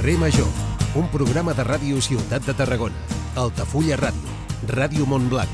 Carrer 0.00 0.16
Major, 0.16 0.46
un 0.96 1.10
programa 1.12 1.52
de 1.52 1.60
ràdio 1.60 1.98
Ciutat 2.00 2.46
de 2.48 2.54
Tarragona, 2.56 2.96
Altafulla 3.36 3.98
Ràdio, 4.00 4.30
Ràdio 4.70 5.04
Montblanc, 5.04 5.50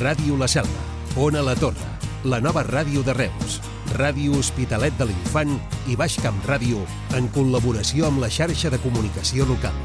Ràdio 0.00 0.38
La 0.40 0.48
Selva, 0.48 0.86
Ona 1.20 1.42
La 1.44 1.52
Torre, 1.52 1.90
la 2.24 2.38
nova 2.40 2.62
ràdio 2.64 3.02
de 3.04 3.12
Reus, 3.12 3.58
Ràdio 3.98 4.38
Hospitalet 4.40 4.96
de 4.96 5.10
l'Infant 5.10 5.52
i 5.84 5.98
Baix 6.00 6.16
Camp 6.24 6.40
Ràdio 6.48 6.80
en 7.20 7.28
col·laboració 7.36 8.08
amb 8.08 8.24
la 8.24 8.32
xarxa 8.32 8.72
de 8.72 8.80
comunicació 8.80 9.44
local. 9.52 9.76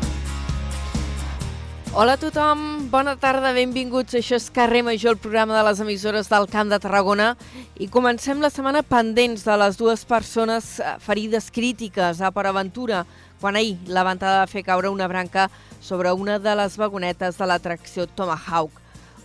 Hola 1.92 2.14
a 2.16 2.20
tothom, 2.22 2.60
bona 2.92 3.16
tarda, 3.18 3.50
benvinguts. 3.52 4.14
Això 4.16 4.38
és 4.38 4.52
Carrer 4.54 4.84
Major, 4.86 5.18
el 5.18 5.20
programa 5.20 5.58
de 5.58 5.64
les 5.68 5.80
emissores 5.82 6.30
del 6.30 6.46
Camp 6.48 6.70
de 6.70 6.78
Tarragona. 6.80 7.34
I 7.82 7.90
comencem 7.92 8.40
la 8.40 8.52
setmana 8.54 8.84
pendents 8.86 9.42
de 9.44 9.56
les 9.58 9.76
dues 9.76 10.06
persones 10.06 10.78
eh, 10.80 10.94
ferides 11.02 11.50
crítiques 11.52 12.22
a 12.22 12.30
Port 12.32 12.54
Aventura, 12.54 13.02
quan 13.40 13.56
ahir 13.56 13.78
la 13.88 14.04
ventada 14.04 14.42
va 14.44 14.52
fer 14.52 14.66
caure 14.68 14.92
una 14.92 15.08
branca 15.08 15.50
sobre 15.82 16.12
una 16.12 16.40
de 16.40 16.56
les 16.60 16.78
vagonetes 16.78 17.38
de 17.38 17.48
l'atracció 17.48 18.08
Tomahawk. 18.08 18.72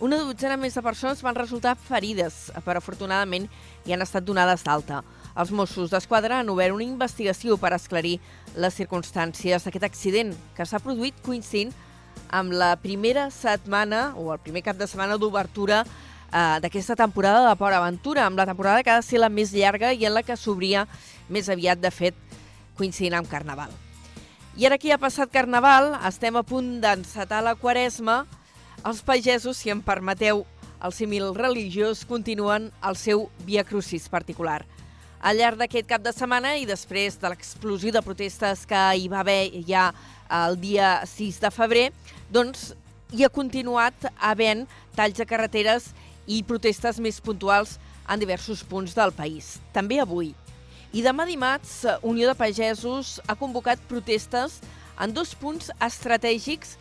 Una 0.03 0.17
dotzena 0.19 0.57
més 0.59 0.75
de 0.75 0.83
persones 0.83 1.21
van 1.23 1.37
resultar 1.37 1.77
ferides, 1.79 2.49
però 2.65 2.81
afortunadament 2.81 3.45
hi 3.85 3.93
han 3.95 4.03
estat 4.03 4.25
donades 4.27 4.65
d'alta. 4.65 5.03
Els 5.39 5.51
Mossos 5.55 5.91
d'Esquadra 5.91 6.41
han 6.41 6.51
obert 6.51 6.75
una 6.75 6.83
investigació 6.83 7.55
per 7.59 7.71
esclarir 7.75 8.17
les 8.59 8.75
circumstàncies 8.75 9.63
d'aquest 9.63 9.87
accident 9.87 10.33
que 10.55 10.67
s'ha 10.67 10.83
produït 10.83 11.15
coincidint 11.23 11.71
amb 12.31 12.51
la 12.55 12.75
primera 12.79 13.29
setmana 13.31 14.09
o 14.19 14.31
el 14.33 14.43
primer 14.43 14.63
cap 14.67 14.79
de 14.79 14.87
setmana 14.87 15.19
d'obertura 15.19 15.83
eh, 15.83 16.59
d'aquesta 16.63 16.95
temporada 16.99 17.47
de 17.47 17.55
Port 17.55 17.75
Aventura, 17.79 18.27
amb 18.27 18.39
la 18.39 18.47
temporada 18.51 18.83
que 18.83 18.91
ha 18.91 18.99
de 18.99 19.07
ser 19.07 19.23
la 19.23 19.31
més 19.31 19.55
llarga 19.55 19.93
i 19.93 20.03
en 20.07 20.15
la 20.15 20.23
que 20.23 20.35
s'obria 20.39 20.87
més 21.29 21.47
aviat, 21.49 21.79
de 21.79 21.91
fet, 21.91 22.15
coincidint 22.75 23.15
amb 23.19 23.31
Carnaval. 23.31 23.84
I 24.55 24.63
ara 24.63 24.77
que 24.79 24.87
ja 24.87 24.95
ha 24.95 25.01
passat 25.01 25.27
Carnaval, 25.33 25.89
estem 26.07 26.37
a 26.39 26.41
punt 26.47 26.77
d'encetar 26.79 27.41
la 27.43 27.57
Quaresma, 27.59 28.21
els 28.87 29.01
pagesos, 29.03 29.57
si 29.59 29.67
em 29.73 29.81
permeteu 29.83 30.45
el 30.79 30.93
símil 30.95 31.33
religiós, 31.35 32.05
continuen 32.07 32.69
el 32.87 32.95
seu 32.95 33.25
Via 33.43 33.65
Crucis 33.67 34.05
particular. 34.07 34.61
Al 35.19 35.41
llarg 35.41 35.59
d'aquest 35.59 35.89
cap 35.89 36.05
de 36.05 36.13
setmana 36.15 36.53
i 36.55 36.63
després 36.69 37.19
de 37.19 37.33
l'explosió 37.33 37.91
de 37.91 38.03
protestes 38.05 38.63
que 38.69 38.85
hi 38.95 39.11
va 39.11 39.25
haver 39.25 39.51
ja 39.67 39.89
el 40.45 40.55
dia 40.63 41.01
6 41.03 41.41
de 41.43 41.51
febrer, 41.51 41.85
doncs 42.31 42.69
hi 43.11 43.27
ha 43.27 43.33
continuat 43.41 44.07
havent 44.15 44.63
talls 44.95 45.19
de 45.19 45.27
carreteres 45.27 45.91
i 46.31 46.39
protestes 46.47 47.03
més 47.03 47.19
puntuals 47.19 47.75
en 48.07 48.23
diversos 48.23 48.63
punts 48.63 48.95
del 48.95 49.11
país. 49.11 49.57
També 49.75 49.99
avui. 49.99 50.31
I 50.95 51.01
demà 51.03 51.25
dimarts, 51.27 51.81
Unió 52.07 52.29
de 52.29 52.37
Pagesos 52.39 53.17
ha 53.27 53.33
convocat 53.35 53.81
protestes 53.89 54.61
en 55.03 55.11
dos 55.11 55.33
punts 55.35 55.67
estratègics 55.83 56.77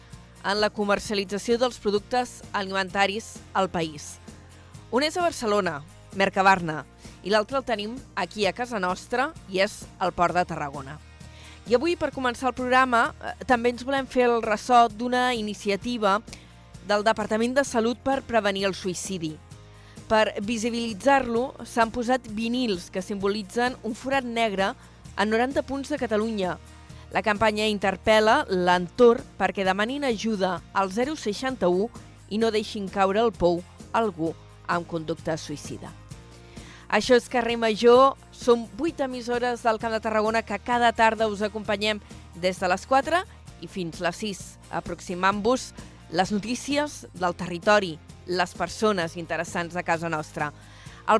en 0.47 0.61
la 0.62 0.69
comercialització 0.71 1.56
dels 1.59 1.81
productes 1.83 2.37
alimentaris 2.55 3.33
al 3.59 3.67
país. 3.75 4.21
Un 4.95 5.03
és 5.03 5.19
a 5.19 5.25
Barcelona, 5.25 5.81
Mercabarna, 6.15 6.84
i 7.27 7.34
l'altre 7.34 7.59
el 7.59 7.67
tenim 7.67 7.97
aquí 8.15 8.47
a 8.47 8.55
casa 8.55 8.79
nostra 8.79 9.33
i 9.51 9.59
és 9.67 9.81
el 9.98 10.15
Port 10.15 10.39
de 10.39 10.47
Tarragona. 10.47 11.01
I 11.67 11.75
avui, 11.75 11.97
per 11.99 12.12
començar 12.15 12.53
el 12.53 12.55
programa, 12.55 13.09
eh, 13.19 13.34
també 13.51 13.75
ens 13.75 13.83
volem 13.83 14.06
fer 14.06 14.28
el 14.28 14.45
ressò 14.47 14.84
d'una 14.87 15.33
iniciativa 15.34 16.21
del 16.87 17.03
Departament 17.03 17.59
de 17.59 17.67
Salut 17.67 17.99
per 17.99 18.23
prevenir 18.23 18.69
el 18.71 18.78
suïcidi. 18.78 19.34
Per 20.14 20.30
visibilitzar-lo, 20.47 21.56
s'han 21.66 21.91
posat 21.91 22.28
vinils 22.36 22.84
que 22.94 23.02
simbolitzen 23.02 23.75
un 23.82 23.97
forat 23.98 24.22
negre 24.22 24.69
en 25.19 25.32
90 25.32 25.64
punts 25.66 25.88
de 25.91 25.97
Catalunya. 25.98 26.52
La 27.10 27.22
campanya 27.26 27.66
interpel·la 27.66 28.44
l'entorn 28.47 29.25
perquè 29.41 29.64
demanin 29.66 30.06
ajuda 30.06 30.60
al 30.70 30.92
061 30.94 31.88
i 32.30 32.38
no 32.38 32.52
deixin 32.54 32.86
caure 32.86 33.25
el 33.25 33.32
pou 33.34 33.58
algú 33.91 34.30
amb 34.70 34.86
conducta 34.86 35.34
suïcida. 35.34 35.91
Això 36.86 37.19
és 37.19 37.26
Carrer 37.26 37.56
Major, 37.58 38.14
som 38.31 38.69
vuit 38.78 39.00
emissores 39.02 39.66
del 39.66 39.81
Camp 39.82 39.96
de 39.96 40.02
Tarragona 40.04 40.44
que 40.46 40.60
cada 40.62 40.92
tarda 40.94 41.26
us 41.26 41.42
acompanyem 41.42 41.98
des 42.38 42.62
de 42.62 42.70
les 42.70 42.86
4 42.86 43.25
i 43.66 43.66
fins 43.66 43.98
les 43.98 44.22
6, 44.22 44.44
aproximant-vos 44.70 45.72
les 46.14 46.30
notícies 46.30 47.08
del 47.19 47.34
territori, 47.34 47.97
les 48.30 48.52
persones 48.54 49.16
interessants 49.19 49.75
de 49.75 49.82
casa 49.82 50.08
nostra. 50.08 50.52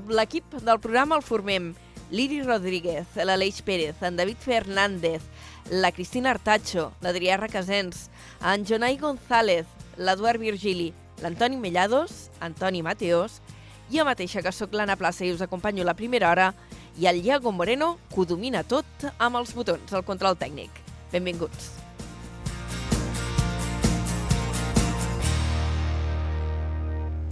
L'equip 0.07 0.55
del 0.63 0.79
programa 0.79 1.19
el 1.19 1.25
formem 1.27 1.73
Liri 2.15 2.45
Rodríguez, 2.45 3.17
l'Aleix 3.19 3.59
Pérez, 3.67 3.99
en 4.07 4.15
David 4.17 4.39
Fernández, 4.39 5.27
la 5.71 5.91
Cristina 5.91 6.31
Artacho, 6.31 6.93
l'Adrià 7.03 7.41
Requesens, 7.41 8.09
en 8.41 8.65
Jonai 8.65 8.97
González, 9.03 9.67
l'Eduard 9.99 10.39
Virgili, 10.39 10.93
l'Antoni 11.23 11.59
Mellados, 11.59 12.31
Antoni 12.39 12.87
Mateos, 12.87 13.41
a 13.95 14.05
mateixa 14.07 14.43
que 14.43 14.53
sóc 14.55 14.73
l'Anna 14.75 14.97
Plaça 14.99 15.27
i 15.27 15.33
us 15.35 15.43
acompanyo 15.43 15.85
la 15.85 15.99
primera 15.99 16.31
hora, 16.31 16.53
i 16.99 17.11
el 17.11 17.19
Iago 17.27 17.51
Moreno, 17.51 17.97
que 18.15 18.23
ho 18.23 18.31
domina 18.31 18.63
tot 18.63 19.09
amb 19.19 19.43
els 19.43 19.55
botons, 19.59 19.91
el 19.91 20.07
control 20.07 20.39
tècnic. 20.39 20.71
Benvinguts. 21.11 21.84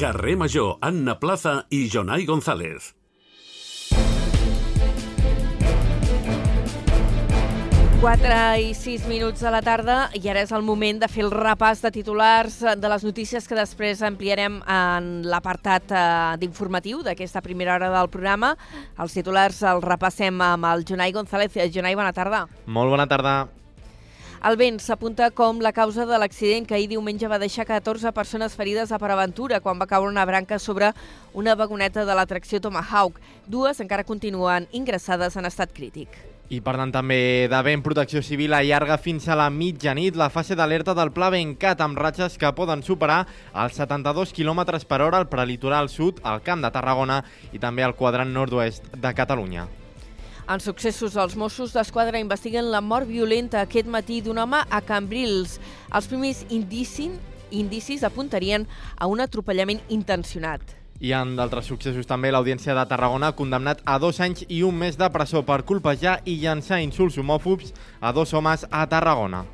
Carrer 0.02 0.34
Major, 0.36 0.78
Anna 0.80 1.14
Plaza 1.14 1.60
i 1.70 1.84
Jonai 1.86 2.24
González. 2.26 2.88
Quatre 8.00 8.40
i 8.58 8.72
sis 8.74 9.06
minuts 9.06 9.46
de 9.46 9.52
la 9.54 9.62
tarda 9.62 10.00
i 10.18 10.26
ara 10.26 10.42
és 10.42 10.50
el 10.50 10.66
moment 10.66 10.98
de 10.98 11.06
fer 11.06 11.22
el 11.22 11.30
repàs 11.30 11.84
de 11.86 11.94
titulars 11.94 12.58
de 12.82 12.90
les 12.90 13.06
notícies 13.06 13.46
que 13.46 13.54
després 13.54 14.02
ampliarem 14.02 14.58
en 14.66 15.14
l'apartat 15.22 15.94
eh, 15.94 16.04
d'informatiu 16.42 17.06
d'aquesta 17.06 17.46
primera 17.46 17.78
hora 17.78 17.94
del 17.94 18.10
programa. 18.10 18.56
Els 18.98 19.14
titulars 19.14 19.62
els 19.62 19.86
repassem 19.86 20.42
amb 20.50 20.72
el 20.74 20.82
Jonai 20.82 21.14
González. 21.14 21.54
Jonai, 21.70 21.94
bona 21.94 22.10
tarda. 22.10 22.48
Molt 22.66 22.90
bona 22.90 23.06
tarda. 23.06 23.61
El 24.42 24.56
vent 24.58 24.80
s'apunta 24.82 25.28
com 25.30 25.60
la 25.62 25.70
causa 25.70 26.02
de 26.02 26.16
l'accident 26.18 26.64
que 26.66 26.74
ahir 26.74 26.88
diumenge 26.90 27.28
va 27.30 27.38
deixar 27.38 27.62
14 27.62 28.10
persones 28.10 28.56
ferides 28.58 28.90
a 28.90 28.98
Paraventura 28.98 29.60
quan 29.62 29.78
va 29.78 29.86
caure 29.86 30.10
una 30.10 30.24
branca 30.26 30.56
sobre 30.58 30.88
una 31.32 31.54
vagoneta 31.54 32.02
de 32.04 32.16
l'atracció 32.18 32.58
Tomahawk. 32.60 33.20
Dues 33.46 33.78
encara 33.84 34.02
continuen 34.02 34.66
ingressades 34.72 35.36
en 35.38 35.46
estat 35.46 35.70
crític. 35.70 36.16
I 36.50 36.58
per 36.60 36.74
tant 36.74 36.90
també 36.90 37.46
de 37.52 37.60
vent 37.62 37.84
protecció 37.86 38.18
civil 38.26 38.56
allarga 38.58 38.96
fins 38.98 39.28
a 39.30 39.36
la 39.38 39.46
mitjanit 39.46 40.18
la 40.18 40.26
fase 40.28 40.58
d'alerta 40.58 40.96
del 40.98 41.12
Pla 41.14 41.28
Bencat 41.30 41.80
amb 41.86 42.00
ratxes 42.02 42.34
que 42.34 42.50
poden 42.58 42.82
superar 42.82 43.20
els 43.54 43.78
72 43.78 44.34
km 44.34 44.82
per 44.90 45.00
hora 45.06 45.22
al 45.22 45.30
prelitoral 45.30 45.86
sud, 45.88 46.18
al 46.24 46.42
Camp 46.42 46.66
de 46.66 46.72
Tarragona 46.74 47.20
i 47.52 47.62
també 47.62 47.86
al 47.86 47.94
quadrant 47.94 48.34
nord-oest 48.34 48.90
de 48.90 49.14
Catalunya. 49.14 49.68
En 50.52 50.60
successos, 50.60 51.14
els 51.16 51.32
Mossos 51.40 51.70
d'Esquadra 51.72 52.20
investiguen 52.20 52.66
la 52.68 52.82
mort 52.84 53.08
violenta 53.08 53.62
aquest 53.62 53.86
matí 53.88 54.18
d'un 54.20 54.36
home 54.42 54.58
a 54.60 54.80
Cambrils. 54.84 55.54
Els 55.96 56.08
primers 56.10 56.42
indicis, 56.52 57.14
indicis 57.48 58.04
apuntarien 58.04 58.66
a 58.98 59.08
un 59.08 59.24
atropellament 59.24 59.80
intencionat. 59.88 60.60
I 61.00 61.14
en 61.16 61.32
d'altres 61.38 61.72
successos 61.72 62.10
també 62.10 62.34
l'Audiència 62.34 62.76
de 62.76 62.84
Tarragona 62.90 63.32
ha 63.32 63.38
condemnat 63.38 63.80
a 63.88 63.96
dos 64.02 64.20
anys 64.20 64.44
i 64.48 64.60
un 64.62 64.76
mes 64.76 65.00
de 65.00 65.08
presó 65.14 65.40
per 65.40 65.62
colpejar 65.64 66.18
i 66.28 66.36
llançar 66.44 66.82
insults 66.84 67.16
homòfobs 67.16 67.72
a 68.02 68.12
dos 68.12 68.36
homes 68.36 68.68
a 68.68 68.84
Tarragona. 68.92 69.46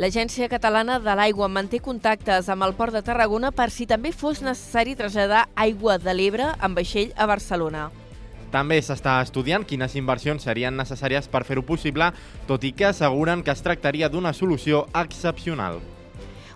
L'Agència 0.00 0.48
Catalana 0.48 0.96
de 1.04 1.12
l'Aigua 1.12 1.52
manté 1.52 1.84
contactes 1.84 2.48
amb 2.48 2.64
el 2.64 2.72
Port 2.78 2.96
de 2.96 3.04
Tarragona 3.04 3.52
per 3.52 3.68
si 3.68 3.84
també 3.84 4.16
fos 4.16 4.40
necessari 4.40 4.96
traslladar 4.96 5.50
aigua 5.60 6.00
de 6.00 6.16
l'Ebre 6.16 6.54
amb 6.56 6.80
vaixell 6.80 7.12
a 7.20 7.28
Barcelona. 7.28 7.90
També 8.50 8.80
s'està 8.82 9.20
estudiant 9.22 9.64
quines 9.64 9.94
inversions 9.94 10.42
serien 10.42 10.76
necessàries 10.76 11.30
per 11.30 11.44
fer-ho 11.46 11.62
possible, 11.62 12.10
tot 12.50 12.66
i 12.66 12.74
que 12.74 12.90
asseguren 12.90 13.44
que 13.46 13.54
es 13.54 13.62
tractaria 13.62 14.10
d'una 14.10 14.34
solució 14.34 14.86
excepcional. 14.94 15.80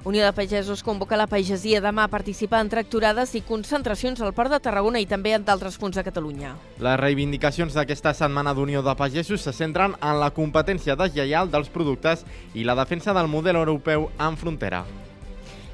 Unió 0.05 0.23
de 0.27 0.35
Pagesos 0.37 0.83
convoca 0.85 1.17
la 1.17 1.25
pagesia 1.27 1.79
demà 1.81 2.03
a 2.05 2.11
participar 2.13 2.59
en 2.61 2.69
tracturades 2.69 3.31
i 3.39 3.41
concentracions 3.41 4.21
al 4.21 4.35
Port 4.37 4.53
de 4.53 4.59
Tarragona 4.61 5.01
i 5.01 5.07
també 5.09 5.33
en 5.33 5.47
d'altres 5.47 5.79
punts 5.81 5.97
de 5.97 6.05
Catalunya. 6.05 6.51
Les 6.77 6.99
reivindicacions 7.01 7.73
d'aquesta 7.73 8.13
setmana 8.13 8.53
d'Unió 8.53 8.83
de 8.85 8.95
Pagesos 9.01 9.41
se 9.41 9.57
centren 9.57 9.97
en 10.03 10.21
la 10.21 10.29
competència 10.37 10.99
deslleial 11.01 11.49
dels 11.49 11.73
productes 11.73 12.27
i 12.53 12.69
la 12.69 12.77
defensa 12.77 13.17
del 13.17 13.33
model 13.33 13.57
europeu 13.63 14.11
en 14.21 14.37
frontera. 14.37 14.85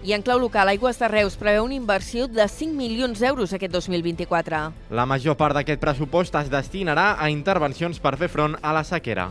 I 0.03 0.15
en 0.15 0.23
clau 0.23 0.39
local, 0.41 0.71
Aigües 0.73 0.97
de 0.97 1.09
Reus 1.13 1.35
preveu 1.37 1.67
una 1.67 1.77
inversió 1.77 2.25
de 2.25 2.47
5 2.49 2.73
milions 2.73 3.21
d'euros 3.21 3.53
aquest 3.53 3.75
2024. 3.75 4.61
La 4.97 5.05
major 5.05 5.37
part 5.37 5.53
d'aquest 5.59 5.83
pressupost 5.83 6.39
es 6.41 6.49
destinarà 6.49 7.19
a 7.21 7.29
intervencions 7.29 8.01
per 8.01 8.15
fer 8.17 8.31
front 8.33 8.57
a 8.63 8.73
la 8.73 8.81
sequera. 8.81 9.29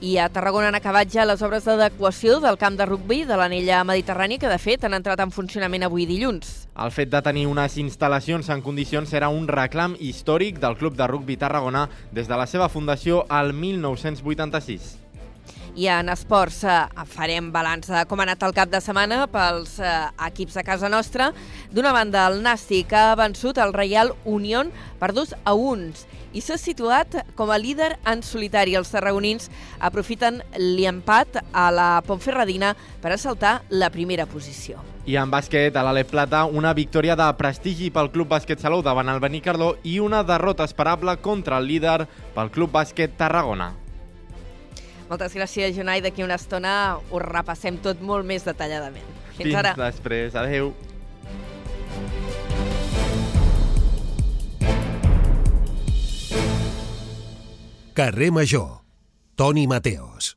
I 0.00 0.14
a 0.22 0.28
Tarragona 0.32 0.70
han 0.70 0.78
acabat 0.78 1.10
ja 1.12 1.26
les 1.26 1.42
obres 1.42 1.66
d'adequació 1.66 2.38
del 2.40 2.56
camp 2.56 2.78
de 2.78 2.86
rugbi 2.86 3.24
de 3.26 3.36
l'anella 3.36 3.82
mediterrània, 3.84 4.38
que 4.38 4.48
de 4.48 4.58
fet 4.62 4.86
han 4.86 4.96
entrat 4.96 5.20
en 5.20 5.34
funcionament 5.34 5.84
avui 5.84 6.06
dilluns. 6.06 6.68
El 6.78 6.94
fet 6.94 7.10
de 7.12 7.20
tenir 7.26 7.44
unes 7.50 7.76
instal·lacions 7.82 8.48
en 8.54 8.62
condicions 8.62 9.12
era 9.12 9.28
un 9.28 9.50
reclam 9.50 9.98
històric 9.98 10.62
del 10.62 10.78
Club 10.78 10.96
de 10.96 11.10
Rugbi 11.10 11.36
Tarragona 11.36 11.90
des 12.14 12.30
de 12.30 12.40
la 12.40 12.46
seva 12.46 12.70
fundació 12.70 13.26
al 13.28 13.52
1986. 13.52 15.07
I 15.76 15.88
en 15.92 16.08
esports 16.12 16.62
eh, 16.64 16.76
farem 17.12 17.50
balanç 17.52 17.90
de 17.90 18.04
com 18.08 18.20
ha 18.20 18.26
anat 18.28 18.42
el 18.46 18.54
cap 18.56 18.70
de 18.72 18.80
setmana 18.82 19.24
pels 19.30 19.78
eh, 19.80 19.94
equips 20.28 20.58
de 20.58 20.64
casa 20.66 20.88
nostra. 20.88 21.32
D'una 21.72 21.92
banda, 21.92 22.26
el 22.30 22.40
Nàstic 22.44 22.92
ha 22.96 23.16
vençut 23.18 23.58
el 23.58 23.74
Reial 23.76 24.14
Unión 24.24 24.72
per 24.98 25.12
dos 25.12 25.34
a 25.44 25.54
uns 25.54 26.06
i 26.36 26.42
s'ha 26.44 26.58
situat 26.60 27.14
com 27.38 27.50
a 27.50 27.58
líder 27.58 27.94
en 28.06 28.22
solitari. 28.22 28.76
Els 28.78 28.92
tarragonins 28.92 29.48
aprofiten 29.80 30.42
l'empat 30.58 31.40
a 31.52 31.70
la 31.72 31.88
Pontferradina 32.06 32.74
per 33.02 33.14
assaltar 33.14 33.62
la 33.70 33.90
primera 33.90 34.26
posició. 34.26 34.82
I 35.08 35.16
en 35.16 35.30
bàsquet, 35.32 35.72
a 35.72 35.82
l'Alep 35.86 36.10
Plata, 36.12 36.44
una 36.44 36.74
victòria 36.76 37.16
de 37.16 37.28
prestigi 37.38 37.88
pel 37.88 38.10
Club 38.12 38.28
Bàsquet 38.34 38.60
Salou 38.60 38.82
davant 38.84 39.08
el 39.08 39.22
Benicarló 39.24 39.76
i 39.88 39.98
una 40.04 40.20
derrota 40.20 40.68
esperable 40.68 41.16
contra 41.24 41.56
el 41.56 41.68
líder 41.70 42.02
pel 42.34 42.52
Club 42.52 42.74
Bàsquet 42.76 43.16
Tarragona. 43.16 43.72
Moltes 45.08 45.32
gràcies, 45.34 45.74
Jonai. 45.76 46.02
D'aquí 46.04 46.22
una 46.24 46.36
estona 46.36 46.72
ho 47.10 47.22
repassem 47.22 47.78
tot 47.84 48.00
molt 48.04 48.26
més 48.28 48.44
detalladament. 48.44 49.06
Fins, 49.36 49.48
Fins 49.48 49.58
ara. 49.62 49.74
després. 49.78 50.34
Adéu. 50.36 50.74
Carrer 57.94 58.30
Major. 58.30 58.82
Toni 59.36 59.66
Mateos. 59.66 60.36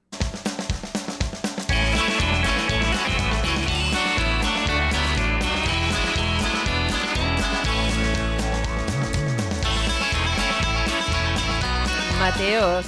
Mateos, 12.19 12.85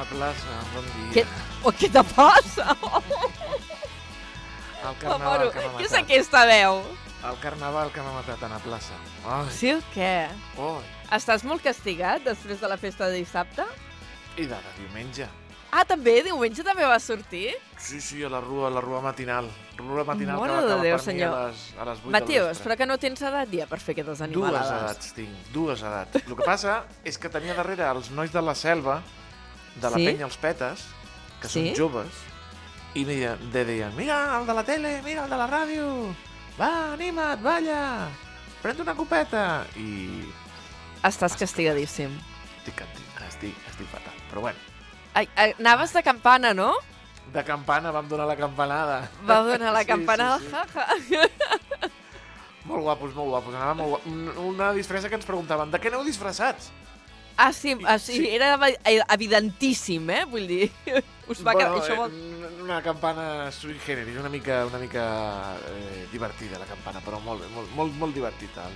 Anna 0.00 0.08
Plaça, 0.08 0.54
bon 0.72 0.86
dia. 0.96 1.10
què, 1.12 1.22
oh, 1.68 1.72
què 1.76 1.90
te 1.92 2.00
passa? 2.14 2.72
El 4.80 4.94
carnaval 4.96 5.50
que 5.52 5.60
m'ha 5.60 5.76
què 5.76 5.84
és 5.84 5.92
matat. 5.92 6.06
aquesta 6.06 6.40
veu? 6.48 6.78
El 7.28 7.36
carnaval 7.42 7.90
que 7.92 8.00
m'ha 8.06 8.14
matat, 8.16 8.40
Anna 8.48 8.56
Plaça. 8.64 8.96
Ai, 9.28 9.50
Sí 9.52 9.74
o 9.74 9.82
què? 9.92 10.14
oi. 10.56 10.80
Estàs 11.12 11.44
molt 11.44 11.60
castigat 11.60 12.24
després 12.24 12.62
de 12.62 12.70
la 12.70 12.78
festa 12.80 13.10
de 13.10 13.18
dissabte? 13.20 13.66
I 14.40 14.46
de, 14.48 14.56
de 14.56 14.72
diumenge. 14.78 15.28
Ah, 15.70 15.84
també? 15.84 16.16
Diumenge 16.24 16.64
també 16.66 16.88
va 16.88 16.96
sortir? 16.98 17.50
Sí, 17.76 18.00
sí, 18.00 18.24
a 18.24 18.30
la 18.32 18.40
rua, 18.40 18.70
a 18.70 18.72
la 18.72 18.80
rua 18.80 19.02
matinal. 19.04 19.50
Rua 19.76 20.06
matinal 20.08 20.40
Mare 20.40 20.48
que 20.48 20.56
va 20.56 20.64
acabar 20.64 20.82
Déu, 20.88 20.96
per 20.96 21.04
senyor. 21.04 21.30
mi 21.30 21.36
a 21.36 21.46
les, 21.50 21.68
a 21.76 21.84
les 21.90 22.00
8 22.08 22.16
Mateos, 22.16 22.56
de 22.58 22.64
però 22.64 22.76
que 22.80 22.88
no 22.88 22.96
tens 23.04 23.20
edat 23.22 23.52
ja 23.52 23.68
per 23.68 23.78
fer 23.84 23.92
aquestes 23.98 24.18
Dues 24.18 24.26
animalades. 24.30 24.72
edats 24.80 25.12
tinc, 25.20 25.36
dues 25.52 25.82
edats. 25.84 26.24
El 26.24 26.34
que 26.40 26.48
passa 26.48 26.80
és 27.04 27.18
que 27.20 27.28
tenia 27.28 27.52
darrere 27.54 27.84
els 27.92 28.08
nois 28.16 28.32
de 28.32 28.40
la 28.42 28.54
selva, 28.56 29.02
de 29.80 29.90
la 29.90 29.96
Sí? 29.96 30.04
penya 30.06 30.24
Els 30.26 30.36
Petes, 30.36 30.84
que 31.40 31.48
Sí? 31.48 31.68
són 31.74 31.76
joves, 31.78 32.12
i 32.94 33.04
deien, 33.04 33.38
de 33.52 33.64
deien, 33.64 33.94
mira, 33.96 34.38
el 34.40 34.46
de 34.46 34.54
la 34.54 34.64
tele, 34.64 35.00
mira, 35.02 35.24
el 35.24 35.30
de 35.30 35.36
la 35.36 35.46
ràdio, 35.48 35.86
va, 36.60 36.92
anima't, 36.94 37.40
balla, 37.42 38.08
pren 38.62 38.80
una 38.80 38.94
copeta. 38.94 39.64
I 39.76 40.24
Estàs 41.02 41.36
castigadíssim. 41.38 42.10
estic, 42.60 42.82
estic, 43.28 43.54
estic 43.70 43.86
fatal. 43.88 44.12
Però 44.30 44.40
bueno, 44.40 44.58
Ai, 45.14 45.28
anaves 45.58 45.92
de 45.92 46.02
campana, 46.02 46.52
no? 46.54 46.74
de 47.32 47.44
campana 47.44 47.90
vam 47.92 48.08
donar 48.08 48.26
la 48.26 48.36
campanada. 48.36 49.08
Va 49.28 49.40
donar 49.42 49.72
la 49.72 49.80
Sí, 49.84 49.86
campanada, 49.86 50.38
sí, 50.40 50.46
sí. 50.46 50.50
ja, 51.14 51.22
ja. 51.22 51.88
Molt 52.64 52.82
guapos, 52.82 53.14
molt 53.14 53.30
guapos. 53.30 53.54
Anava 53.54 53.74
molt 53.74 53.88
guapos. 53.88 54.06
Un- 54.12 54.36
Una 54.54 54.72
disfressa 54.72 55.08
que 55.08 55.14
ens 55.14 55.24
preguntaven, 55.24 55.70
de 55.70 55.78
què 55.80 55.88
aneu 55.88 56.04
disfressats? 56.04 56.70
Ah, 57.36 57.52
sí, 57.52 57.76
ah, 57.86 57.98
sí, 57.98 58.18
Sí. 58.18 58.28
era 58.28 58.56
evi- 58.58 58.76
evidentíssim, 59.08 60.10
eh? 60.10 60.24
Vull 60.28 60.46
dir, 60.46 60.70
us 61.30 61.40
va 61.46 61.54
quedar... 61.56 61.72
Això 61.78 61.96
vol... 61.96 62.10
eh, 62.12 62.62
una 62.62 62.82
campana 62.84 63.50
sui 63.50 63.78
generis, 63.84 64.16
una 64.20 64.28
mica, 64.28 64.64
una 64.66 64.78
mica 64.78 65.56
eh, 65.70 66.06
divertida 66.12 66.58
la 66.58 66.66
campana, 66.68 67.00
però 67.00 67.20
molt, 67.24 67.46
molt, 67.54 67.70
molt, 67.76 67.94
molt 67.96 68.14
divertida. 68.14 68.66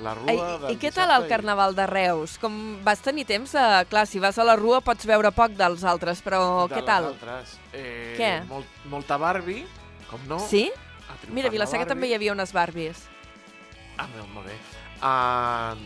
La 0.00 0.14
rua 0.16 0.56
del 0.62 0.72
I 0.72 0.78
què 0.80 0.88
tal 0.96 1.10
el 1.12 1.26
Carnaval 1.28 1.74
de 1.76 1.84
Reus? 1.86 2.38
Com 2.40 2.54
vas 2.82 3.02
tenir 3.04 3.26
temps 3.28 3.52
de... 3.52 3.64
Clar, 3.90 4.06
si 4.08 4.18
vas 4.18 4.38
a 4.40 4.46
la 4.48 4.54
rua 4.56 4.78
pots 4.80 5.04
veure 5.04 5.28
poc 5.36 5.52
dels 5.58 5.84
altres, 5.84 6.22
però 6.24 6.66
de 6.70 6.78
què 6.78 6.84
tal? 6.88 7.10
Altres. 7.10 7.58
Eh, 7.76 8.14
Què? 8.16 8.30
Molt, 8.48 8.64
molta 8.88 9.18
Barbie, 9.20 9.66
com 10.08 10.24
no? 10.30 10.38
Sí? 10.40 10.70
Mira, 11.28 11.48
a 11.48 11.50
la 11.50 11.52
Vilaseca 11.52 11.84
també 11.84 12.08
hi 12.08 12.14
havia 12.16 12.32
unes 12.32 12.54
Barbies. 12.56 13.02
Ah, 13.98 14.06
molt, 14.08 14.30
molt 14.32 14.46
bé. 14.48 14.56
Uh, 15.04 15.76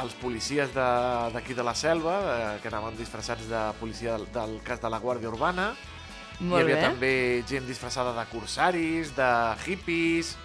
els 0.00 0.14
policies 0.14 0.72
de- 0.74 1.30
d'aquí 1.34 1.52
de, 1.52 1.60
de 1.60 1.64
la 1.64 1.74
selva, 1.74 2.14
eh, 2.22 2.60
que 2.62 2.68
anaven 2.68 2.96
disfressats 2.96 3.48
de 3.48 3.62
policia 3.80 4.12
del, 4.16 4.26
del 4.32 4.60
cas 4.64 4.80
de 4.80 4.88
la 4.90 4.98
Guàrdia 5.00 5.28
Urbana. 5.28 5.74
Molt 6.40 6.60
Hi 6.60 6.62
havia 6.64 6.76
bé. 6.76 6.82
també 6.88 7.44
gent 7.46 7.66
disfressada 7.68 8.12
de 8.18 8.24
corsaris, 8.30 9.14
de 9.16 9.28
hippies... 9.66 10.36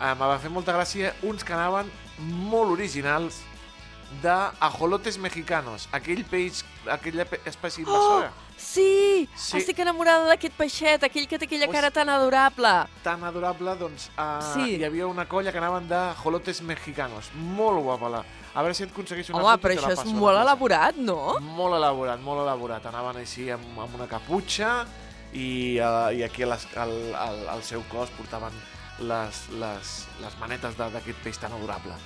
Eh, 0.00 0.14
me 0.18 0.26
va 0.26 0.38
fer 0.42 0.50
molta 0.50 0.72
gràcia 0.74 1.12
uns 1.22 1.44
que 1.46 1.52
anaven 1.54 1.90
molt 2.18 2.72
originals 2.72 3.36
de 4.22 4.34
ajolotes 4.60 5.18
mexicanos, 5.18 5.88
aquell 5.92 6.24
peix, 6.26 6.64
aquella 6.90 7.26
espècie 7.46 7.82
invasora. 7.84 8.32
Sí! 8.56 9.28
Sí. 9.36 9.58
Estic 9.58 9.78
enamorada 9.82 10.28
d'aquest 10.30 10.54
peixet, 10.58 11.02
aquell 11.06 11.26
que 11.28 11.38
té 11.38 11.46
aquella 11.48 11.68
cara 11.72 11.90
tan 11.94 12.08
adorable. 12.08 12.72
Tan 13.02 13.22
adorable, 13.24 13.74
doncs 13.80 14.08
uh, 14.16 14.40
Sí. 14.54 14.76
hi 14.78 14.84
havia 14.84 15.06
una 15.06 15.26
colla 15.28 15.52
que 15.52 15.58
anaven 15.58 15.88
de 15.88 15.96
ajolotes 15.96 16.62
mexicanos. 16.62 17.30
Molt 17.34 17.82
guapa 17.82 18.08
la. 18.08 18.24
A 18.54 18.62
veure 18.62 18.74
si 18.74 18.84
et 18.84 18.92
aconsegueixo 18.92 19.32
una 19.34 19.42
Home, 19.42 19.56
foto 19.56 19.66
però 19.66 19.74
això 19.80 19.92
és 19.98 20.12
molt 20.14 20.38
elaborat, 20.38 20.96
no? 20.96 21.40
Molt 21.40 21.74
elaborat, 21.74 22.20
molt 22.22 22.44
elaborat. 22.44 22.86
Anaven 22.86 23.18
així 23.24 23.48
amb, 23.50 23.66
amb 23.82 23.96
una 23.98 24.06
caputxa 24.06 24.84
i, 25.32 25.80
uh, 25.82 26.14
i 26.14 26.22
aquí 26.22 26.46
a 26.46 26.52
les, 26.54 26.66
al, 26.78 26.94
al, 27.18 27.42
al 27.56 27.62
seu 27.66 27.82
cos 27.90 28.10
portaven 28.14 28.54
les, 29.00 29.40
les, 29.58 29.94
les 30.22 30.38
manetes 30.38 30.76
d'aquest 30.78 31.18
peix 31.24 31.40
tan 31.42 31.52
adorable. 31.52 31.96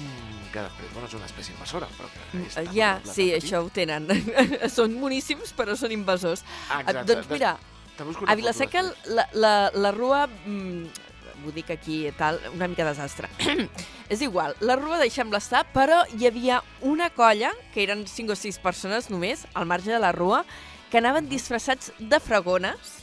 Mm, 0.00 0.39
que 0.52 0.60
després, 0.64 0.92
bueno, 0.92 1.08
és 1.08 1.14
una 1.14 1.26
espècie 1.28 1.54
invasora, 1.54 1.88
però 1.96 2.08
que 2.12 2.40
és 2.46 2.56
Mm, 2.58 2.74
Ja, 2.74 3.00
sí, 3.04 3.30
petit. 3.30 3.42
això 3.44 3.62
ho 3.64 3.70
tenen. 3.70 4.08
són 4.76 4.94
moníssims, 5.00 5.52
però 5.56 5.76
són 5.76 5.92
invasors. 5.92 6.42
Ah, 6.70 6.82
Eh, 6.86 7.04
doncs 7.04 7.28
mira, 7.30 7.56
a 8.26 8.34
Vilaseca 8.34 8.82
la, 9.06 9.28
la, 9.32 9.54
la 9.74 9.90
rua... 9.92 10.26
Mm, 10.46 10.86
ho 11.40 11.50
dic 11.56 11.70
aquí 11.72 12.02
i 12.06 12.10
tal, 12.12 12.36
una 12.52 12.66
mica 12.68 12.84
desastre. 12.84 13.30
és 14.12 14.20
igual, 14.20 14.52
la 14.60 14.74
rua 14.76 14.98
deixem-la 15.00 15.38
estar, 15.40 15.62
però 15.72 16.02
hi 16.12 16.26
havia 16.28 16.58
una 16.84 17.08
colla, 17.08 17.54
que 17.72 17.82
eren 17.86 18.02
5 18.06 18.34
o 18.34 18.36
6 18.36 18.58
persones 18.60 19.08
només, 19.08 19.46
al 19.54 19.64
marge 19.64 19.88
de 19.90 19.98
la 19.98 20.12
rua, 20.12 20.42
que 20.90 20.98
anaven 21.00 21.30
disfressats 21.30 21.94
de 21.98 22.20
fragones. 22.20 22.98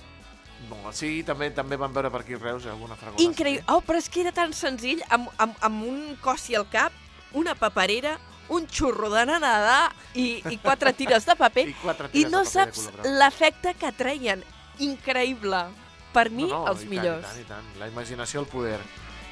No, 0.70 0.92
sí, 0.94 1.24
també 1.26 1.50
també 1.50 1.78
vam 1.82 1.94
veure 1.96 2.12
per 2.14 2.22
aquí 2.22 2.36
Reus 2.36 2.66
alguna 2.70 2.96
fragona. 2.96 3.24
Increïble. 3.26 3.64
Oh, 3.74 3.82
però 3.82 3.98
és 3.98 4.10
que 4.10 4.22
era 4.22 4.32
tan 4.36 4.54
senzill, 4.54 5.02
amb, 5.10 5.30
amb, 5.42 5.58
amb 5.62 5.84
un 5.90 6.16
cossi 6.22 6.54
al 6.60 6.68
cap, 6.70 6.94
una 7.34 7.56
paperera, 7.56 8.18
un 8.50 8.68
xurro 8.72 9.10
de 9.12 9.26
nedar 9.28 9.92
i, 10.16 10.42
i 10.50 10.58
quatre 10.58 10.94
tires 10.94 11.26
de 11.28 11.36
paper. 11.36 11.68
I 11.68 11.74
quatre 11.84 12.08
I 12.08 12.12
tires 12.14 12.32
no 12.32 12.44
de 12.44 12.50
paper 12.52 12.74
saps 12.74 13.08
l'efecte 13.20 13.74
que 13.76 13.92
treien. 13.92 14.44
Increïble. 14.80 15.66
Per 16.14 16.30
mi, 16.32 16.46
no, 16.48 16.64
no, 16.64 16.72
els 16.72 16.84
i 16.86 16.88
millors. 16.90 17.26
Tant, 17.28 17.42
i 17.42 17.44
tant, 17.46 17.66
i 17.68 17.72
tant. 17.74 17.80
La 17.82 17.88
imaginació 17.92 18.40
al 18.42 18.48
poder. 18.50 18.80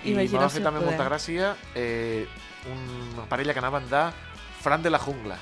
I 0.04 0.12
Imaginació 0.12 0.42
m'ha 0.42 0.50
fet 0.54 0.64
també 0.68 0.82
poder. 0.84 0.92
molta 0.92 1.08
gràcia 1.10 1.56
eh, 1.74 2.28
una 2.70 3.26
parella 3.30 3.54
que 3.56 3.62
anaven 3.64 3.88
de 3.90 4.04
Fran 4.62 4.84
de 4.84 4.92
la 4.92 5.00
Jungla. 5.00 5.38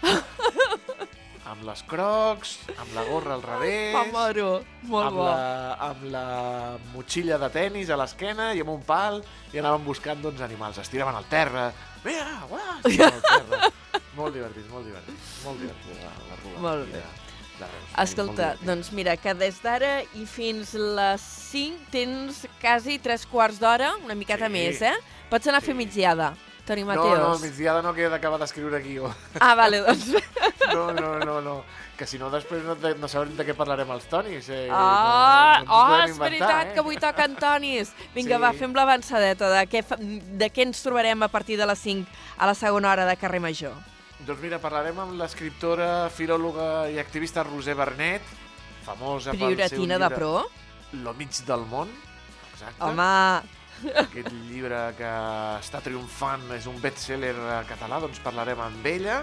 amb 1.50 1.64
les 1.66 1.80
crocs, 1.90 2.52
amb 2.78 2.92
la 2.94 3.02
gorra 3.08 3.34
al 3.34 3.42
revés, 3.42 3.94
Oh, 3.98 4.04
moro. 4.12 4.48
Molt 4.86 5.06
amb 5.08 5.16
bo. 5.18 5.24
la, 5.26 5.74
amb 5.88 6.04
la 6.12 6.24
motxilla 6.94 7.38
de 7.42 7.48
tennis 7.50 7.90
a 7.90 7.96
l'esquena 7.98 8.52
i 8.54 8.60
amb 8.62 8.70
un 8.76 8.82
pal 8.86 9.18
i 9.52 9.58
anaven 9.58 9.82
buscant 9.86 10.22
doncs, 10.22 10.40
animals. 10.46 10.78
Es 10.78 10.88
tiraven 10.92 11.16
al 11.18 11.26
terra. 11.30 11.72
Uah, 12.04 12.80
tiraven 12.84 13.14
al 13.14 13.22
terra. 13.22 13.70
molt 14.16 14.34
divertits, 14.34 14.68
molt 14.72 14.86
divertits. 14.88 15.32
Molt 15.44 15.60
divertits, 15.60 15.98
la, 16.04 16.12
la 16.30 16.38
rua. 16.42 16.60
Molt 16.64 16.92
bé. 16.92 17.00
De, 17.00 17.02
de 17.60 17.68
Reus. 17.70 17.88
Escolta, 18.04 18.32
divertit. 18.54 18.66
doncs 18.66 18.92
mira, 18.96 19.16
que 19.20 19.34
des 19.34 19.58
d'ara 19.62 19.92
i 20.16 20.24
fins 20.26 20.72
les 20.74 21.20
5 21.50 21.90
tens 21.92 22.46
quasi 22.60 22.98
3 22.98 23.26
quarts 23.30 23.60
d'hora, 23.60 23.94
una 24.04 24.14
miqueta 24.16 24.46
Sí. 24.48 24.52
més, 24.52 24.80
eh? 24.82 24.94
Pots 25.30 25.46
anar 25.46 25.58
a 25.58 25.60
fer 25.60 25.74
Sí. 25.74 25.78
migdiada, 25.78 26.32
Toni 26.66 26.82
No, 26.82 26.86
Mateos. 26.88 27.18
no, 27.18 27.38
migdiada 27.38 27.82
no 27.82 27.92
queda 27.94 28.10
d'acabar 28.16 28.38
d'escriure 28.38 28.80
guió. 28.80 29.12
Ah, 29.40 29.54
vale, 29.54 29.80
doncs... 29.80 30.06
No, 30.72 30.92
no, 30.92 31.18
no, 31.18 31.40
no. 31.40 31.64
Que 32.00 32.06
si 32.08 32.16
no 32.16 32.30
després 32.32 32.62
no, 32.64 32.72
no 32.96 33.08
sabrem 33.12 33.34
de 33.36 33.44
què 33.44 33.52
parlarem 33.52 33.90
els 33.92 34.06
tonis. 34.08 34.46
Eh? 34.48 34.70
Ah, 34.72 35.60
no, 35.60 35.66
no, 35.66 35.76
oh, 35.76 35.98
és 35.98 36.14
inventar, 36.14 36.22
veritat 36.24 36.70
eh? 36.70 36.72
que 36.72 36.80
avui 36.80 36.96
toca 36.96 37.26
Antonis. 37.28 37.92
Vinga, 38.14 38.38
Sí. 38.38 38.40
va, 38.40 38.52
fem 38.56 38.72
l'avançadeta 38.72 39.50
de, 39.52 39.66
què 39.68 39.82
fa, 39.84 39.98
de 40.00 40.48
què 40.48 40.64
ens 40.64 40.80
trobarem 40.80 41.26
a 41.26 41.28
partir 41.28 41.58
de 41.60 41.68
les 41.68 41.84
5 41.84 42.08
a 42.38 42.48
la 42.48 42.56
segona 42.56 42.88
hora 42.94 43.04
de 43.04 43.18
Carrer 43.20 43.42
Major. 43.44 43.76
Doncs 44.24 44.40
mira, 44.40 44.56
parlarem 44.62 44.96
amb 45.04 45.20
l'escriptora, 45.20 46.08
filòloga 46.08 46.88
i 46.88 46.96
activista 47.00 47.44
Roser 47.44 47.76
Bernet, 47.76 48.24
famosa 48.88 49.36
pel 49.36 49.40
seu 49.40 49.52
Prioratina 49.52 50.00
llibre 50.00 50.08
de 50.08 50.16
pro. 50.16 50.34
Lo 51.04 51.14
mig 51.20 51.36
del 51.44 51.68
món. 51.68 51.92
Exacte. 52.54 52.80
Home, 52.80 53.10
Aquest 53.80 54.32
llibre 54.48 54.80
que 54.98 55.10
està 55.60 55.80
triomfant, 55.84 56.42
és 56.56 56.66
un 56.68 56.76
best-seller 56.82 57.32
eh, 57.32 57.60
català, 57.68 58.00
doncs 58.02 58.20
parlarem 58.24 58.60
amb 58.60 58.88
ella. 58.88 59.22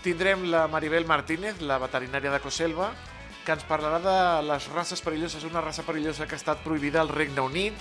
Tindrem 0.00 0.46
la 0.48 0.66
Maribel 0.66 1.04
Martínez, 1.04 1.58
la 1.60 1.76
veterinària 1.76 2.30
de 2.32 2.40
Coselva, 2.40 2.86
que 3.44 3.52
ens 3.52 3.66
parlarà 3.68 3.98
de 4.00 4.46
les 4.48 4.68
races 4.72 5.02
perilloses, 5.04 5.44
una 5.44 5.60
raça 5.60 5.84
perillosa 5.84 6.24
que 6.24 6.38
ha 6.38 6.40
estat 6.40 6.62
prohibida 6.64 7.02
al 7.02 7.12
Regne 7.12 7.44
Unit. 7.44 7.76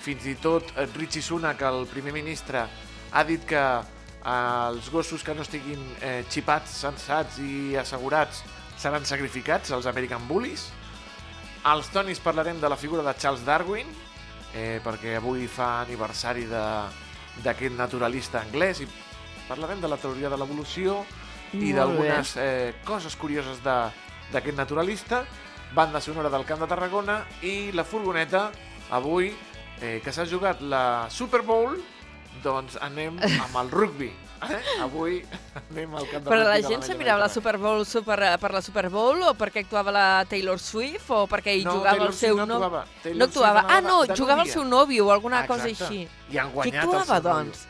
Fins 0.00 0.24
i 0.24 0.38
tot 0.40 0.72
Richie 0.94 1.20
Sunak, 1.20 1.60
el 1.68 1.84
primer 1.90 2.14
ministre, 2.16 2.64
ha 3.12 3.24
dit 3.28 3.44
que 3.44 3.60
eh, 3.60 4.32
els 4.32 4.88
gossos 4.88 5.20
que 5.20 5.36
no 5.36 5.44
estiguin 5.44 5.84
eh, 6.00 6.24
xipats, 6.32 6.80
sensats 6.80 7.36
i 7.44 7.76
assegurats 7.76 8.40
seran 8.80 9.04
sacrificats, 9.04 9.76
els 9.76 9.84
American 9.84 10.24
Bullies. 10.32 10.70
Als 11.68 11.92
Tonis 11.92 12.24
parlarem 12.24 12.56
de 12.56 12.72
la 12.72 12.80
figura 12.80 13.04
de 13.04 13.18
Charles 13.20 13.44
Darwin, 13.44 13.88
eh, 14.56 14.80
perquè 14.80 15.18
avui 15.20 15.44
fa 15.44 15.82
aniversari 15.84 16.48
d'aquest 16.48 17.76
naturalista 17.76 18.40
anglès 18.40 18.80
i 18.80 18.88
parlarem 19.44 19.84
de 19.84 19.88
la 19.92 20.00
teoria 20.00 20.32
de 20.32 20.40
l'evolució 20.40 21.02
i 21.54 21.72
d'algunes 21.72 22.36
eh, 22.36 22.74
coses 22.84 23.16
curioses 23.16 23.62
de- 23.64 23.90
d'aquest 24.32 24.56
naturalista, 24.56 25.24
banda 25.74 26.00
sonora 26.00 26.28
del 26.30 26.44
Camp 26.44 26.60
de 26.60 26.66
Tarragona 26.66 27.24
i 27.42 27.72
la 27.72 27.84
furgoneta, 27.84 28.50
avui, 28.90 29.34
eh, 29.80 30.00
que 30.04 30.12
s'ha 30.12 30.26
jugat 30.26 30.60
la 30.60 31.06
Super 31.10 31.42
Bowl, 31.42 31.76
doncs 32.42 32.76
anem 32.80 33.18
amb 33.44 33.56
el 33.64 33.70
rugby. 33.70 34.12
Eh? 34.40 34.58
Avui 34.80 35.18
anem 35.68 35.94
al 35.98 36.06
Camp 36.08 36.24
de 36.24 36.30
Però 36.30 36.44
la 36.48 36.60
gent 36.64 36.80
se 36.82 36.94
mirava 36.96 37.18
la. 37.20 37.28
Super 37.28 37.58
Bowl 37.58 37.84
super, 37.84 38.16
per 38.40 38.52
la 38.54 38.62
Super 38.62 38.88
Bowl 38.88 39.20
o 39.28 39.34
perquè 39.36 39.60
actuava 39.66 39.90
la 39.92 40.24
Taylor 40.30 40.58
Swift 40.58 41.10
o 41.12 41.26
perquè 41.28 41.52
hi 41.58 41.64
No, 41.66 41.74
jugava 41.74 41.90
Taylor 41.98 42.08
el 42.08 42.14
seu 42.16 42.36
no 42.38 42.46
no- 42.46 42.54
actuava. 42.54 42.86
Taylor 43.02 43.18
No 43.18 43.24
actuava. 43.26 43.64
Ah, 43.68 43.80
no, 43.82 43.98
jugava 44.16 44.42
el 44.42 44.48
seu 44.48 44.64
nòvio 44.64 45.06
o 45.08 45.12
alguna 45.12 45.40
Ah, 45.42 45.46
cosa 45.46 45.68
exacte. 45.68 45.84
així. 45.92 46.08
I 46.30 46.38
han 46.38 46.48
Qui 46.48 46.54
guanyat 46.54 46.74
el 46.74 46.80
actuava, 46.88 47.04
seu 47.04 47.14
nòvio. 47.14 47.34
doncs? 47.34 47.66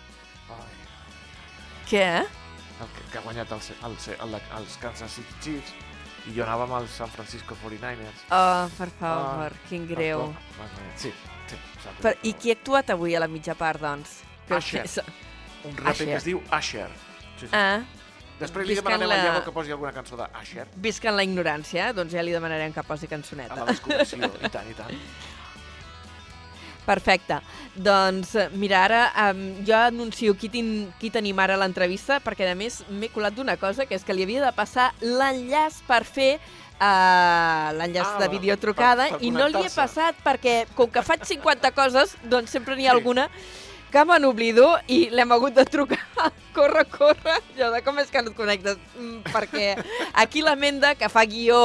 Ai, 0.50 1.90
Què? 1.90 2.26
El 2.82 2.88
que, 2.96 3.04
que 3.12 3.18
ha 3.18 3.22
guanyat 3.22 3.52
el, 3.52 3.60
el, 3.88 3.96
el, 4.26 4.40
els 4.58 4.76
Kansas 4.82 5.12
City 5.18 5.34
Chiefs 5.42 5.72
i 6.28 6.34
jo 6.36 6.42
anava 6.44 6.64
amb 6.68 6.74
els 6.82 6.90
San 6.90 7.08
Francisco 7.08 7.56
49ers. 7.64 8.24
Oh, 8.30 8.68
per 8.76 8.90
favor, 8.98 9.54
quin 9.68 9.86
greu. 9.88 10.26
Ah, 10.28 10.58
va, 10.60 10.68
Sí, 10.96 11.12
sí. 11.48 11.56
sap 11.82 12.00
Per. 12.04 12.16
I 12.28 12.34
qui 12.34 12.50
ha 12.52 12.58
actuat 12.58 12.90
avui 12.90 13.14
a 13.16 13.20
la 13.20 13.28
mitja 13.28 13.54
part, 13.54 13.80
doncs? 13.80 14.18
És- 14.84 15.00
Un 15.64 15.76
raper 15.76 16.06
que 16.06 16.14
es 16.16 16.24
diu 16.24 16.38
Usher. 16.58 16.88
Sí, 17.38 17.46
sí. 17.46 17.52
Ah, 17.52 17.80
Després 18.40 18.66
li 18.66 18.74
demanarem 18.74 19.08
la- 19.08 19.14
al 19.20 19.24
Iago 19.26 19.44
que 19.44 19.52
posi 19.52 19.70
alguna 19.70 19.92
cançó 19.92 20.16
visca 20.76 21.10
en 21.10 21.16
la 21.16 21.24
ignorància, 21.24 21.90
eh? 21.90 21.92
doncs 21.92 22.12
ja 22.12 22.22
li 22.22 22.32
demanarem 22.32 22.72
que 22.72 22.82
posi 22.82 23.04
a 23.04 23.08
la 23.10 23.16
cançoneta. 23.16 23.64
desconnexió. 23.66 24.18
I 24.40 24.48
tant, 24.48 24.70
i 24.70 24.74
tant. 24.74 24.90
Perfecte. 26.86 27.40
Doncs, 27.76 28.34
eh, 28.34 28.48
mira, 28.54 28.84
ara 28.84 29.30
um, 29.30 29.42
jo 29.66 29.76
anuncio 29.76 30.34
qui, 30.34 30.48
tin, 30.48 30.70
qui 30.98 31.10
tenim 31.10 31.38
ara 31.38 31.54
a 31.54 31.60
l'entrevista, 31.60 32.18
perquè, 32.24 32.48
a 32.50 32.54
més, 32.58 32.80
m'he 32.90 33.08
colat 33.14 33.34
d'una 33.36 33.56
cosa, 33.60 33.86
que 33.86 33.94
és 33.94 34.02
que 34.04 34.14
li 34.16 34.24
havia 34.26 34.44
de 34.44 34.52
passar 34.56 34.90
l'enllaç 35.00 35.82
per 35.86 36.02
fer 36.04 36.32
uh, 36.80 37.70
l'enllaç 37.78 38.14
Ah, 38.16 38.18
de 38.24 38.28
videotrucada 38.32 39.08
per- 39.10 39.18
per 39.18 39.26
i 39.26 39.30
no 39.30 39.46
li 39.48 39.64
he 39.66 39.70
passat 39.74 40.16
perquè, 40.24 40.66
com 40.74 40.90
que 40.90 41.02
faig 41.02 41.24
50 41.28 41.70
coses, 41.76 42.16
doncs 42.24 42.50
sempre 42.50 42.74
n'hi 42.76 42.86
ha 42.88 42.92
Sí. 42.92 42.96
alguna 42.98 43.28
que 43.90 44.04
me 44.06 44.18
n'oblido 44.22 44.66
i 44.88 45.08
l'hem 45.10 45.32
hagut 45.32 45.56
de 45.56 45.64
trucar. 45.66 46.00
corre, 46.54 46.84
corre. 46.90 47.36
Jo 47.56 47.70
de 47.72 47.80
com 47.84 47.98
és 48.02 48.10
que 48.10 48.22
no 48.22 48.32
et 48.32 48.36
connectes? 48.36 48.78
Mm, 48.96 49.20
perquè 49.30 49.66
aquí 50.22 50.42
la 50.44 50.54
Menda, 50.58 50.94
que 50.98 51.08
fa 51.12 51.24
guió, 51.28 51.60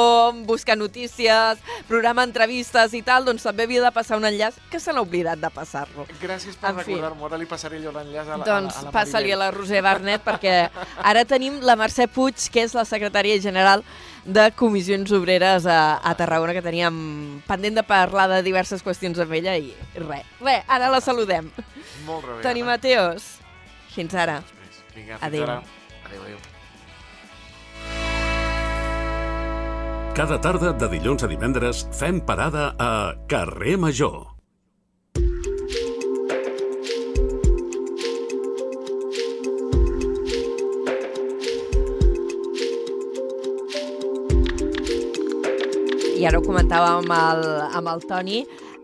busca 0.48 0.76
notícies, 0.76 1.62
programa 1.90 2.26
entrevistes 2.28 2.96
i 2.98 3.02
tal, 3.06 3.26
doncs 3.28 3.46
també 3.46 3.68
havia 3.68 3.84
de 3.84 3.92
passar 3.96 4.20
un 4.22 4.28
enllaç 4.30 4.58
que 4.72 4.80
se 4.80 4.94
n'ha 4.94 5.04
oblidat 5.06 5.42
de 5.42 5.52
passar-lo. 5.54 6.08
Gràcies 6.22 6.58
per 6.62 6.76
recordar-m'ho. 6.76 7.30
Ara 7.30 7.42
li 7.42 7.50
passaré 7.50 7.82
jo 7.84 7.94
l'enllaç 7.96 8.32
a 8.32 8.42
la, 8.42 8.50
Doncs 8.50 8.82
passa-li 8.96 9.34
a 9.36 9.40
la 9.40 9.52
Roser 9.56 9.84
Barnet 9.86 10.26
perquè 10.26 10.58
ara 11.04 11.26
tenim 11.28 11.62
la 11.66 11.78
Mercè 11.80 12.08
Puig, 12.12 12.50
que 12.52 12.66
és 12.66 12.76
la 12.78 12.86
secretària 12.88 13.40
general 13.42 13.86
de 14.26 14.52
Comissions 14.58 15.12
Obreres 15.14 15.66
a, 15.70 16.02
a 16.02 16.16
Tarragona, 16.18 16.54
que 16.58 16.66
teníem 16.66 17.42
pendent 17.48 17.78
de 17.78 17.86
parlar 17.86 18.28
de 18.32 18.42
diverses 18.46 18.82
qüestions 18.84 19.22
amb 19.22 19.38
ella 19.38 19.56
i 19.62 19.72
res, 20.02 20.26
res, 20.42 20.66
ara 20.68 20.90
la 20.90 21.02
saludem. 21.02 21.52
Molt 22.08 22.26
rebé. 22.26 22.42
Toni 22.44 22.66
Anna. 22.66 22.74
Mateos, 22.74 23.38
fins 23.94 24.18
ara. 24.18 24.42
Vinga, 24.96 25.20
fins 25.20 25.30
Adéu. 25.30 25.44
ara. 25.46 25.62
Adéu, 26.10 26.22
adéu. 26.26 26.44
Cada 30.16 30.40
tarda 30.40 30.72
de 30.72 30.88
dilluns 30.96 31.24
a 31.24 31.28
divendres 31.28 31.86
fem 31.92 32.22
parada 32.24 32.74
a 32.80 33.14
Carrer 33.28 33.78
Major. 33.78 34.35
Ara 46.26 46.40
ho 46.40 46.46
comentàvem 46.46 47.04
amb 47.04 47.12
el, 47.14 47.44
amb 47.78 47.90
el 47.92 48.00
Toni. 48.10 48.40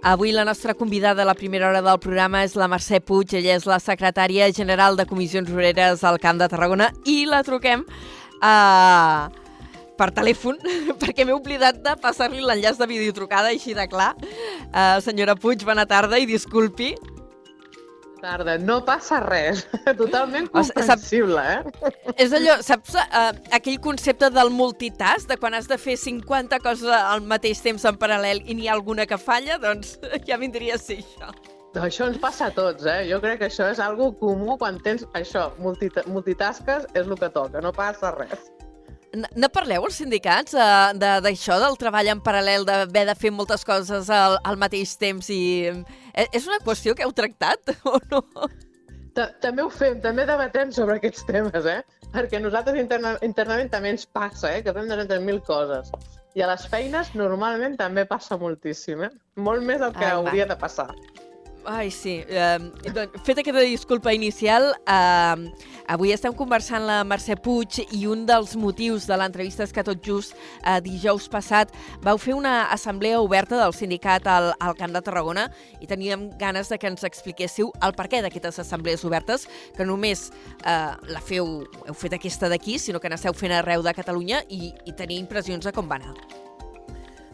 Avui 0.06 0.30
la 0.34 0.44
nostra 0.46 0.76
convidada 0.78 1.24
a 1.24 1.26
la 1.26 1.34
primera 1.34 1.70
hora 1.70 1.82
del 1.82 1.98
programa 2.02 2.44
és 2.46 2.54
la 2.58 2.68
Mercè 2.70 3.00
Puig, 3.02 3.34
ella 3.38 3.56
és 3.58 3.66
la 3.70 3.80
secretària 3.82 4.50
general 4.54 4.98
de 4.98 5.08
Comissions 5.10 5.50
Obreres 5.50 6.04
al 6.06 6.20
Camp 6.22 6.38
de 6.42 6.50
Tarragona 6.52 6.92
i 7.10 7.24
la 7.30 7.42
truquem 7.46 7.82
uh, 7.86 9.30
per 9.98 10.10
telèfon 10.18 10.62
perquè 11.02 11.26
m'he 11.26 11.38
oblidat 11.38 11.82
de 11.82 11.96
passar-li 12.02 12.46
l'enllaç 12.46 12.78
de 12.78 12.90
videotrucada 12.94 13.50
així 13.54 13.74
de 13.78 13.88
clar. 13.90 14.12
Uh, 14.70 15.02
senyora 15.02 15.38
Puig, 15.38 15.66
bona 15.66 15.88
tarda 15.90 16.22
i 16.22 16.30
disculpi. 16.30 16.94
Tarda. 18.22 18.58
No 18.62 18.80
passa 18.86 19.20
res. 19.24 19.66
Totalment 20.02 20.50
comprensible, 20.54 21.42
eh? 21.42 21.92
És 22.22 22.34
allò, 22.38 22.60
saps 22.66 22.96
uh, 23.02 23.32
aquell 23.58 23.80
concepte 23.84 24.32
del 24.34 24.54
multitask, 24.54 25.28
de 25.30 25.40
quan 25.42 25.58
has 25.58 25.70
de 25.72 25.80
fer 25.82 25.98
50 26.00 26.62
coses 26.64 26.92
al 26.96 27.26
mateix 27.28 27.64
temps 27.66 27.86
en 27.90 27.98
paral·lel 28.02 28.44
i 28.46 28.58
n'hi 28.58 28.70
ha 28.70 28.78
alguna 28.78 29.08
que 29.10 29.20
falla? 29.22 29.60
Doncs 29.62 29.98
ja 30.30 30.40
vindria 30.42 30.78
a 30.78 30.82
ser 30.82 31.02
això. 31.02 31.34
No, 31.72 31.86
això 31.86 32.10
ens 32.12 32.18
passa 32.20 32.50
a 32.50 32.56
tots, 32.56 32.84
eh? 32.84 33.06
Jo 33.08 33.22
crec 33.24 33.40
que 33.40 33.48
això 33.48 33.70
és 33.72 33.80
algo 33.80 34.12
comú 34.20 34.58
quan 34.60 34.80
tens 34.84 35.06
això, 35.16 35.50
multita 35.64 36.04
multitasques 36.08 36.90
és 36.92 37.06
el 37.06 37.16
que 37.16 37.32
toca, 37.32 37.64
no 37.64 37.72
passa 37.76 38.12
res. 38.18 38.52
Ne 39.12 39.50
parleu 39.52 39.84
als 39.84 39.98
sindicats 40.00 40.54
eh, 40.56 40.94
de- 40.96 41.20
d'això, 41.26 41.58
del 41.60 41.76
treball 41.80 42.08
en 42.14 42.22
paral·lel, 42.24 42.64
d'haver 42.68 43.06
de 43.10 43.16
fer 43.20 43.32
moltes 43.36 43.66
coses 43.68 44.10
al, 44.10 44.38
al 44.48 44.60
mateix 44.62 44.94
temps 45.02 45.28
i... 45.30 45.42
eh, 46.14 46.28
És 46.32 46.48
una 46.48 46.62
qüestió 46.64 46.96
que 46.96 47.04
heu 47.04 47.12
tractat 47.12 47.74
o 47.92 47.98
no? 48.12 48.22
Ta 49.12 49.26
també 49.44 49.66
ho 49.66 49.70
fem, 49.70 49.98
també 50.00 50.24
debatem 50.30 50.72
sobre 50.72 50.96
aquests 50.96 51.26
temes, 51.28 51.66
eh? 51.68 51.82
Perquè 52.14 52.40
a 52.40 52.44
nosaltres 52.44 52.80
interna 52.80 53.18
internament 53.28 53.72
també 53.74 53.92
ens 53.92 54.06
passa, 54.08 54.54
eh? 54.56 54.62
Que 54.64 54.72
fem 54.76 54.88
de 54.88 55.20
mil 55.20 55.42
coses. 55.44 55.92
I 56.36 56.46
a 56.46 56.48
les 56.48 56.64
feines 56.72 57.12
normalment 57.20 57.76
també 57.80 58.06
passa 58.08 58.38
moltíssim, 58.40 59.04
eh? 59.04 59.12
Molt 59.36 59.68
més 59.68 59.84
del 59.84 59.92
que 59.92 60.06
Ai, 60.06 60.14
va. 60.16 60.22
hauria 60.24 60.48
de 60.48 60.56
passar. 60.56 60.88
Ai, 61.66 61.92
sí. 61.92 62.24
Eh, 62.28 62.60
doncs, 62.94 63.22
feta 63.24 63.42
aquesta 63.42 63.62
disculpa 63.62 64.14
inicial, 64.14 64.74
eh, 64.88 65.52
avui 65.88 66.12
estem 66.12 66.34
conversant 66.34 66.82
la 66.88 67.04
Mercè 67.06 67.36
Puig 67.38 67.78
i 67.94 68.08
un 68.10 68.26
dels 68.26 68.56
motius 68.58 69.06
de 69.06 69.18
l'entrevista 69.18 69.64
és 69.64 69.74
que 69.74 69.84
tot 69.86 70.02
just 70.02 70.34
eh, 70.34 70.80
dijous 70.82 71.30
passat 71.30 71.70
vau 72.02 72.18
fer 72.18 72.34
una 72.34 72.72
assemblea 72.74 73.22
oberta 73.22 73.60
del 73.62 73.76
sindicat 73.78 74.26
al, 74.26 74.52
al 74.60 74.76
Camp 74.80 74.96
de 74.96 75.02
Tarragona 75.06 75.50
i 75.80 75.88
teníem 75.88 76.32
ganes 76.42 76.70
de 76.72 76.80
que 76.82 76.90
ens 76.90 77.06
expliquéssiu 77.06 77.70
el 77.86 77.94
perquè 77.94 78.24
d'aquestes 78.26 78.64
assemblees 78.66 79.06
obertes, 79.06 79.46
que 79.78 79.86
només 79.86 80.32
eh, 80.66 80.94
la 81.14 81.22
feu, 81.22 81.60
heu 81.86 81.98
fet 81.98 82.18
aquesta 82.18 82.50
d'aquí, 82.50 82.80
sinó 82.80 83.00
que 83.00 83.10
n'esteu 83.10 83.38
fent 83.38 83.54
arreu 83.54 83.86
de 83.86 83.94
Catalunya 83.94 84.42
i, 84.50 84.74
i 84.86 84.98
tenir 84.98 85.22
impressions 85.22 85.66
de 85.66 85.76
com 85.76 85.86
va 85.86 86.02
anar. 86.02 86.16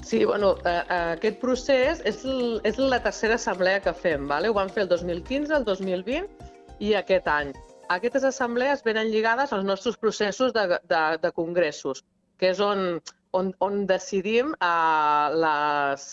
Sí, 0.07 0.23
bueno, 0.23 0.55
eh, 0.63 0.83
eh, 0.89 0.97
aquest 1.17 1.41
procés 1.41 1.99
és, 2.07 2.21
és 2.69 2.77
la 2.79 3.01
tercera 3.03 3.35
assemblea 3.35 3.81
que 3.83 3.91
fem, 3.91 4.23
vale? 4.29 4.47
ho 4.47 4.53
vam 4.55 4.69
fer 4.71 4.85
el 4.85 4.91
2015, 4.93 5.51
el 5.57 5.65
2020 5.67 6.45
i 6.87 6.93
aquest 6.95 7.27
any. 7.27 7.51
Aquestes 7.91 8.23
assemblees 8.29 8.85
venen 8.87 9.11
lligades 9.11 9.51
als 9.51 9.67
nostres 9.67 9.99
processos 9.99 10.55
de, 10.55 10.63
de, 10.93 11.03
de 11.25 11.33
congressos, 11.41 12.05
que 12.39 12.53
és 12.53 12.63
on, 12.63 13.01
on, 13.35 13.51
on 13.67 13.83
decidim 13.91 14.55
eh, 14.55 15.27
les, 15.43 16.07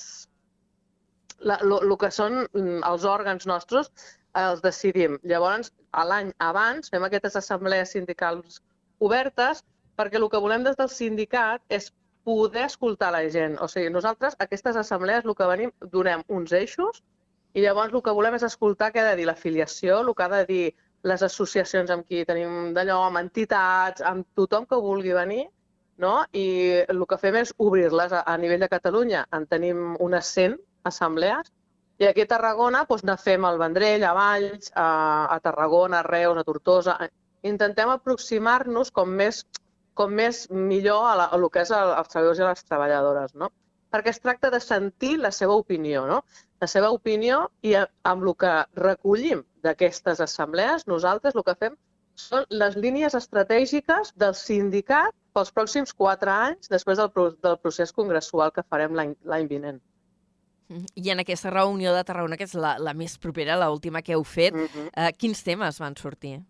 la, 1.46 1.62
lo, 1.62 1.94
que 1.94 2.10
són 2.18 2.42
mm, 2.48 2.82
els 2.90 3.06
òrgans 3.14 3.46
nostres, 3.46 3.94
els 4.42 4.66
decidim. 4.66 5.20
Llavors, 5.22 5.70
l'any 6.10 6.34
abans 6.42 6.90
fem 6.90 7.06
aquestes 7.06 7.38
assemblees 7.44 7.94
sindicals 7.94 8.58
obertes 8.98 9.62
perquè 9.94 10.18
el 10.18 10.32
que 10.34 10.42
volem 10.42 10.66
des 10.66 10.82
del 10.82 10.90
sindicat 10.90 11.62
és 11.70 11.92
poder 12.25 12.64
escoltar 12.66 13.12
la 13.12 13.23
gent. 13.31 13.59
O 13.61 13.69
sigui, 13.69 13.90
nosaltres, 13.93 14.37
aquestes 14.40 14.76
assemblees, 14.81 15.25
el 15.25 15.37
que 15.38 15.49
venim, 15.50 15.73
donem 15.93 16.25
uns 16.28 16.52
eixos 16.57 17.02
i 17.54 17.62
llavors 17.62 17.93
el 17.95 18.02
que 18.02 18.14
volem 18.16 18.35
és 18.38 18.47
escoltar 18.47 18.90
què 18.93 19.02
ha 19.02 19.11
de 19.11 19.19
dir 19.21 19.28
l'afiliació, 19.28 20.00
el 20.02 20.14
que 20.14 20.25
ha 20.25 20.31
de 20.33 20.45
dir 20.49 20.64
les 21.04 21.23
associacions 21.23 21.90
amb 21.93 22.07
qui 22.09 22.25
tenim 22.26 22.73
d'allò, 22.75 23.02
amb 23.07 23.21
entitats, 23.21 24.02
amb 24.02 24.26
tothom 24.35 24.64
que 24.66 24.81
vulgui 24.81 25.12
venir, 25.14 25.45
no? 26.00 26.14
i 26.33 26.47
el 26.88 27.04
que 27.11 27.19
fem 27.21 27.37
és 27.43 27.52
obrir-les 27.59 28.12
a, 28.12 28.25
a 28.26 28.38
nivell 28.40 28.64
de 28.64 28.71
Catalunya. 28.73 29.26
En 29.37 29.47
tenim 29.47 29.93
unes 30.00 30.33
100 30.38 30.57
assemblees 30.90 31.52
i 31.99 32.09
aquí 32.09 32.25
a 32.25 32.31
Tarragona 32.31 32.83
doncs, 32.88 33.04
ne 33.07 33.16
fem 33.21 33.45
al 33.47 33.61
Vendrell, 33.61 34.02
a 34.02 34.14
Valls, 34.16 34.73
a, 34.75 34.88
a 35.35 35.38
Tarragona, 35.45 36.00
a 36.00 36.09
Reus, 36.09 36.40
a 36.40 36.47
Tortosa. 36.49 36.97
Intentem 37.47 37.93
aproximar-nos 37.93 38.90
com 38.90 39.12
més 39.21 39.45
com 39.94 40.10
més 40.12 40.48
millor 40.50 41.04
a, 41.06 41.14
la, 41.16 41.24
a 41.30 41.36
el 41.38 41.48
que 41.50 41.62
és 41.62 41.70
els 41.70 42.08
treballadors 42.10 42.38
i 42.38 42.42
les 42.48 42.64
treballadores, 42.64 43.34
no? 43.34 43.50
Perquè 43.94 44.10
es 44.10 44.18
tracta 44.20 44.50
de 44.50 44.58
sentir 44.60 45.16
la 45.22 45.30
seva 45.30 45.54
opinió, 45.54 46.04
no? 46.06 46.24
La 46.60 46.66
seva 46.66 46.90
opinió 46.90 47.50
i 47.62 47.74
a- 47.78 47.88
amb 48.02 48.24
el 48.26 48.34
que 48.36 48.52
recollim 48.74 49.44
d'aquestes 49.62 50.20
assemblees, 50.20 50.86
nosaltres 50.86 51.34
el 51.36 51.44
que 51.46 51.54
fem 51.54 51.76
són 52.16 52.44
les 52.50 52.76
línies 52.76 53.14
estratègiques 53.14 54.12
del 54.16 54.34
sindicat 54.34 55.14
pels 55.34 55.50
pròxims 55.54 55.92
quatre 55.94 56.30
anys 56.30 56.68
després 56.70 56.98
del, 56.98 57.10
pro- 57.10 57.32
del 57.42 57.58
procés 57.58 57.92
congressual 57.92 58.52
que 58.52 58.62
farem 58.62 58.94
l'any 58.94 59.46
vinent. 59.50 59.80
Mm. 60.68 60.86
I 60.96 61.10
en 61.10 61.20
aquesta 61.20 61.50
reunió 61.50 61.92
de 61.94 62.04
Tarragona, 62.04 62.36
que 62.40 62.44
és 62.48 62.54
la, 62.54 62.76
la 62.78 62.94
més 62.94 63.18
propera, 63.18 63.56
la 63.60 63.70
última 63.70 64.00
que 64.02 64.14
heu 64.14 64.24
fet, 64.24 64.54
Mm 64.54 64.66
-hmm. 64.66 64.90
eh, 64.96 65.12
quins 65.12 65.42
temes 65.44 65.78
van 65.78 65.94
sortir? 65.96 66.40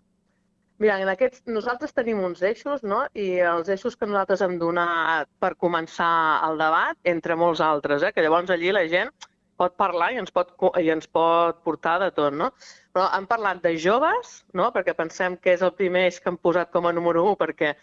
Mira, 0.83 0.97
en 0.99 1.09
aquests, 1.13 1.45
nosaltres 1.47 1.95
tenim 1.95 2.19
uns 2.27 2.41
eixos, 2.43 2.83
no? 2.83 3.05
I 3.15 3.39
els 3.47 3.69
eixos 3.71 3.95
que 3.95 4.09
nosaltres 4.11 4.43
hem 4.43 4.57
donat 4.59 5.29
per 5.39 5.53
començar 5.55 6.41
el 6.49 6.59
debat, 6.59 6.99
entre 7.13 7.37
molts 7.39 7.63
altres, 7.63 8.03
eh? 8.03 8.11
que 8.13 8.25
llavors 8.25 8.51
allí 8.51 8.73
la 8.75 8.83
gent 8.91 9.13
pot 9.57 9.77
parlar 9.79 10.11
i 10.13 10.19
ens 10.19 10.35
pot, 10.35 10.51
i 10.83 10.91
ens 10.91 11.07
pot 11.07 11.61
portar 11.63 12.01
de 12.03 12.11
tot, 12.17 12.35
no? 12.35 12.51
Però 12.95 13.07
han 13.07 13.29
parlat 13.31 13.63
de 13.63 13.77
joves, 13.79 14.41
no? 14.53 14.73
Perquè 14.75 14.97
pensem 14.99 15.37
que 15.39 15.55
és 15.55 15.63
el 15.63 15.75
primer 15.79 16.09
eix 16.09 16.19
que 16.21 16.33
han 16.33 16.41
posat 16.43 16.73
com 16.75 16.91
a 16.91 16.93
número 16.97 17.23
1, 17.31 17.39
perquè 17.39 17.75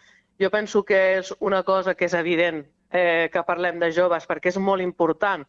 jo 0.44 0.52
penso 0.52 0.84
que 0.84 1.00
és 1.22 1.32
una 1.40 1.64
cosa 1.64 1.96
que 1.96 2.10
és 2.10 2.18
evident 2.18 2.66
eh, 2.92 3.30
que 3.32 3.46
parlem 3.48 3.80
de 3.80 3.92
joves, 3.96 4.28
perquè 4.28 4.52
és 4.52 4.60
molt 4.60 4.84
important, 4.84 5.48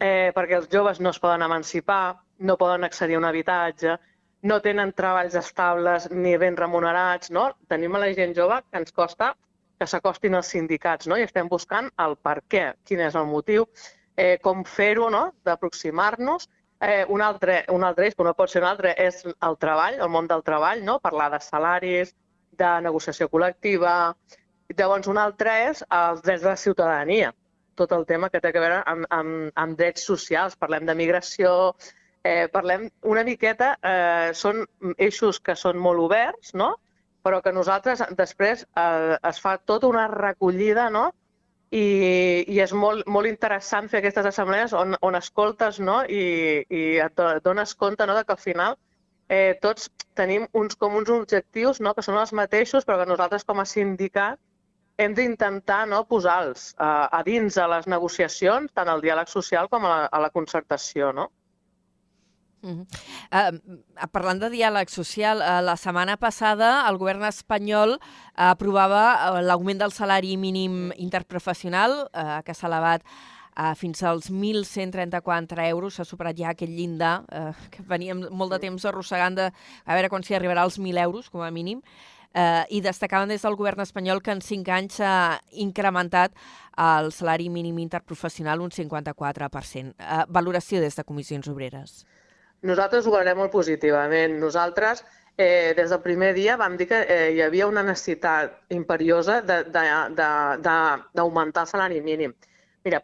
eh, 0.00 0.32
perquè 0.36 0.56
els 0.62 0.70
joves 0.72 1.00
no 1.04 1.12
es 1.12 1.20
poden 1.20 1.44
emancipar, 1.44 2.16
no 2.38 2.56
poden 2.56 2.88
accedir 2.88 3.18
a 3.18 3.20
un 3.20 3.28
habitatge, 3.28 3.98
no 4.42 4.60
tenen 4.64 4.92
treballs 4.96 5.36
estables 5.36 6.08
ni 6.10 6.36
ben 6.40 6.56
remunerats, 6.56 7.30
no? 7.30 7.50
Tenim 7.68 7.94
a 7.94 8.02
la 8.04 8.12
gent 8.16 8.34
jove 8.36 8.60
que 8.70 8.80
ens 8.80 8.92
costa 8.92 9.34
que 9.80 9.88
s'acostin 9.88 10.36
als 10.36 10.52
sindicats, 10.52 11.08
no? 11.08 11.16
I 11.16 11.24
estem 11.24 11.48
buscant 11.48 11.88
el 12.04 12.16
per 12.20 12.40
què, 12.52 12.64
quin 12.84 13.00
és 13.00 13.16
el 13.16 13.28
motiu, 13.28 13.66
eh, 14.16 14.36
com 14.44 14.64
fer-ho, 14.64 15.08
no? 15.12 15.22
D'aproximar-nos. 15.48 16.48
Eh, 16.80 17.04
un, 17.08 17.20
altre, 17.24 17.62
un 17.72 17.84
altre 17.84 18.08
eix, 18.08 18.16
que 18.16 18.24
no 18.24 18.34
pot 18.36 18.52
ser 18.52 18.62
un 18.62 18.68
altre, 18.68 18.92
és 18.96 19.22
el 19.28 19.56
treball, 19.60 19.96
el 20.00 20.12
món 20.12 20.28
del 20.28 20.44
treball, 20.44 20.84
no? 20.84 20.98
Parlar 21.00 21.30
de 21.32 21.40
salaris, 21.44 22.14
de 22.60 22.70
negociació 22.84 23.28
col·lectiva. 23.32 23.94
Llavors, 24.76 25.08
un 25.08 25.20
altre 25.20 25.56
és 25.70 25.84
els 25.88 26.20
drets 26.24 26.44
de 26.44 26.50
la 26.52 26.60
ciutadania, 26.60 27.32
tot 27.80 27.92
el 27.96 28.04
tema 28.08 28.28
que 28.28 28.40
té 28.40 28.52
a 28.52 28.60
veure 28.60 28.82
amb, 28.92 29.08
amb, 29.16 29.50
amb 29.64 29.80
drets 29.80 30.04
socials. 30.08 30.56
Parlem 30.60 30.84
de 30.88 30.96
migració, 30.96 31.74
eh, 32.24 32.48
parlem 32.52 32.88
una 33.02 33.24
miqueta, 33.24 33.74
eh, 33.82 34.30
són 34.34 34.64
eixos 34.98 35.40
que 35.40 35.56
són 35.56 35.78
molt 35.78 36.00
oberts, 36.06 36.54
no? 36.54 36.74
però 37.22 37.42
que 37.44 37.52
nosaltres 37.52 38.00
després 38.16 38.62
eh, 38.80 39.16
es 39.28 39.40
fa 39.44 39.58
tota 39.58 39.88
una 39.90 40.06
recollida 40.08 40.88
no? 40.90 41.10
I, 41.70 41.82
i 42.50 42.56
és 42.64 42.72
molt, 42.74 43.04
molt 43.06 43.28
interessant 43.28 43.88
fer 43.92 44.00
aquestes 44.00 44.26
assemblees 44.26 44.72
on, 44.74 44.96
on 45.06 45.14
escoltes 45.14 45.78
no? 45.84 46.00
I, 46.08 46.64
i 46.66 46.80
et 46.98 47.14
do- 47.20 47.28
et 47.36 47.44
dones 47.44 47.74
compte 47.78 48.06
no? 48.08 48.16
de 48.16 48.24
que 48.24 48.32
al 48.34 48.40
final 48.42 48.78
eh, 49.28 49.54
tots 49.62 49.90
tenim 50.18 50.46
uns 50.56 50.74
comuns 50.80 51.12
objectius 51.14 51.78
no? 51.80 51.92
que 51.94 52.02
són 52.02 52.18
els 52.18 52.32
mateixos, 52.32 52.84
però 52.88 52.98
que 53.02 53.10
nosaltres 53.12 53.44
com 53.46 53.60
a 53.62 53.66
sindicat 53.68 54.40
hem 55.00 55.14
d'intentar 55.16 55.84
no, 55.88 56.02
posar-los 56.08 56.70
eh, 56.72 56.84
a 57.18 57.22
dins 57.24 57.54
de 57.60 57.68
les 57.74 57.86
negociacions, 57.86 58.72
tant 58.74 58.88
al 58.88 59.00
diàleg 59.04 59.28
social 59.28 59.68
com 59.68 59.84
a 59.86 59.92
la, 59.92 60.08
a 60.10 60.20
la 60.26 60.30
concertació. 60.34 61.12
No? 61.16 61.28
Uh, 62.62 64.06
parlant 64.12 64.40
de 64.42 64.50
diàleg 64.52 64.90
social, 64.92 65.40
uh, 65.40 65.60
la 65.64 65.76
setmana 65.80 66.16
passada 66.20 66.84
el 66.90 66.98
govern 67.00 67.24
espanyol 67.28 67.96
uh, 67.96 68.50
aprovava 68.50 69.04
uh, 69.14 69.40
l'augment 69.44 69.80
del 69.80 69.94
salari 69.96 70.36
mínim 70.36 70.90
interprofessional, 70.96 72.02
uh, 72.12 72.40
que 72.44 72.54
s'ha 72.54 72.68
elevat 72.68 73.06
uh, 73.56 73.72
fins 73.74 74.02
als 74.02 74.30
1.134 74.30 75.66
euros. 75.70 75.96
S'ha 75.96 76.04
superat 76.04 76.38
ja 76.38 76.52
aquest 76.52 76.72
llindar 76.72 77.24
uh, 77.32 77.50
que 77.72 77.84
veníem 77.86 78.26
molt 78.30 78.52
de 78.56 78.60
temps 78.66 78.84
arrossegant 78.84 79.36
de 79.38 79.50
a 79.50 79.96
veure 79.96 80.12
quan 80.12 80.24
s'hi 80.24 80.36
arribarà 80.36 80.66
als 80.66 80.78
1.000 80.78 81.04
euros, 81.04 81.30
com 81.30 81.42
a 81.42 81.50
mínim. 81.50 81.82
Uh, 82.30 82.62
I 82.70 82.78
destacaven 82.80 83.32
des 83.32 83.42
del 83.42 83.56
govern 83.58 83.82
espanyol 83.82 84.20
que 84.22 84.30
en 84.30 84.40
5 84.44 84.70
anys 84.70 85.00
s'ha 85.00 85.40
incrementat 85.58 86.36
el 86.78 87.10
salari 87.10 87.48
mínim 87.50 87.80
interprofessional 87.82 88.62
un 88.62 88.70
54%. 88.70 89.96
Uh, 89.98 90.24
valoració 90.28 90.80
des 90.80 90.94
de 90.94 91.04
Comissions 91.04 91.48
Obreres. 91.50 92.04
Nosaltres 92.68 93.06
ho 93.06 93.12
veurem 93.14 93.38
molt 93.40 93.52
positivament. 93.52 94.34
Nosaltres, 94.40 95.04
eh, 95.36 95.74
des 95.76 95.90
del 95.90 96.00
primer 96.04 96.34
dia, 96.34 96.56
vam 96.60 96.76
dir 96.76 96.86
que 96.88 97.00
eh, 97.08 97.30
hi 97.34 97.42
havia 97.42 97.66
una 97.66 97.82
necessitat 97.82 98.72
imperiosa 98.76 99.40
d'augmentar 99.42 101.64
el 101.64 101.70
salari 101.70 102.00
mínim. 102.00 102.34
Mira, 102.84 103.00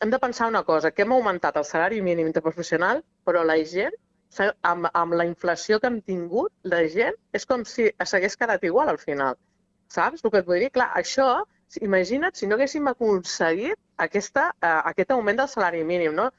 hem 0.00 0.10
de 0.10 0.18
pensar 0.18 0.48
una 0.48 0.64
cosa, 0.64 0.90
que 0.90 1.02
hem 1.02 1.12
augmentat 1.12 1.56
el 1.56 1.64
salari 1.64 2.02
mínim 2.02 2.26
interprofessional, 2.26 3.04
però 3.24 3.44
la 3.44 3.56
gent, 3.64 3.94
amb, 4.62 4.88
amb 4.92 5.14
la 5.14 5.26
inflació 5.26 5.80
que 5.80 5.86
hem 5.86 6.00
tingut, 6.02 6.52
la 6.62 6.82
gent 6.88 7.14
és 7.32 7.46
com 7.46 7.64
si 7.64 7.90
s'hagués 8.04 8.36
quedat 8.36 8.64
igual 8.64 8.88
al 8.92 8.98
final. 8.98 9.38
Saps 9.88 10.24
el 10.24 10.32
que 10.32 10.42
et 10.42 10.50
vull 10.50 10.60
dir? 10.60 10.70
Clar, 10.74 10.90
això, 10.98 11.44
imagina't 11.80 12.34
si 12.34 12.46
no 12.46 12.56
haguéssim 12.56 12.88
aconseguit 12.90 13.78
aquesta, 14.08 14.50
eh, 14.62 14.80
aquest 14.92 15.14
augment 15.14 15.38
del 15.38 15.48
salari 15.48 15.84
mínim, 15.84 16.14
no? 16.14 16.30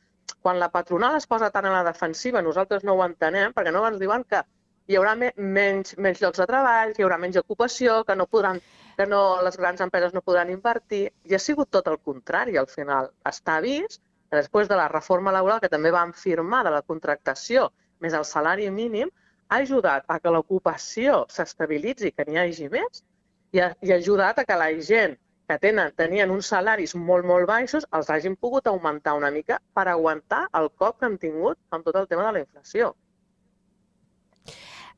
Quan 0.47 0.61
la 0.63 0.69
patronal 0.71 1.17
es 1.19 1.25
posa 1.27 1.49
tant 1.51 1.65
a 1.67 1.73
la 1.73 1.83
defensiva, 1.83 2.41
nosaltres 2.41 2.85
no 2.87 2.93
ho 2.95 3.01
entenem, 3.03 3.51
perquè 3.55 3.71
no 3.75 3.81
ens 3.83 3.97
diuen 3.99 4.23
que 4.31 4.39
hi 4.87 4.95
haurà 4.95 5.11
me 5.19 5.33
menys, 5.35 5.97
menys 5.99 6.21
llocs 6.23 6.39
de 6.39 6.45
treball, 6.47 6.93
que 6.95 7.01
hi 7.01 7.05
haurà 7.07 7.17
menys 7.19 7.39
ocupació, 7.41 7.97
que, 8.07 8.15
no 8.15 8.29
podran, 8.31 8.61
que 8.95 9.07
no, 9.11 9.19
les 9.43 9.59
grans 9.59 9.83
empreses 9.83 10.15
no 10.15 10.23
podran 10.23 10.53
invertir. 10.53 11.01
I 11.27 11.35
ha 11.35 11.41
sigut 11.43 11.67
tot 11.75 11.89
el 11.91 11.99
contrari, 11.99 12.55
al 12.55 12.69
final. 12.71 13.11
Està 13.27 13.57
vist 13.65 13.99
que 13.99 14.39
després 14.39 14.71
de 14.71 14.79
la 14.79 14.87
reforma 14.93 15.35
laboral, 15.35 15.59
que 15.59 15.73
també 15.73 15.91
van 15.91 16.15
firmar 16.15 16.63
de 16.63 16.71
la 16.77 16.81
contractació, 16.93 17.67
més 17.99 18.15
el 18.15 18.23
salari 18.31 18.71
mínim, 18.71 19.11
ha 19.51 19.59
ajudat 19.65 20.07
a 20.07 20.21
que 20.23 20.31
l'ocupació 20.31 21.25
s'estabilitzi, 21.35 22.15
que 22.15 22.23
n'hi 22.23 22.39
hagi 22.39 22.71
més, 22.71 23.03
i 23.51 23.59
ha, 23.59 23.73
i 23.83 23.91
ha 23.91 23.99
ajudat 23.99 24.39
a 24.39 24.47
que 24.47 24.63
la 24.63 24.71
gent 24.79 25.19
que 25.47 25.57
tenen, 25.63 25.93
tenien 25.95 26.31
uns 26.33 26.51
salaris 26.51 26.93
molt, 26.95 27.25
molt 27.25 27.47
baixos, 27.47 27.87
els 27.95 28.09
hagin 28.11 28.35
pogut 28.35 28.67
augmentar 28.67 29.15
una 29.17 29.31
mica 29.31 29.61
per 29.73 29.87
aguantar 29.87 30.45
el 30.59 30.69
cop 30.75 30.99
que 30.99 31.07
han 31.07 31.17
tingut 31.21 31.59
amb 31.71 31.87
tot 31.87 31.95
el 31.95 32.07
tema 32.07 32.25
de 32.27 32.33
la 32.35 32.43
inflació. 32.43 32.93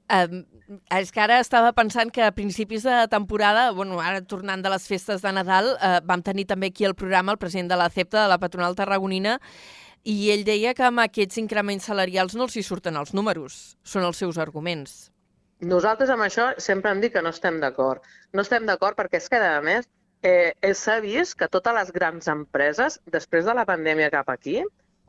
Um, 0.10 0.40
és 0.98 1.12
que 1.14 1.22
ara 1.22 1.38
estava 1.38 1.70
pensant 1.78 2.10
que 2.10 2.24
a 2.26 2.32
principis 2.34 2.82
de 2.82 2.96
temporada, 3.12 3.68
bueno, 3.78 4.00
ara 4.02 4.24
tornant 4.26 4.64
de 4.66 4.72
les 4.74 4.88
festes 4.90 5.22
de 5.22 5.34
Nadal, 5.38 5.76
uh, 5.76 6.00
vam 6.02 6.24
tenir 6.26 6.48
també 6.50 6.72
aquí 6.74 6.88
el 6.90 6.98
programa 6.98 7.36
el 7.36 7.38
president 7.38 7.70
de 7.70 7.78
la 7.78 7.92
CEPTA, 7.94 8.24
de 8.24 8.32
la 8.32 8.40
patronal 8.42 8.74
tarragonina, 8.80 9.38
i 10.02 10.32
ell 10.34 10.48
deia 10.48 10.74
que 10.74 10.88
amb 10.88 11.04
aquests 11.04 11.38
increments 11.38 11.86
salarials 11.92 12.34
no 12.34 12.48
els 12.48 12.58
hi 12.58 12.66
surten 12.66 12.98
els 12.98 13.14
números, 13.14 13.78
són 13.84 14.08
els 14.08 14.18
seus 14.18 14.42
arguments. 14.42 15.12
Nosaltres 15.60 16.10
amb 16.10 16.24
això 16.24 16.50
sempre 16.58 16.90
hem 16.90 17.02
dit 17.04 17.14
que 17.14 17.22
no 17.22 17.30
estem 17.36 17.60
d'acord. 17.62 18.02
No 18.34 18.42
estem 18.42 18.66
d'acord 18.66 18.98
perquè 18.98 19.20
és 19.20 19.30
que, 19.30 19.38
a 19.38 19.62
més, 19.62 19.86
eh, 20.24 20.74
s'ha 20.76 21.00
vist 21.04 21.38
que 21.40 21.48
totes 21.48 21.76
les 21.76 21.92
grans 21.96 22.28
empreses, 22.28 23.00
després 23.06 23.46
de 23.46 23.56
la 23.56 23.66
pandèmia 23.66 24.12
cap 24.14 24.30
aquí, 24.34 24.60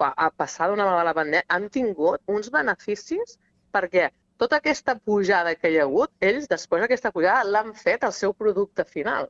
a, 0.00 0.30
passar 0.30 0.70
d'una 0.70 0.86
vegada 0.86 1.08
la 1.10 1.16
pandèmia, 1.16 1.46
han 1.48 1.68
tingut 1.68 2.22
uns 2.26 2.50
beneficis 2.54 3.36
perquè 3.74 4.08
tota 4.40 4.56
aquesta 4.56 4.94
pujada 4.96 5.54
que 5.54 5.70
hi 5.70 5.78
ha 5.78 5.84
hagut, 5.84 6.12
ells 6.24 6.48
després 6.48 6.80
d'aquesta 6.80 7.12
pujada 7.12 7.44
l'han 7.44 7.74
fet 7.76 8.06
al 8.06 8.14
seu 8.16 8.32
producte 8.32 8.86
final. 8.88 9.28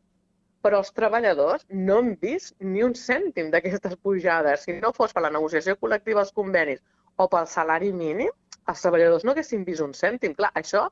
Però 0.62 0.82
els 0.84 0.92
treballadors 0.92 1.64
no 1.72 1.96
han 1.98 2.12
vist 2.20 2.54
ni 2.60 2.84
un 2.84 2.94
cèntim 2.94 3.48
d'aquestes 3.50 3.96
pujades. 4.04 4.66
Si 4.66 4.76
no 4.76 4.92
fos 4.92 5.14
per 5.16 5.24
la 5.24 5.32
negociació 5.32 5.74
col·lectiva 5.80 6.22
als 6.22 6.34
convenis 6.36 6.82
o 7.16 7.26
pel 7.32 7.48
salari 7.48 7.90
mínim, 7.96 8.30
els 8.68 8.84
treballadors 8.84 9.24
no 9.24 9.32
haguessin 9.32 9.64
vist 9.64 9.82
un 9.82 9.96
cèntim. 9.96 10.36
Clar, 10.36 10.52
això, 10.62 10.84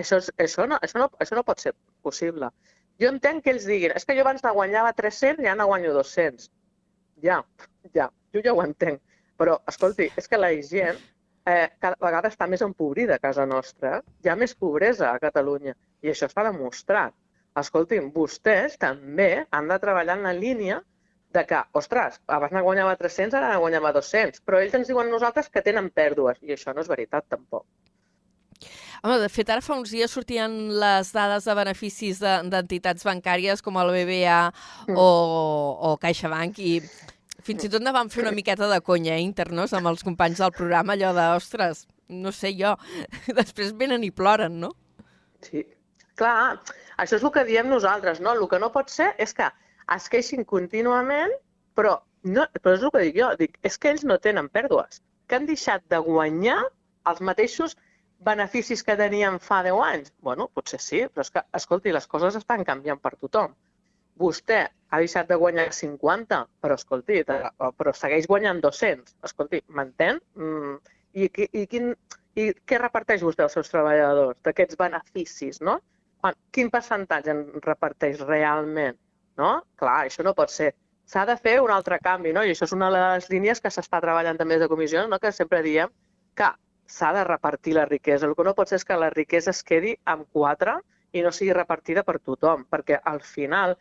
això, 0.00 0.22
això, 0.38 0.68
no, 0.70 0.78
això, 0.80 1.02
no, 1.02 1.10
això 1.18 1.36
no 1.36 1.44
pot 1.50 1.66
ser 1.66 1.74
possible. 2.06 2.52
Jo 3.02 3.10
entenc 3.14 3.44
que 3.44 3.52
ells 3.54 3.66
diguin, 3.70 3.94
és 3.98 4.06
que 4.06 4.16
jo 4.18 4.24
abans 4.24 4.42
guanyava 4.42 4.94
300 5.00 5.44
i 5.44 5.50
ara 5.50 5.66
guanyo 5.70 5.92
200. 5.96 6.48
Ja, 7.22 7.38
ja, 7.94 8.08
jo 8.34 8.42
ja 8.44 8.54
ho 8.54 8.64
entenc. 8.64 9.00
Però, 9.38 9.54
escolti, 9.70 10.08
és 10.18 10.26
que 10.26 10.40
la 10.40 10.50
gent 10.70 10.98
eh, 11.46 11.68
cada 11.84 11.96
vegada 12.02 12.30
està 12.32 12.48
més 12.50 12.64
empobrida 12.66 13.16
a 13.16 13.22
casa 13.22 13.46
nostra. 13.46 14.00
Hi 14.24 14.30
ha 14.30 14.36
més 14.42 14.54
pobresa 14.64 15.12
a 15.12 15.22
Catalunya 15.22 15.74
i 16.02 16.12
això 16.12 16.26
està 16.30 16.44
demostrat. 16.48 17.14
Escolti'm, 17.62 18.10
vostès 18.14 18.76
també 18.82 19.30
han 19.50 19.70
de 19.70 19.78
treballar 19.84 20.18
en 20.18 20.26
la 20.28 20.34
línia 20.36 20.82
de 21.36 21.44
que, 21.48 21.62
ostres, 21.80 22.20
abans 22.38 22.54
ne 22.56 22.62
guanyava 22.66 22.96
300, 23.00 23.38
ara 23.38 23.52
ne 23.52 23.62
guanyava 23.62 23.92
200, 23.96 24.42
però 24.46 24.60
ells 24.62 24.76
ens 24.78 24.90
diuen 24.90 25.10
nosaltres 25.12 25.50
que 25.54 25.64
tenen 25.66 25.90
pèrdues, 26.00 26.38
i 26.42 26.54
això 26.54 26.74
no 26.74 26.84
és 26.84 26.90
veritat 26.92 27.26
tampoc. 27.34 27.66
Home, 29.02 29.18
de 29.22 29.28
fet, 29.30 29.50
ara 29.50 29.62
fa 29.62 29.76
uns 29.78 29.90
dies 29.94 30.10
sortien 30.10 30.54
les 30.80 31.12
dades 31.14 31.44
de 31.46 31.54
beneficis 31.54 32.18
de- 32.22 32.40
d'entitats 32.50 33.04
bancàries 33.06 33.62
com 33.62 33.76
el 33.78 33.92
BBA 33.94 34.38
Mm. 34.88 34.96
o, 34.96 35.06
o 35.90 35.96
CaixaBank 36.02 36.58
i 36.58 36.80
fins 37.46 37.64
i 37.64 37.70
tot 37.72 37.82
ne 37.82 37.92
vam 37.94 38.10
fer 38.10 38.22
una 38.24 38.32
miqueta 38.34 38.66
de 38.68 38.80
conya 38.80 39.14
eh, 39.16 39.22
internos 39.22 39.72
amb 39.72 39.86
els 39.88 40.02
companys 40.04 40.38
del 40.42 40.52
programa, 40.52 40.94
allò 40.96 41.12
de, 41.14 41.26
ostres, 41.36 41.86
no 42.08 42.32
sé 42.32 42.52
jo, 42.58 42.74
després 43.40 43.72
venen 43.78 44.04
i 44.04 44.10
ploren, 44.10 44.58
no? 44.60 44.72
Sí, 45.46 45.62
clar, 46.18 46.58
això 46.98 47.16
és 47.16 47.22
el 47.24 47.30
que 47.32 47.44
diem 47.46 47.68
nosaltres, 47.70 48.20
no? 48.20 48.32
El 48.34 48.48
que 48.50 48.58
no 48.58 48.72
pot 48.74 48.90
ser 48.90 49.12
és 49.18 49.32
que 49.32 49.46
es 49.94 50.08
queixin 50.12 50.44
contínuament, 50.44 51.32
però, 51.78 52.00
no, 52.24 52.44
però 52.60 52.74
és 52.74 52.82
el 52.82 52.90
que 52.90 53.04
dic 53.06 53.20
jo, 53.22 53.30
dic, 53.38 53.54
és 53.62 53.78
que 53.78 53.92
ells 53.94 54.02
no 54.04 54.18
tenen 54.18 54.48
pèrdues, 54.50 55.00
que 55.28 55.36
han 55.38 55.46
deixat 55.46 55.84
de 55.88 55.98
guanyar 56.02 56.58
els 57.08 57.20
mateixos 57.24 57.76
beneficis 58.18 58.82
que 58.84 58.96
tenien 58.98 59.38
fa 59.42 59.62
10 59.62 59.80
anys. 59.84 60.12
Bueno, 60.24 60.48
potser 60.54 60.80
sí, 60.82 61.04
però 61.12 61.24
és 61.24 61.32
que, 61.34 61.42
escolti, 61.60 61.94
les 61.94 62.06
coses 62.10 62.36
estan 62.38 62.64
canviant 62.66 63.00
per 63.02 63.14
tothom. 63.16 63.54
Vostè 64.18 64.64
ha 64.66 64.98
deixat 64.98 65.28
de 65.28 65.38
guanyar 65.38 65.68
50, 65.74 66.40
però 66.62 66.78
escolti, 66.78 67.22
però 67.24 67.94
segueix 67.94 68.26
guanyant 68.26 68.62
200. 68.64 69.14
Escolti, 69.28 69.62
m'entén? 69.68 70.18
Mm, 70.34 70.74
i, 71.14 71.28
i, 71.28 71.66
quin, 71.70 71.92
I 72.38 72.50
què 72.66 72.80
reparteix 72.80 73.22
vostè 73.26 73.46
als 73.46 73.54
seus 73.56 73.70
treballadors 73.70 74.42
d'aquests 74.46 74.78
beneficis, 74.78 75.62
no? 75.64 75.78
Quin 76.54 76.70
percentatge 76.70 77.30
en 77.30 77.44
reparteix 77.62 78.20
realment? 78.26 78.98
No? 79.38 79.60
Clar, 79.78 80.04
això 80.08 80.26
no 80.26 80.34
pot 80.34 80.50
ser. 80.50 80.72
S'ha 81.08 81.24
de 81.28 81.36
fer 81.40 81.60
un 81.62 81.70
altre 81.72 82.00
canvi, 82.02 82.34
no? 82.34 82.42
I 82.42 82.52
això 82.52 82.66
és 82.66 82.74
una 82.74 82.90
de 82.92 82.98
les 83.00 83.28
línies 83.32 83.62
que 83.64 83.70
s'està 83.70 84.00
treballant 84.02 84.36
també 84.40 84.58
des 84.58 84.66
de 84.66 84.70
comissió, 84.72 85.06
no? 85.08 85.18
que 85.22 85.30
sempre 85.32 85.62
diem 85.62 85.92
que 86.36 86.50
s'ha 86.88 87.12
de 87.12 87.24
repartir 87.24 87.74
la 87.76 87.86
riquesa. 87.86 88.26
El 88.26 88.34
que 88.36 88.46
no 88.46 88.54
pot 88.58 88.70
ser 88.70 88.78
és 88.80 88.86
que 88.88 88.96
la 88.96 89.10
riquesa 89.14 89.52
es 89.54 89.62
quedi 89.62 89.94
amb 90.04 90.26
quatre 90.32 90.78
i 91.12 91.24
no 91.24 91.32
sigui 91.32 91.52
repartida 91.56 92.04
per 92.04 92.18
tothom, 92.18 92.64
perquè 92.70 92.98
al 93.12 93.20
final, 93.24 93.76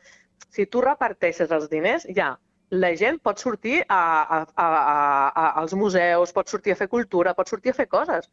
si 0.53 0.67
tu 0.67 0.83
reparteixes 0.83 1.51
els 1.51 1.69
diners, 1.71 2.07
ja, 2.15 2.35
la 2.69 2.91
gent 2.99 3.19
pot 3.23 3.39
sortir 3.39 3.79
a, 3.87 4.01
a, 4.37 4.39
a, 4.55 4.67
a, 4.67 5.47
als 5.61 5.73
museus, 5.73 6.33
pot 6.35 6.51
sortir 6.51 6.75
a 6.75 6.79
fer 6.79 6.89
cultura, 6.91 7.33
pot 7.33 7.49
sortir 7.49 7.71
a 7.71 7.77
fer 7.79 7.87
coses. 7.87 8.29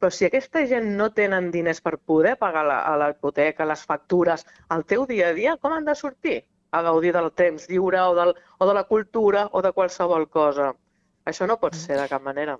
Però 0.00 0.10
si 0.10 0.26
aquesta 0.26 0.64
gent 0.68 0.88
no 0.98 1.10
tenen 1.16 1.50
diners 1.52 1.80
per 1.84 1.96
poder 1.98 2.34
pagar 2.40 2.64
la 2.66 3.10
hipoteca, 3.12 3.68
les 3.68 3.84
factures, 3.88 4.44
el 4.76 4.84
teu 4.84 5.06
dia 5.06 5.30
a 5.30 5.36
dia, 5.36 5.56
com 5.56 5.72
han 5.72 5.84
de 5.84 5.94
sortir? 5.94 6.42
A 6.74 6.82
gaudir 6.82 7.12
del 7.14 7.30
temps 7.32 7.68
lliure 7.70 8.00
o, 8.02 8.14
del, 8.18 8.34
o 8.58 8.66
de 8.66 8.74
la 8.74 8.84
cultura 8.88 9.46
o 9.52 9.62
de 9.62 9.72
qualsevol 9.72 10.26
cosa. 10.28 10.72
Això 11.24 11.46
no 11.46 11.60
pot 11.60 11.76
ser 11.78 12.00
de 12.00 12.08
cap 12.10 12.24
manera. 12.24 12.58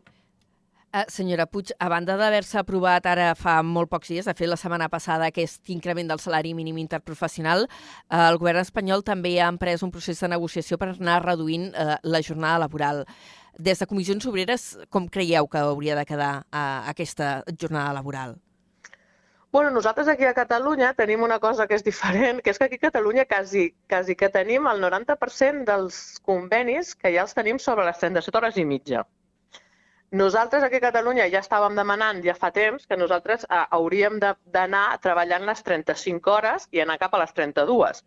Uh, 0.94 1.02
senyora 1.11 1.48
Puig, 1.50 1.72
a 1.83 1.88
banda 1.90 2.14
d'haver-se 2.14 2.54
aprovat 2.61 3.07
ara 3.11 3.33
fa 3.35 3.57
molt 3.66 3.90
pocs 3.90 4.12
dies, 4.12 4.26
de 4.30 4.35
fet 4.38 4.46
la 4.46 4.54
setmana 4.54 4.87
passada, 4.87 5.26
aquest 5.26 5.72
increment 5.74 6.07
del 6.07 6.20
salari 6.22 6.52
mínim 6.54 6.76
interprofessional, 6.78 7.64
uh, 7.66 8.20
el 8.28 8.38
govern 8.38 8.61
espanyol 8.61 9.02
també 9.02 9.33
ha 9.42 9.48
emprès 9.50 9.83
un 9.83 9.90
procés 9.90 10.22
de 10.22 10.28
negociació 10.30 10.78
per 10.78 10.92
anar 10.92 11.16
reduint 11.24 11.64
uh, 11.72 11.96
la 12.07 12.20
jornada 12.22 12.61
laboral. 12.62 13.02
Des 13.59 13.83
de 13.83 13.88
Comissions 13.90 14.28
Obreres, 14.30 14.68
com 14.88 15.09
creieu 15.11 15.50
que 15.50 15.64
hauria 15.64 15.96
de 15.98 16.04
quedar 16.07 16.30
uh, 16.44 16.87
aquesta 16.92 17.40
jornada 17.59 17.90
laboral? 17.98 18.37
Bueno, 19.50 19.74
nosaltres 19.74 20.07
aquí 20.07 20.30
a 20.30 20.35
Catalunya 20.38 20.92
tenim 20.94 21.26
una 21.26 21.40
cosa 21.40 21.66
que 21.66 21.74
és 21.74 21.83
diferent, 21.83 22.38
que 22.38 22.54
és 22.54 22.62
que 22.62 22.70
aquí 22.70 22.78
a 22.78 22.87
Catalunya 22.87 23.26
quasi, 23.26 23.72
quasi 23.90 24.14
que 24.14 24.30
tenim 24.30 24.70
el 24.70 24.78
90% 24.87 25.66
dels 25.66 26.00
convenis 26.22 26.94
que 26.94 27.11
ja 27.18 27.26
els 27.26 27.35
tenim 27.35 27.59
sobre 27.59 27.90
les 27.90 27.98
37 27.98 28.38
hores 28.38 28.62
i 28.62 28.68
mitja. 28.76 29.02
Nosaltres 30.10 30.62
aquí 30.62 30.76
a 30.76 30.84
Catalunya 30.84 31.26
ja 31.32 31.40
estàvem 31.42 31.74
demanant 31.74 32.20
ja 32.22 32.34
fa 32.38 32.50
temps 32.54 32.86
que 32.86 32.96
nosaltres 32.96 33.46
eh, 33.48 33.62
hauríem 33.78 34.20
d'anar 34.20 34.98
treballant 35.02 35.46
les 35.48 35.62
35 35.66 36.30
hores 36.30 36.68
i 36.70 36.82
anar 36.82 36.98
cap 37.02 37.14
a 37.14 37.22
les 37.24 37.32
32, 37.34 38.04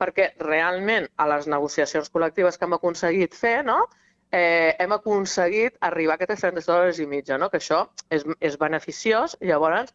perquè 0.00 0.30
realment 0.40 1.08
a 1.16 1.26
les 1.34 1.46
negociacions 1.46 2.08
col·lectives 2.14 2.56
que 2.56 2.64
hem 2.64 2.78
aconseguit 2.78 3.36
fer, 3.36 3.58
no? 3.66 3.82
eh, 4.32 4.74
hem 4.78 4.92
aconseguit 4.96 5.76
arribar 5.80 6.16
a 6.16 6.20
aquestes 6.20 6.40
32 6.40 6.68
hores 6.78 7.00
i 7.04 7.06
mitja, 7.06 7.38
no? 7.38 7.50
que 7.50 7.60
això 7.60 7.84
és, 8.08 8.24
és 8.40 8.56
beneficiós. 8.58 9.36
Llavors, 9.44 9.92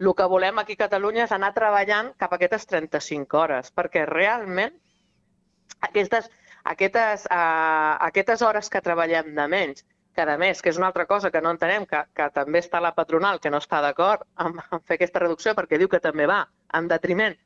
el 0.00 0.14
que 0.16 0.28
volem 0.32 0.62
aquí 0.62 0.78
a 0.78 0.84
Catalunya 0.86 1.26
és 1.26 1.34
anar 1.34 1.52
treballant 1.56 2.14
cap 2.22 2.32
a 2.32 2.38
aquestes 2.38 2.68
35 2.70 3.40
hores, 3.42 3.72
perquè 3.74 4.06
realment 4.08 4.78
aquestes, 5.90 6.30
aquestes, 6.64 7.26
uh, 7.26 7.98
aquestes 8.06 8.42
hores 8.46 8.70
que 8.70 8.84
treballem 8.84 9.34
de 9.34 9.48
menys 9.48 9.84
que 10.14 10.22
a 10.22 10.38
més, 10.38 10.62
que 10.62 10.70
és 10.72 10.78
una 10.80 10.88
altra 10.90 11.06
cosa 11.06 11.30
que 11.30 11.40
no 11.40 11.52
entenem, 11.54 11.86
que, 11.86 12.00
que 12.16 12.30
també 12.34 12.60
està 12.62 12.80
la 12.82 12.94
patronal 12.96 13.40
que 13.40 13.50
no 13.50 13.60
està 13.62 13.80
d'acord 13.84 14.26
amb, 14.36 14.58
amb 14.70 14.82
fer 14.86 14.98
aquesta 14.98 15.22
reducció 15.22 15.54
perquè 15.54 15.78
diu 15.78 15.88
que 15.88 16.02
també 16.02 16.26
va 16.26 16.42
en 16.74 16.88
detriment 16.90 17.36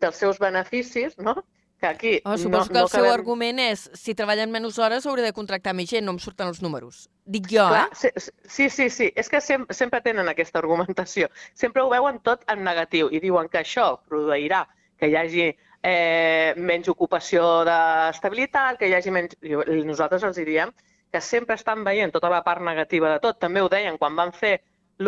dels 0.00 0.16
seus 0.16 0.38
beneficis, 0.40 1.16
no? 1.18 1.40
que 1.80 1.86
aquí... 1.86 2.20
Oh, 2.24 2.36
suposo 2.36 2.68
no, 2.68 2.72
que 2.72 2.78
el 2.78 2.84
no 2.84 2.88
seu 2.88 3.04
quedem... 3.04 3.14
argument 3.14 3.62
és 3.64 3.86
si 3.96 4.14
treballen 4.14 4.52
menys 4.52 4.78
hores 4.78 5.06
hauré 5.08 5.24
de 5.24 5.32
contractar 5.32 5.72
més 5.74 5.88
gent, 5.90 6.04
no 6.04 6.12
em 6.12 6.20
surten 6.20 6.50
els 6.52 6.60
números. 6.62 7.06
Dic 7.24 7.48
jo, 7.48 7.64
Clar, 7.72 7.88
eh? 7.88 8.12
Sí, 8.44 8.68
sí, 8.68 8.90
sí, 8.92 9.08
és 9.16 9.32
que 9.32 9.40
sempre, 9.40 9.74
sempre 9.74 10.02
tenen 10.04 10.28
aquesta 10.28 10.60
argumentació. 10.60 11.30
Sempre 11.56 11.82
ho 11.82 11.88
veuen 11.90 12.20
tot 12.26 12.44
en 12.52 12.62
negatiu 12.68 13.08
i 13.10 13.22
diuen 13.24 13.48
que 13.48 13.62
això 13.64 13.94
produirà 14.10 14.66
que 15.00 15.08
hi 15.08 15.16
hagi 15.16 15.48
eh, 15.48 16.52
menys 16.60 16.92
ocupació 16.92 17.64
d'estabilitat, 17.64 18.78
que 18.78 18.90
hi 18.90 18.94
hagi 18.98 19.16
menys... 19.16 19.36
I 19.40 19.82
nosaltres 19.88 20.28
els 20.28 20.40
diem 20.44 20.76
que 21.10 21.20
sempre 21.20 21.56
estan 21.58 21.84
veient 21.84 22.12
tota 22.14 22.30
la 22.30 22.42
part 22.46 22.62
negativa 22.62 23.10
de 23.12 23.20
tot. 23.20 23.38
També 23.42 23.62
ho 23.62 23.68
deien 23.68 23.98
quan 23.98 24.16
van 24.16 24.32
fer, 24.32 24.60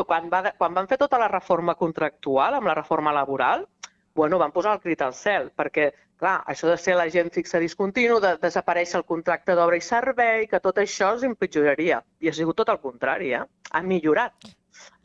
quan, 0.07 0.29
va, 0.33 0.43
quan 0.59 0.75
van 0.75 0.89
fer 0.91 0.99
tota 0.99 1.21
la 1.21 1.29
reforma 1.31 1.75
contractual, 1.75 2.59
amb 2.59 2.71
la 2.71 2.75
reforma 2.79 3.13
laboral, 3.13 3.67
bueno, 4.15 4.39
van 4.39 4.53
posar 4.53 4.75
el 4.77 4.81
crit 4.81 5.03
al 5.03 5.15
cel, 5.17 5.51
perquè, 5.57 5.91
clar, 6.21 6.43
això 6.47 6.69
de 6.69 6.77
ser 6.79 6.97
l'agent 6.99 7.31
fixa 7.33 7.61
discontinu, 7.63 8.19
de 8.21 8.35
desaparèixer 8.43 8.99
el 9.01 9.07
contracte 9.09 9.57
d'obra 9.57 9.79
i 9.79 9.85
servei, 9.85 10.47
que 10.51 10.61
tot 10.61 10.83
això 10.83 11.13
els 11.15 11.25
empitjoraria. 11.29 12.03
I 12.21 12.29
ha 12.29 12.37
sigut 12.37 12.61
tot 12.61 12.73
el 12.75 12.83
contrari, 12.83 13.33
eh? 13.39 13.47
Ha 13.73 13.83
millorat 13.83 14.53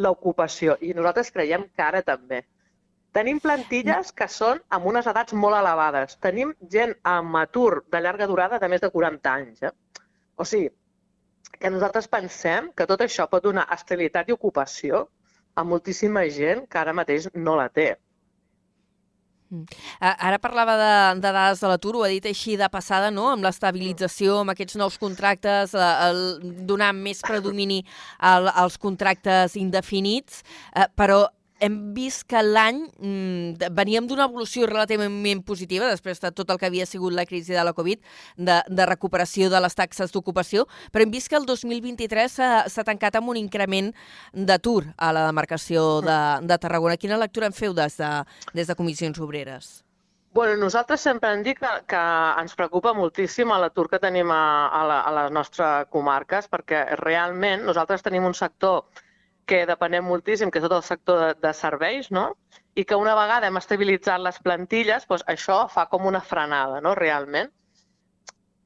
l'ocupació 0.03 0.77
i 0.81 0.93
nosaltres 0.97 1.31
creiem 1.31 1.67
que 1.75 1.83
ara 1.83 2.01
també. 2.05 2.43
Tenim 3.17 3.39
plantilles 3.41 4.11
que 4.13 4.27
són 4.29 4.59
amb 4.75 4.89
unes 4.91 5.07
edats 5.09 5.33
molt 5.33 5.57
elevades. 5.57 6.17
Tenim 6.21 6.51
gent 6.73 6.93
amb 7.11 7.39
atur 7.39 7.83
de 7.89 8.01
llarga 8.03 8.27
durada 8.29 8.59
de 8.61 8.69
més 8.69 8.83
de 8.83 8.91
40 8.93 9.31
anys. 9.31 9.63
Eh? 9.63 9.71
O 10.37 10.45
sigui, 10.45 10.69
que 11.59 11.71
nosaltres 11.73 12.09
pensem 12.11 12.71
que 12.75 12.87
tot 12.89 13.03
això 13.05 13.27
pot 13.31 13.43
donar 13.43 13.67
estabilitat 13.73 14.29
i 14.29 14.35
ocupació 14.35 15.07
a 15.57 15.63
moltíssima 15.65 16.27
gent 16.29 16.67
que 16.69 16.79
ara 16.81 16.93
mateix 16.93 17.31
no 17.33 17.55
la 17.57 17.69
té. 17.73 17.95
Mm. 19.49 19.63
Ara 20.03 20.39
parlava 20.43 20.75
de, 20.75 21.21
de 21.21 21.31
dades 21.31 21.61
de 21.63 21.69
l'atur, 21.71 21.95
ho 21.95 22.03
ha 22.03 22.11
dit 22.11 22.25
així 22.27 22.57
de 22.59 22.67
passada, 22.69 23.09
no? 23.15 23.29
amb 23.31 23.45
l'estabilització, 23.47 24.41
amb 24.41 24.51
aquests 24.53 24.75
nous 24.79 24.97
contractes, 24.99 25.73
eh, 25.73 25.91
el, 26.09 26.21
donar 26.67 26.91
més 26.97 27.23
predomini 27.23 27.79
al, 28.19 28.51
als 28.51 28.77
contractes 28.77 29.55
indefinits, 29.55 30.43
eh, 30.75 30.89
però 30.99 31.23
hem 31.59 31.77
vist 31.95 32.25
que 32.29 32.41
l'any 32.43 32.83
mm, 32.99 33.71
veníem 33.75 34.07
d'una 34.07 34.27
evolució 34.29 34.67
relativament 34.69 35.41
positiva 35.45 35.89
després 35.89 36.21
de 36.23 36.31
tot 36.35 36.51
el 36.53 36.59
que 36.59 36.67
havia 36.69 36.85
sigut 36.85 37.15
la 37.15 37.25
crisi 37.25 37.55
de 37.55 37.63
la 37.65 37.73
Covid, 37.77 38.03
de, 38.37 38.59
de 38.67 38.85
recuperació 38.89 39.49
de 39.53 39.61
les 39.63 39.75
taxes 39.77 40.13
d'ocupació, 40.13 40.67
però 40.91 41.05
hem 41.05 41.13
vist 41.13 41.31
que 41.31 41.39
el 41.39 41.47
2023 41.49 42.37
s'ha 42.69 42.87
tancat 42.87 43.17
amb 43.17 43.33
un 43.33 43.41
increment 43.41 43.91
d'atur 44.33 44.93
a 44.97 45.11
la 45.15 45.25
demarcació 45.27 45.99
de, 46.05 46.19
de 46.47 46.61
Tarragona. 46.61 46.97
Quina 47.01 47.19
lectura 47.19 47.49
en 47.49 47.57
feu 47.57 47.75
des 47.77 47.97
de, 47.99 48.13
des 48.53 48.69
de 48.69 48.75
Comissions 48.77 49.19
Obreres? 49.19 49.77
Bueno, 50.37 50.55
nosaltres 50.61 51.01
sempre 51.01 51.31
hem 51.33 51.41
dit 51.41 51.57
que, 51.57 51.69
que 51.89 51.99
ens 52.37 52.53
preocupa 52.53 52.91
moltíssim 52.93 53.49
l'atur 53.57 53.87
que 53.89 53.97
tenim 54.03 54.29
a, 54.29 54.67
a, 54.69 54.83
la, 54.85 54.99
a 55.01 55.13
les 55.15 55.31
nostres 55.33 55.87
comarques, 55.89 56.45
perquè 56.51 56.83
realment 56.99 57.65
nosaltres 57.65 58.05
tenim 58.05 58.27
un 58.27 58.35
sector 58.37 58.83
que 59.47 59.63
depenem 59.69 60.05
moltíssim, 60.05 60.51
que 60.51 60.59
és 60.59 60.65
tot 60.67 60.75
el 60.77 60.83
sector 60.85 61.21
de, 61.21 61.29
de 61.45 61.53
serveis, 61.55 62.11
no? 62.11 62.29
i 62.77 62.83
que 62.85 62.97
una 62.99 63.15
vegada 63.17 63.47
hem 63.47 63.57
estabilitzat 63.57 64.21
les 64.21 64.37
plantilles, 64.43 65.07
doncs 65.09 65.23
això 65.33 65.63
fa 65.73 65.87
com 65.89 66.05
una 66.05 66.21
frenada, 66.21 66.81
no? 66.83 66.93
realment. 66.99 67.49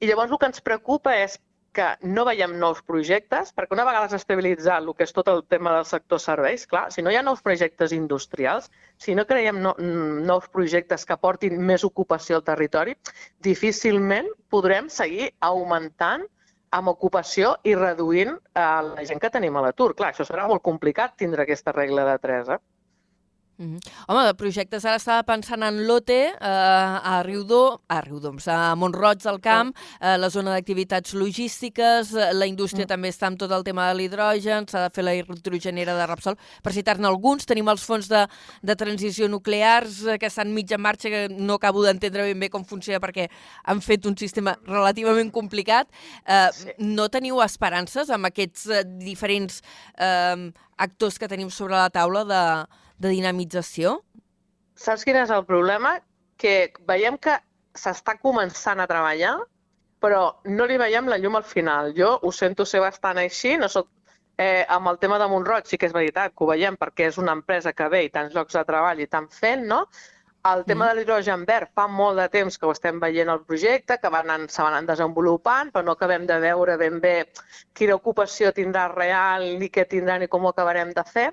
I 0.02 0.10
llavors 0.10 0.34
el 0.34 0.41
que 0.41 0.50
ens 0.50 0.63
preocupa 0.65 1.13
és 1.15 1.38
que 1.72 1.86
no 2.04 2.26
veiem 2.28 2.58
nous 2.60 2.82
projectes, 2.84 3.54
perquè 3.56 3.76
una 3.78 3.86
vegada 3.88 4.10
s'ha 4.12 4.20
estabilitzat 4.20 4.82
el 4.82 4.91
que 4.98 5.06
és 5.08 5.13
tot 5.15 5.30
el 5.32 5.44
tema 5.54 5.72
del 5.78 5.86
sector 5.88 6.20
serveis, 6.20 6.65
clar, 6.67 6.89
si 6.91 7.06
no 7.06 7.13
hi 7.13 7.17
ha 7.20 7.24
nous 7.24 7.44
projectes 7.46 7.94
industrials, 7.96 8.67
si 9.00 9.15
no 9.15 9.26
creiem 9.30 9.62
no, 9.63 9.74
nous 9.80 10.50
projectes 10.52 11.08
que 11.08 11.17
portin 11.22 11.62
més 11.72 11.86
ocupació 11.88 12.41
al 12.41 12.46
territori, 12.48 12.98
difícilment 13.48 14.28
podrem 14.52 14.89
seguir 14.91 15.32
augmentant 15.39 16.28
amb 16.78 16.92
ocupació 16.92 17.56
i 17.68 17.76
reduint 17.78 18.34
eh, 18.34 18.62
la 18.90 19.06
gent 19.08 19.22
que 19.24 19.32
tenim 19.34 19.58
a 19.58 19.64
l'atur. 19.66 19.92
Clar, 19.98 20.12
això 20.14 20.28
serà 20.28 20.48
molt 20.52 20.64
complicat 20.68 21.18
tindre 21.20 21.46
aquesta 21.46 21.74
regla 21.76 22.08
de 22.08 22.18
3, 22.28 22.54
eh? 22.56 22.60
Mm 23.62 23.78
-hmm. 23.78 23.91
Home, 24.08 24.26
de 24.26 24.34
projectes 24.34 24.86
ara 24.86 24.95
estava 24.95 25.24
pensant 25.24 25.63
en 25.63 25.86
l'OTE, 25.88 26.34
eh, 26.34 27.12
a 27.13 27.21
Riudor, 27.24 27.82
a 27.88 28.02
Riudoms, 28.02 28.47
a 28.47 28.76
Montroig 28.76 29.21
del 29.21 29.39
Camp, 29.39 29.76
eh, 30.00 30.17
la 30.17 30.30
zona 30.30 30.52
d'activitats 30.52 31.13
logístiques, 31.13 32.13
eh, 32.13 32.34
la 32.34 32.47
indústria 32.47 32.86
mm. 32.86 32.88
també 32.88 33.10
està 33.10 33.28
amb 33.28 33.38
tot 33.38 33.52
el 33.52 33.63
tema 33.63 33.88
de 33.89 33.95
l'hidrogen, 33.95 34.67
s'ha 34.67 34.88
de 34.88 34.89
fer 34.89 35.04
la 35.04 35.13
hidrogenera 35.13 35.93
de 35.95 36.08
Repsol. 36.08 36.38
Per 36.63 36.74
citar-ne 36.74 37.08
alguns, 37.08 37.45
tenim 37.45 37.67
els 37.69 37.84
fons 37.86 38.08
de, 38.08 38.26
de 38.63 38.76
transició 38.76 39.28
nuclears 39.30 40.06
eh, 40.08 40.17
que 40.17 40.26
estan 40.26 40.54
mig 40.54 40.71
en 40.71 40.82
marxa, 40.82 41.10
que 41.10 41.28
no 41.30 41.54
acabo 41.54 41.84
d'entendre 41.84 42.24
ben 42.24 42.39
bé 42.39 42.50
com 42.50 42.65
funciona 42.65 43.00
perquè 43.00 43.30
han 43.63 43.82
fet 43.82 44.06
un 44.06 44.17
sistema 44.17 44.58
relativament 44.65 45.32
complicat. 45.32 45.88
Eh, 46.26 46.50
sí. 46.52 46.69
No 46.80 47.10
teniu 47.10 47.41
esperances 47.41 48.10
amb 48.10 48.26
aquests 48.26 48.67
eh, 48.67 48.84
diferents 48.86 49.62
eh, 50.00 50.52
actors 50.78 51.19
que 51.19 51.28
tenim 51.28 51.50
sobre 51.50 51.76
la 51.76 51.89
taula 51.89 52.26
de 52.26 52.41
de 53.02 53.14
dinamització? 53.18 54.00
saps 54.82 55.06
quin 55.06 55.20
és 55.22 55.32
el 55.34 55.46
problema? 55.46 55.98
Que 56.42 56.74
veiem 56.90 57.18
que 57.22 57.38
s'està 57.78 58.18
començant 58.20 58.82
a 58.82 58.88
treballar, 58.90 59.36
però 60.02 60.22
no 60.50 60.66
li 60.66 60.80
veiem 60.82 61.10
la 61.12 61.20
llum 61.22 61.38
al 61.38 61.46
final. 61.46 61.92
Jo 61.98 62.16
ho 62.22 62.32
sento 62.34 62.66
ser 62.66 62.82
bastant 62.82 63.22
així, 63.22 63.58
no 63.62 63.70
soc 63.70 63.92
Eh, 64.42 64.66
amb 64.74 64.88
el 64.90 64.98
tema 64.98 65.20
de 65.20 65.28
Montroig 65.30 65.68
sí 65.70 65.78
que 65.78 65.86
és 65.86 65.94
veritat 65.94 66.32
que 66.34 66.42
ho 66.42 66.48
veiem 66.50 66.78
perquè 66.80 67.10
és 67.12 67.18
una 67.22 67.36
empresa 67.38 67.74
que 67.78 67.86
ve 67.94 68.00
i 68.06 68.10
tants 68.10 68.34
llocs 68.34 68.56
de 68.58 68.64
treball 68.66 69.02
i 69.04 69.06
tant 69.12 69.28
fent, 69.30 69.68
no? 69.70 69.84
El 70.50 70.64
tema 70.66 70.88
de 70.88 70.96
l'hidrogen 70.98 71.44
verd 71.46 71.70
fa 71.78 71.84
molt 72.00 72.18
de 72.18 72.26
temps 72.34 72.58
que 72.58 72.66
ho 72.66 72.72
estem 72.74 72.98
veient 73.04 73.30
al 73.30 73.44
projecte, 73.46 74.00
que 74.02 74.10
van, 74.10 74.48
se 74.50 74.66
van 74.66 74.88
desenvolupant, 74.88 75.70
però 75.76 75.86
no 75.86 75.94
acabem 75.94 76.26
de 76.32 76.40
veure 76.42 76.80
ben 76.82 76.98
bé 77.04 77.14
quina 77.78 78.00
ocupació 78.00 78.50
tindrà 78.56 78.88
real, 78.96 79.46
ni 79.62 79.70
què 79.70 79.86
tindrà, 79.92 80.18
ni 80.18 80.32
com 80.32 80.48
ho 80.48 80.56
acabarem 80.56 80.96
de 80.98 81.06
fer. 81.12 81.28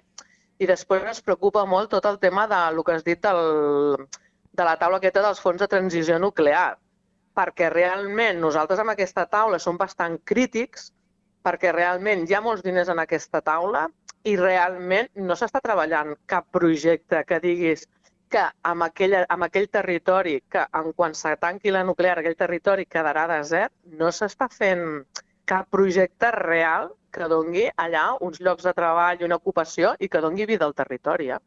I 0.59 0.67
després 0.67 1.07
ens 1.07 1.23
preocupa 1.23 1.65
molt 1.67 1.91
tot 1.95 2.07
el 2.11 2.19
tema 2.19 2.47
de 2.51 2.61
lo 2.75 2.85
que 2.85 2.97
has 2.97 3.05
dit 3.07 3.21
del, 3.23 3.99
de 4.53 4.67
la 4.67 4.77
taula 4.81 4.99
aquesta 4.99 5.23
dels 5.23 5.41
fons 5.41 5.63
de 5.63 5.69
transició 5.71 6.19
nuclear, 6.19 6.77
perquè 7.39 7.69
realment 7.71 8.41
nosaltres 8.43 8.81
amb 8.83 8.95
aquesta 8.95 9.27
taula 9.31 9.61
som 9.63 9.79
bastant 9.79 10.19
crítics 10.27 10.91
perquè 11.47 11.71
realment 11.73 12.27
hi 12.27 12.35
ha 12.35 12.43
molts 12.45 12.65
diners 12.67 12.91
en 12.93 12.99
aquesta 13.03 13.41
taula 13.45 13.87
i 14.27 14.35
realment 14.41 15.09
no 15.29 15.37
s'està 15.39 15.63
treballant 15.65 16.17
cap 16.33 16.49
projecte 16.57 17.23
que 17.29 17.39
diguis 17.45 17.87
que 18.29 18.43
amb 18.71 18.85
aquell, 18.85 19.15
amb 19.33 19.47
aquell 19.47 19.69
territori, 19.73 20.35
que 20.53 20.67
en 20.81 20.91
quan 20.93 21.15
se 21.17 21.33
tanqui 21.41 21.73
la 21.73 21.85
nuclear, 21.87 22.19
aquell 22.21 22.37
territori 22.37 22.85
quedarà 22.85 23.25
desert, 23.31 23.73
no 24.01 24.11
s'està 24.13 24.51
fent 24.53 24.85
cap 25.49 25.69
projecte 25.73 26.31
real 26.35 26.91
que 27.15 27.29
dongui 27.33 27.69
allà 27.85 28.09
uns 28.25 28.41
llocs 28.45 28.69
de 28.69 28.75
treball 28.77 29.25
una 29.25 29.39
ocupació 29.41 29.95
i 29.99 30.11
que 30.13 30.21
dongui 30.25 30.47
vida 30.51 30.69
al 30.69 30.77
territori. 30.77 31.33
Eh? 31.37 31.41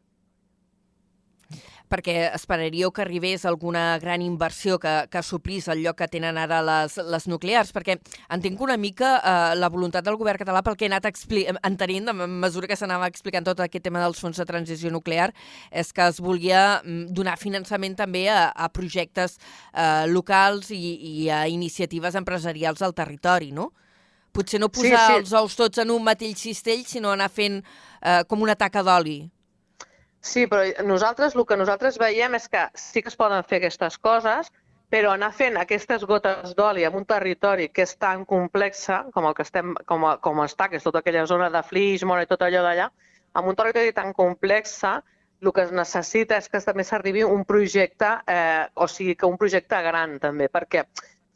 perquè 1.92 2.30
esperaríeu 2.32 2.88
que 2.94 3.02
arribés 3.04 3.44
alguna 3.44 3.98
gran 4.00 4.22
inversió 4.24 4.78
que, 4.80 4.92
que 5.12 5.22
suplís 5.22 5.66
el 5.68 5.82
lloc 5.84 5.98
que 6.00 6.08
tenen 6.08 6.38
ara 6.40 6.62
les, 6.64 6.96
les 6.96 7.26
nuclears, 7.28 7.72
perquè 7.76 7.98
entenc 8.32 8.62
una 8.64 8.78
mica 8.80 9.10
eh, 9.18 9.34
la 9.58 9.68
voluntat 9.72 10.06
del 10.06 10.16
govern 10.20 10.40
català 10.40 10.62
pel 10.64 10.78
que 10.78 10.86
he 10.86 10.90
anat 10.90 11.10
entenent 11.68 12.08
a 12.08 12.14
mesura 12.16 12.70
que 12.70 12.78
s'anava 12.80 13.10
explicant 13.12 13.44
tot 13.44 13.60
aquest 13.60 13.84
tema 13.84 14.00
dels 14.00 14.22
fons 14.24 14.40
de 14.40 14.48
transició 14.48 14.88
nuclear, 14.94 15.28
és 15.68 15.92
que 15.92 16.08
es 16.08 16.22
volia 16.24 16.80
mm, 16.80 17.12
donar 17.12 17.36
finançament 17.36 17.98
també 17.98 18.24
a, 18.32 18.46
a 18.56 18.70
projectes 18.72 19.36
eh, 19.36 20.08
locals 20.08 20.72
i, 20.72 20.80
i 21.12 21.28
a 21.28 21.44
iniciatives 21.52 22.16
empresarials 22.16 22.80
al 22.80 22.96
territori, 22.96 23.52
no? 23.52 23.68
Potser 24.32 24.60
no 24.60 24.70
posar 24.72 24.96
sí, 24.96 25.12
sí. 25.12 25.20
els 25.20 25.32
ous 25.36 25.54
tots 25.58 25.82
en 25.82 25.92
un 25.92 26.02
mateix 26.04 26.40
cistell, 26.40 26.86
sinó 26.88 27.12
anar 27.12 27.28
fent 27.30 27.60
eh, 27.62 28.22
com 28.28 28.42
una 28.42 28.56
taca 28.56 28.82
d'oli. 28.86 29.20
Sí, 30.22 30.46
però 30.46 30.62
nosaltres, 30.86 31.34
el 31.34 31.46
que 31.46 31.58
nosaltres 31.58 31.98
veiem 31.98 32.36
és 32.38 32.48
que 32.48 32.66
sí 32.78 33.02
que 33.02 33.10
es 33.10 33.18
poden 33.18 33.42
fer 33.44 33.58
aquestes 33.58 33.98
coses, 33.98 34.52
però 34.92 35.14
anar 35.14 35.32
fent 35.34 35.56
aquestes 35.58 36.04
gotes 36.08 36.52
d'oli 36.56 36.84
en 36.84 36.94
un 36.98 37.06
territori 37.08 37.70
que 37.72 37.86
és 37.86 37.94
tan 37.96 38.26
complexa 38.28 39.02
com 39.14 39.26
el 39.26 39.34
que 39.34 39.46
estem, 39.46 39.72
com, 39.88 40.04
a, 40.06 40.18
com 40.22 40.42
està, 40.44 40.68
que 40.68 40.78
és 40.78 40.84
tota 40.84 41.00
aquella 41.00 41.24
zona 41.26 41.48
de 41.50 41.62
Flixmon 41.64 42.22
i 42.22 42.28
tot 42.30 42.44
allò 42.44 42.62
d'allà, 42.66 42.90
en 43.40 43.48
un 43.48 43.56
territori 43.56 43.94
tan 43.96 44.12
complexa, 44.12 45.00
el 45.42 45.50
que 45.50 45.64
es 45.64 45.72
necessita 45.74 46.36
és 46.38 46.46
que 46.52 46.60
també 46.62 46.84
s'arribi 46.86 47.24
un 47.26 47.42
projecte, 47.48 48.12
eh, 48.30 48.68
o 48.78 48.86
sigui, 48.86 49.16
que 49.18 49.26
un 49.26 49.40
projecte 49.40 49.80
gran 49.82 50.18
també, 50.22 50.46
perquè 50.52 50.84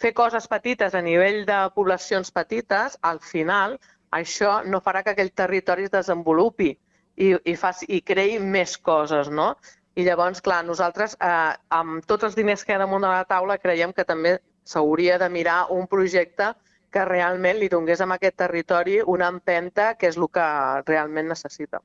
fer 0.03 0.13
coses 0.15 0.49
petites 0.49 0.95
a 0.95 1.03
nivell 1.03 1.45
de 1.49 1.59
poblacions 1.75 2.33
petites, 2.35 2.99
al 3.03 3.21
final, 3.21 3.79
això 4.19 4.61
no 4.65 4.83
farà 4.85 5.03
que 5.05 5.15
aquell 5.15 5.33
territori 5.33 5.89
es 5.89 5.95
desenvolupi 5.95 6.71
i, 6.73 7.33
i, 7.33 7.57
faci, 7.57 7.89
i 7.89 8.03
creï 8.05 8.39
més 8.41 8.77
coses, 8.77 9.31
no? 9.31 9.55
I 9.97 10.05
llavors, 10.05 10.43
clar, 10.45 10.61
nosaltres, 10.69 11.17
eh, 11.25 11.55
amb 11.73 12.05
tots 12.05 12.29
els 12.29 12.37
diners 12.37 12.65
que 12.65 12.75
hi 12.75 12.77
ha 12.77 12.85
damunt 12.85 13.07
de 13.07 13.13
la 13.13 13.25
taula, 13.25 13.57
creiem 13.59 13.95
que 13.97 14.05
també 14.05 14.37
s'hauria 14.69 15.17
de 15.19 15.29
mirar 15.33 15.67
un 15.73 15.87
projecte 15.89 16.53
que 16.93 17.05
realment 17.09 17.59
li 17.61 17.69
donés 17.73 18.01
a 18.01 18.09
aquest 18.15 18.37
territori 18.37 19.01
una 19.15 19.29
empenta 19.33 19.95
que 19.95 20.11
és 20.13 20.17
el 20.21 20.29
que 20.33 20.47
realment 20.87 21.33
necessita. 21.33 21.81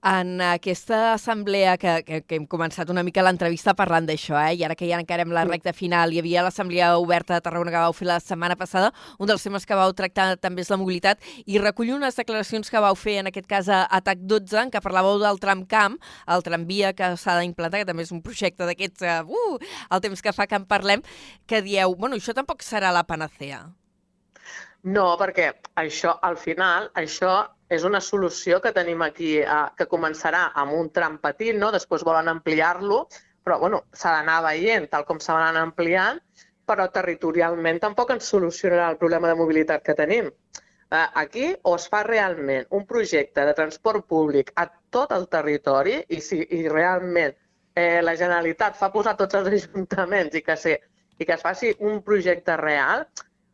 En 0.00 0.40
aquesta 0.40 1.14
assemblea 1.14 1.76
que, 1.76 2.04
que, 2.06 2.20
que 2.22 2.36
hem 2.38 2.44
començat 2.46 2.86
una 2.92 3.02
mica 3.02 3.22
l'entrevista 3.26 3.72
parlant 3.74 4.06
d'això, 4.06 4.36
eh? 4.38 4.52
i 4.54 4.62
ara 4.62 4.76
que 4.78 4.86
ja 4.86 5.00
encarem 5.02 5.32
la 5.34 5.42
recta 5.42 5.72
final, 5.74 6.12
hi 6.14 6.20
havia 6.22 6.44
l'assemblea 6.46 6.92
oberta 7.02 7.34
de 7.34 7.42
Tarragona 7.42 7.72
que 7.74 7.82
vau 7.82 7.96
fer 7.96 8.06
la 8.06 8.20
setmana 8.22 8.54
passada, 8.54 8.92
un 9.18 9.26
dels 9.26 9.42
temes 9.42 9.66
que 9.66 9.74
vau 9.74 9.90
tractar 9.98 10.36
també 10.38 10.62
és 10.62 10.70
la 10.70 10.78
mobilitat, 10.78 11.18
i 11.50 11.58
recollir 11.58 11.96
unes 11.96 12.14
declaracions 12.14 12.70
que 12.70 12.84
vau 12.84 12.94
fer, 12.94 13.16
en 13.24 13.32
aquest 13.32 13.50
cas 13.50 13.72
a 13.74 13.80
ATAC 13.98 14.22
12, 14.22 14.62
en 14.62 14.70
què 14.70 14.84
parlàveu 14.86 15.18
del 15.24 15.42
tramcamp, 15.42 15.98
el 16.30 16.46
tramvia 16.46 16.94
que 16.94 17.10
s'ha 17.18 17.34
d'implantar, 17.40 17.82
que 17.82 17.90
també 17.90 18.06
és 18.06 18.14
un 18.14 18.22
projecte 18.22 18.70
d'aquests, 18.70 19.02
uh, 19.02 19.26
uh, 19.26 19.58
el 19.90 20.06
temps 20.06 20.22
que 20.22 20.36
fa 20.36 20.46
que 20.46 20.62
en 20.62 20.70
parlem, 20.70 21.02
que 21.50 21.58
dieu, 21.66 21.98
bueno, 21.98 22.14
això 22.14 22.38
tampoc 22.38 22.62
serà 22.62 22.94
la 22.94 23.02
panacea. 23.02 23.64
No, 24.86 25.10
perquè 25.18 25.56
això, 25.74 26.14
al 26.22 26.38
final, 26.38 26.92
això 26.94 27.48
és 27.68 27.84
una 27.84 28.00
solució 28.00 28.60
que 28.64 28.72
tenim 28.72 29.02
aquí, 29.04 29.38
eh, 29.40 29.64
que 29.76 29.88
començarà 29.88 30.48
amb 30.62 30.76
un 30.76 30.90
tram 30.90 31.18
petit, 31.24 31.56
no? 31.56 31.72
després 31.72 32.04
volen 32.04 32.28
ampliar-lo, 32.32 33.06
però 33.44 33.58
bueno, 33.60 33.82
s'ha 33.92 34.14
d'anar 34.16 34.42
veient 34.44 34.88
tal 34.92 35.04
com 35.08 35.20
se 35.20 35.32
van 35.32 35.56
ampliant, 35.56 36.20
però 36.68 36.88
territorialment 36.92 37.80
tampoc 37.80 38.10
ens 38.12 38.28
solucionarà 38.32 38.90
el 38.92 38.98
problema 39.00 39.28
de 39.28 39.36
mobilitat 39.40 39.84
que 39.84 39.96
tenim. 39.96 40.28
Eh, 40.28 41.06
aquí 41.22 41.50
o 41.68 41.74
es 41.76 41.86
fa 41.92 42.02
realment 42.04 42.66
un 42.78 42.86
projecte 42.88 43.44
de 43.44 43.54
transport 43.56 44.06
públic 44.08 44.52
a 44.56 44.66
tot 44.90 45.12
el 45.12 45.28
territori 45.28 45.98
i 46.08 46.20
si 46.24 46.40
i 46.56 46.62
realment 46.68 47.34
eh, 47.76 48.00
la 48.02 48.16
Generalitat 48.16 48.76
fa 48.76 48.90
posar 48.92 49.16
tots 49.16 49.36
els 49.40 49.48
ajuntaments 49.60 50.36
i 50.40 50.44
que, 50.44 50.56
se, 50.56 50.78
i 51.18 51.28
que 51.28 51.36
es 51.36 51.44
faci 51.44 51.74
un 51.90 52.00
projecte 52.04 52.56
real, 52.56 53.04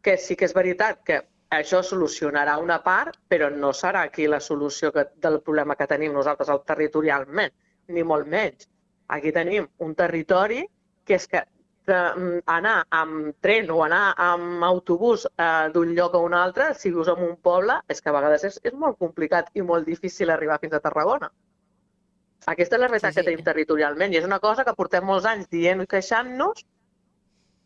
que 0.02 0.16
sí 0.18 0.36
que 0.36 0.46
és 0.46 0.54
veritat 0.54 1.02
que 1.06 1.22
això 1.50 1.82
solucionarà 1.82 2.56
una 2.58 2.80
part, 2.82 3.18
però 3.28 3.50
no 3.50 3.72
serà 3.72 4.04
aquí 4.08 4.26
la 4.26 4.40
solució 4.40 4.92
que, 4.92 5.06
del 5.16 5.40
problema 5.40 5.76
que 5.76 5.86
tenim 5.86 6.12
nosaltres 6.12 6.48
al 6.48 6.64
territorialment, 6.66 7.52
ni 7.88 8.02
molt 8.02 8.26
menys. 8.26 8.68
Aquí 9.14 9.32
tenim 9.32 9.68
un 9.84 9.94
territori 9.94 10.64
que 11.04 11.18
és 11.18 11.28
que 11.28 11.44
que 11.84 11.96
mm, 12.16 12.38
anar 12.48 12.76
amb 12.96 13.34
tren 13.44 13.70
o 13.70 13.82
anar 13.84 14.14
amb 14.26 14.64
autobús 14.64 15.26
eh, 15.26 15.68
d'un 15.74 15.94
lloc 15.96 16.14
a 16.14 16.22
un 16.24 16.34
altre, 16.34 16.72
si 16.80 16.90
vius 16.90 17.10
en 17.12 17.20
un 17.26 17.34
poble, 17.36 17.76
és 17.88 18.00
que 18.00 18.10
a 18.10 18.14
vegades 18.16 18.46
és, 18.48 18.60
és 18.64 18.76
molt 18.84 18.98
complicat 18.98 19.50
i 19.54 19.62
molt 19.62 19.86
difícil 19.86 20.32
arribar 20.32 20.58
fins 20.62 20.74
a 20.74 20.80
Tarragona. 20.84 21.30
Aquesta 22.52 22.76
és 22.76 22.80
la 22.80 22.88
realitat 22.88 23.12
sí, 23.12 23.14
sí. 23.14 23.20
que 23.20 23.30
tenim 23.30 23.44
territorialment 23.44 24.12
i 24.12 24.20
és 24.20 24.28
una 24.28 24.40
cosa 24.40 24.64
que 24.64 24.76
portem 24.76 25.04
molts 25.08 25.28
anys 25.28 25.48
dient 25.52 25.84
i 25.84 25.88
queixant-nos 25.88 26.64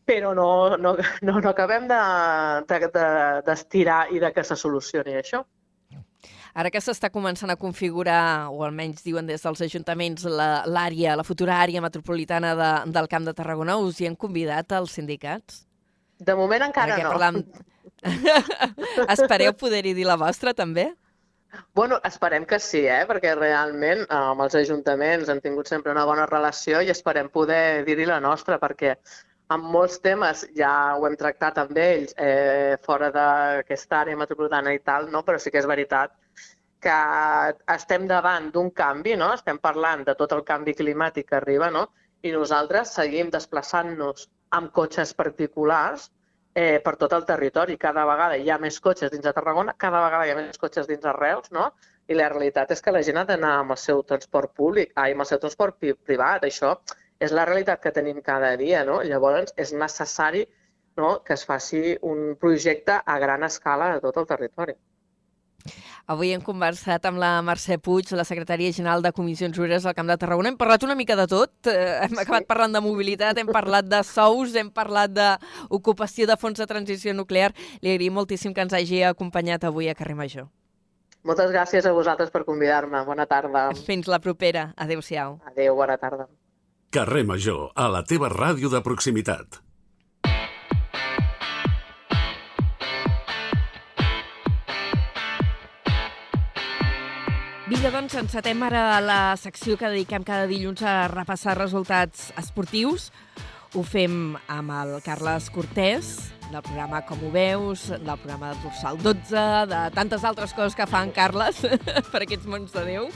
però 0.09 0.33
no, 0.35 0.49
no, 0.81 0.95
no, 1.23 1.37
no 1.45 1.51
acabem 1.53 1.85
d'estirar 1.91 2.89
de, 2.97 4.09
de, 4.09 4.17
de 4.17 4.17
i 4.17 4.23
de 4.25 4.33
que 4.33 4.45
se 4.45 4.57
solucioni 4.57 5.19
això. 5.21 5.45
Ara 6.59 6.73
que 6.75 6.81
s'està 6.83 7.11
començant 7.13 7.53
a 7.53 7.59
configurar, 7.61 8.49
o 8.51 8.65
almenys 8.67 9.05
diuen 9.05 9.29
des 9.29 9.45
dels 9.45 9.61
ajuntaments, 9.69 10.25
l'àrea, 10.27 11.13
la, 11.13 11.19
la 11.21 11.27
futura 11.27 11.59
àrea 11.61 11.83
metropolitana 11.85 12.55
de, 12.59 12.71
del 12.95 13.09
Camp 13.13 13.29
de 13.29 13.35
Tarragona, 13.37 13.77
us 13.79 14.01
hi 14.01 14.09
han 14.09 14.17
convidat 14.17 14.73
els 14.81 14.97
sindicats? 14.97 15.67
De 16.19 16.35
moment 16.35 16.65
encara 16.71 16.97
no. 17.03 17.13
Parlam... 17.13 17.43
Espereu 19.15 19.55
poder-hi 19.59 19.93
dir 19.95 20.07
la 20.09 20.17
vostra, 20.19 20.55
també? 20.57 20.89
Bueno, 21.75 22.01
esperem 22.05 22.45
que 22.49 22.59
sí, 22.61 22.83
eh? 22.87 23.05
perquè 23.09 23.33
realment 23.37 24.03
eh, 24.05 24.17
amb 24.17 24.43
els 24.45 24.57
ajuntaments 24.59 25.31
hem 25.33 25.41
tingut 25.45 25.71
sempre 25.71 25.93
una 25.95 26.05
bona 26.09 26.27
relació 26.29 26.83
i 26.85 26.93
esperem 26.93 27.31
poder 27.33 27.85
dir-hi 27.87 28.09
la 28.09 28.21
nostra, 28.21 28.59
perquè 28.61 28.97
amb 29.55 29.69
molts 29.75 30.01
temes 30.05 30.45
ja 30.57 30.71
ho 30.97 31.07
hem 31.09 31.17
tractat 31.21 31.59
amb 31.63 31.79
ells 31.81 32.15
eh, 32.21 32.77
fora 32.85 33.09
d'aquesta 33.15 34.03
àrea 34.03 34.19
metropolitana 34.21 34.75
i 34.77 34.83
tal, 34.85 35.09
no? 35.13 35.23
però 35.25 35.41
sí 35.41 35.53
que 35.53 35.63
és 35.63 35.69
veritat 35.69 36.13
que 36.85 36.99
estem 37.75 38.07
davant 38.11 38.51
d'un 38.55 38.69
canvi, 38.71 39.17
no? 39.17 39.33
estem 39.35 39.59
parlant 39.59 40.05
de 40.07 40.15
tot 40.19 40.35
el 40.37 40.45
canvi 40.51 40.77
climàtic 40.79 41.31
que 41.31 41.41
arriba, 41.41 41.73
no? 41.75 41.89
i 42.23 42.35
nosaltres 42.35 42.95
seguim 42.99 43.33
desplaçant-nos 43.35 44.29
amb 44.59 44.71
cotxes 44.75 45.15
particulars 45.15 46.09
eh, 46.55 46.79
per 46.85 46.95
tot 47.01 47.13
el 47.17 47.25
territori. 47.27 47.77
Cada 47.81 48.05
vegada 48.09 48.37
hi 48.37 48.51
ha 48.51 48.61
més 48.63 48.79
cotxes 48.85 49.11
dins 49.13 49.25
de 49.25 49.33
Tarragona, 49.33 49.75
cada 49.79 50.05
vegada 50.05 50.27
hi 50.27 50.35
ha 50.35 50.39
més 50.39 50.61
cotxes 50.61 50.89
dins 50.91 51.03
de 51.05 51.15
Reus, 51.17 51.51
no? 51.55 51.71
i 52.09 52.17
la 52.17 52.29
realitat 52.33 52.71
és 52.73 52.81
que 52.85 52.93
la 52.95 53.03
gent 53.05 53.21
ha 53.21 53.27
d'anar 53.29 53.59
amb 53.63 53.75
el 53.75 53.81
seu 53.81 54.01
transport 54.13 54.55
públic, 54.57 54.95
ai, 54.97 55.13
amb 55.13 55.25
el 55.25 55.29
seu 55.29 55.41
transport 55.43 55.77
privat. 55.81 56.47
Això 56.49 56.77
és 57.19 57.35
la 57.35 57.45
realitat 57.49 57.83
que 57.83 57.95
tenim 57.95 58.21
cada 58.23 58.55
dia, 58.57 58.85
no? 58.87 59.01
Llavors 59.03 59.55
és 59.57 59.73
necessari 59.75 60.45
no, 60.99 61.23
que 61.25 61.35
es 61.35 61.45
faci 61.47 61.97
un 62.03 62.37
projecte 62.41 62.99
a 63.05 63.19
gran 63.23 63.45
escala 63.47 63.95
a 63.95 64.01
tot 64.03 64.17
el 64.19 64.27
territori. 64.27 64.75
Avui 66.09 66.31
hem 66.33 66.41
conversat 66.41 67.05
amb 67.05 67.21
la 67.21 67.31
Mercè 67.45 67.77
Puig, 67.85 68.09
la 68.17 68.25
secretària 68.25 68.73
general 68.73 69.03
de 69.05 69.13
Comissions 69.13 69.59
Obreres 69.61 69.85
al 69.85 69.95
Camp 69.99 70.09
de 70.09 70.17
Tarragona. 70.17 70.49
Hem 70.49 70.57
parlat 70.57 70.87
una 70.87 70.97
mica 70.97 71.19
de 71.19 71.27
tot. 71.29 71.53
Eh, 71.69 71.99
hem 72.07 72.15
sí. 72.15 72.23
acabat 72.23 72.49
parlant 72.49 72.73
de 72.73 72.81
mobilitat, 72.81 73.39
hem 73.39 73.51
parlat 73.53 73.91
de 73.91 74.01
sous, 74.07 74.57
hem 74.57 74.71
parlat 74.73 75.13
d'ocupació 75.13 76.27
de 76.31 76.39
fons 76.41 76.63
de 76.63 76.67
transició 76.71 77.13
nuclear. 77.13 77.53
Li 77.83 77.93
agraïm 77.93 78.17
moltíssim 78.17 78.57
que 78.57 78.65
ens 78.65 78.75
hagi 78.79 79.05
acompanyat 79.05 79.69
avui 79.69 79.91
a 79.93 79.99
Carrer 79.99 80.17
Major. 80.17 80.49
Moltes 81.29 81.53
gràcies 81.53 81.85
a 81.85 81.93
vosaltres 81.93 82.33
per 82.33 82.47
convidar-me. 82.49 83.05
Bona 83.05 83.27
tarda. 83.29 83.69
Fins 83.85 84.09
la 84.09 84.23
propera. 84.25 84.71
Adéu-siau. 84.79 85.43
Adéu, 85.53 85.77
bona 85.77 85.99
tarda. 86.01 86.31
Carrer 86.91 87.21
Major, 87.29 87.67
a 87.77 87.85
la 87.93 88.01
teva 88.01 88.31
ràdio 88.33 88.71
de 88.73 88.79
proximitat. 88.81 89.59
Vinga, 97.69 97.91
doncs, 97.93 98.17
encetem 98.17 98.65
ara 98.65 99.03
la 99.05 99.21
secció 99.37 99.77
que 99.77 99.91
dediquem 99.93 100.25
cada 100.25 100.49
dilluns 100.49 100.81
a 100.81 101.11
repassar 101.13 101.59
resultats 101.59 102.31
esportius. 102.41 103.11
Ho 103.77 103.85
fem 103.85 104.39
amb 104.49 104.73
el 104.73 104.97
Carles 105.05 105.53
Cortés, 105.53 106.15
del 106.49 106.65
programa 106.65 107.05
Com 107.05 107.21
ho 107.29 107.35
veus, 107.35 107.91
del 107.93 108.17
programa 108.17 108.55
de 108.55 108.63
Dorsal 108.65 108.97
12, 109.05 109.49
de 109.69 109.83
tantes 109.93 110.25
altres 110.25 110.57
coses 110.57 110.73
que 110.73 110.89
fa 110.89 111.05
en 111.05 111.13
Carles 111.13 111.61
per 112.15 112.25
aquests 112.25 112.49
mons 112.49 112.73
de 112.73 112.89
Déu. 112.89 113.13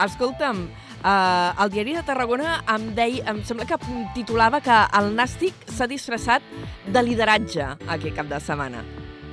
Escolta'm, 0.00 0.70
eh, 1.04 1.62
el 1.64 1.70
diari 1.72 1.96
de 1.96 2.02
Tarragona 2.06 2.60
em, 2.74 2.90
deia, 2.96 3.26
em 3.32 3.42
sembla 3.44 3.66
que 3.68 3.78
titulava 4.16 4.60
que 4.64 4.80
el 4.98 5.12
Nàstic 5.16 5.68
s'ha 5.68 5.88
disfressat 5.90 6.44
de 6.86 7.02
lideratge 7.04 7.74
aquest 7.86 8.16
cap 8.16 8.28
de 8.30 8.40
setmana. 8.40 8.84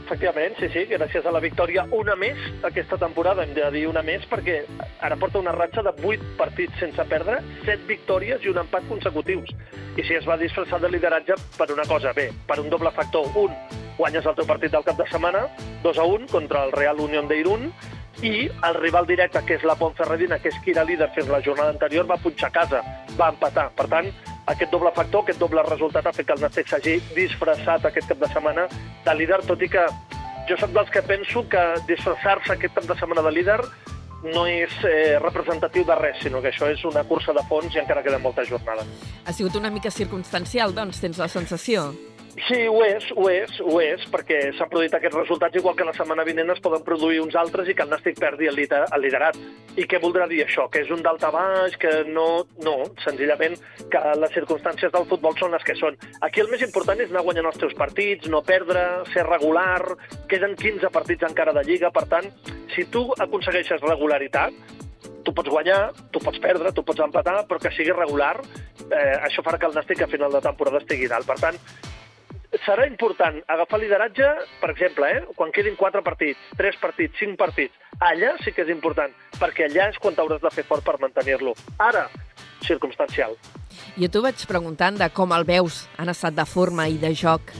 Efectivament, 0.07 0.53
sí, 0.55 0.69
sí, 0.71 0.85
gràcies 0.87 1.25
a 1.27 1.33
la 1.35 1.41
victòria 1.43 1.83
una 1.91 2.13
més 2.15 2.39
aquesta 2.63 2.95
temporada, 3.01 3.43
hem 3.43 3.51
de 3.57 3.65
dir 3.73 3.81
una 3.89 3.99
més, 4.07 4.23
perquè 4.31 4.61
ara 5.03 5.17
porta 5.19 5.41
una 5.41 5.51
ratxa 5.51 5.83
de 5.83 5.91
8 5.99 6.29
partits 6.39 6.79
sense 6.79 7.03
perdre, 7.11 7.41
7 7.65 7.83
victòries 7.89 8.45
i 8.45 8.53
un 8.53 8.61
empat 8.61 8.87
consecutius. 8.87 9.51
I 9.99 10.05
si 10.07 10.15
es 10.15 10.29
va 10.29 10.39
disfressar 10.39 10.79
de 10.79 10.93
lideratge 10.93 11.35
per 11.57 11.67
una 11.75 11.83
cosa, 11.89 12.15
bé, 12.15 12.29
per 12.47 12.61
un 12.63 12.71
doble 12.71 12.93
factor. 12.95 13.27
Un, 13.35 13.51
guanyes 13.97 14.25
el 14.29 14.39
teu 14.39 14.47
partit 14.47 14.71
del 14.71 14.87
cap 14.87 14.95
de 14.95 15.09
setmana, 15.11 15.43
2 15.83 15.99
a 15.99 16.07
1 16.15 16.31
contra 16.31 16.63
el 16.63 16.71
Real 16.71 17.03
Unión 17.03 17.27
de 17.27 17.41
Irún, 17.41 17.73
i 18.21 18.47
el 18.47 18.75
rival 18.79 19.05
directe, 19.05 19.43
que 19.45 19.57
és 19.57 19.65
la 19.67 19.75
Pontferradina, 19.77 20.39
que 20.41 20.49
és 20.49 20.57
qui 20.63 20.73
era 20.73 20.85
líder 20.87 21.09
fins 21.15 21.29
la 21.29 21.41
jornada 21.45 21.73
anterior, 21.75 22.07
va 22.09 22.17
punxar 22.21 22.49
a 22.49 22.55
casa, 22.55 22.81
va 23.19 23.29
empatar. 23.33 23.69
Per 23.77 23.87
tant, 23.91 24.09
aquest 24.47 24.71
doble 24.71 24.91
factor, 24.95 25.23
aquest 25.23 25.39
doble 25.39 25.63
resultat 25.67 26.07
ha 26.07 26.15
fet 26.15 26.27
que 26.27 26.37
el 26.37 26.41
Nàstic 26.41 26.71
s'hagi 26.71 26.97
disfressat 27.15 27.85
aquest 27.85 28.09
cap 28.09 28.23
de 28.23 28.31
setmana 28.33 28.67
de 29.05 29.15
líder, 29.19 29.41
tot 29.45 29.61
i 29.61 29.69
que 29.69 29.85
jo 30.49 30.57
sóc 30.57 30.73
dels 30.73 30.89
que 30.89 31.03
penso 31.03 31.43
que 31.51 31.63
disfressar-se 31.87 32.55
aquest 32.55 32.73
cap 32.79 32.89
de 32.89 32.97
setmana 32.97 33.25
de 33.27 33.35
líder 33.35 33.59
no 34.33 34.47
és 34.49 34.73
eh, 34.87 35.17
representatiu 35.21 35.85
de 35.85 35.95
res, 35.99 36.17
sinó 36.23 36.41
que 36.41 36.49
això 36.49 36.69
és 36.71 36.83
una 36.89 37.03
cursa 37.05 37.35
de 37.37 37.43
fons 37.49 37.75
i 37.75 37.83
encara 37.83 38.01
queda 38.03 38.17
molta 38.19 38.45
jornada. 38.47 38.85
Ha 39.25 39.33
sigut 39.33 39.55
una 39.59 39.69
mica 39.69 39.91
circumstancial, 39.93 40.73
doncs, 40.73 41.03
tens 41.03 41.19
la 41.21 41.29
sensació? 41.29 41.91
Sí, 42.45 42.57
ho 42.69 42.83
és, 42.85 43.05
ho 43.17 43.23
és, 43.33 43.55
ho 43.65 43.79
és, 43.81 44.03
perquè 44.13 44.37
s'han 44.53 44.69
produït 44.69 44.93
aquests 44.93 45.15
resultats, 45.17 45.57
igual 45.57 45.73
que 45.75 45.87
la 45.87 45.93
setmana 45.97 46.25
vinent 46.27 46.51
es 46.53 46.61
poden 46.61 46.83
produir 46.85 47.17
uns 47.23 47.33
altres 47.39 47.65
i 47.65 47.73
que 47.73 47.81
el 47.81 47.89
Nàstic 47.89 48.19
perdi 48.21 48.45
el, 48.51 48.59
el 48.61 49.01
liderat. 49.01 49.39
I 49.73 49.87
què 49.89 49.97
voldrà 50.03 50.27
dir 50.29 50.43
això? 50.43 50.67
Que 50.69 50.83
és 50.85 50.91
un 50.93 51.01
dalta 51.01 51.31
baix, 51.33 51.79
que 51.81 52.03
no... 52.05 52.27
No, 52.61 52.75
senzillament 53.01 53.55
que 53.89 54.01
les 54.21 54.33
circumstàncies 54.35 54.93
del 54.93 55.07
futbol 55.09 55.33
són 55.39 55.55
les 55.55 55.65
que 55.65 55.75
són. 55.79 55.97
Aquí 56.25 56.43
el 56.43 56.51
més 56.53 56.61
important 56.65 57.01
és 57.01 57.09
anar 57.09 57.25
guanyant 57.25 57.49
els 57.49 57.59
teus 57.61 57.73
partits, 57.77 58.29
no 58.29 58.43
perdre, 58.45 58.85
ser 59.13 59.25
regular, 59.25 59.81
queden 60.29 60.53
15 60.59 60.93
partits 60.93 61.25
encara 61.25 61.55
de 61.57 61.65
Lliga, 61.65 61.93
per 61.95 62.05
tant, 62.11 62.29
si 62.75 62.85
tu 62.93 63.07
aconsegueixes 63.17 63.81
regularitat, 63.81 64.53
tu 65.25 65.33
pots 65.33 65.49
guanyar, 65.49 65.81
tu 66.13 66.21
pots 66.21 66.39
perdre, 66.43 66.71
tu 66.75 66.85
pots 66.85 67.01
empatar, 67.03 67.41
però 67.49 67.59
que 67.61 67.73
sigui 67.73 67.95
regular, 67.95 68.35
eh, 68.87 69.15
això 69.25 69.43
farà 69.45 69.57
que 69.57 69.69
el 69.69 69.77
Nàstic 69.77 70.05
a 70.05 70.11
final 70.11 70.33
de 70.33 70.43
temporada 70.45 70.83
estigui 70.83 71.09
dalt. 71.11 71.27
Per 71.27 71.39
tant, 71.41 71.57
serà 72.67 72.85
important 72.89 73.39
agafar 73.47 73.79
lideratge, 73.79 74.27
per 74.59 74.71
exemple, 74.73 75.09
eh, 75.15 75.23
quan 75.39 75.53
quedin 75.55 75.77
4 75.79 76.03
partits, 76.03 76.39
3 76.59 76.79
partits, 76.81 77.15
5 77.19 77.37
partits. 77.39 77.75
Allà 78.03 78.33
sí 78.43 78.51
que 78.51 78.65
és 78.65 78.71
important, 78.73 79.13
perquè 79.39 79.69
allà 79.69 79.87
és 79.93 79.99
quan 80.03 80.15
t'hauràs 80.17 80.43
de 80.43 80.51
fer 80.51 80.65
fort 80.67 80.83
per 80.83 80.97
mantenir-lo. 80.99 81.55
Ara, 81.79 82.07
circumstancial. 82.67 83.37
Jo 83.97 84.09
t'ho 84.11 84.21
vaig 84.25 84.43
preguntant 84.49 84.97
de 84.99 85.07
com 85.09 85.31
el 85.33 85.47
veus 85.47 85.85
en 85.97 86.11
estat 86.11 86.35
de 86.35 86.45
forma 86.45 86.89
i 86.91 86.97
de 87.01 87.13
joc. 87.15 87.53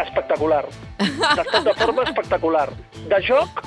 Espectacular. 0.00 0.64
D'estat 0.98 1.64
de 1.68 1.74
forma 1.76 2.06
espectacular. 2.08 2.70
De 3.12 3.20
joc, 3.26 3.60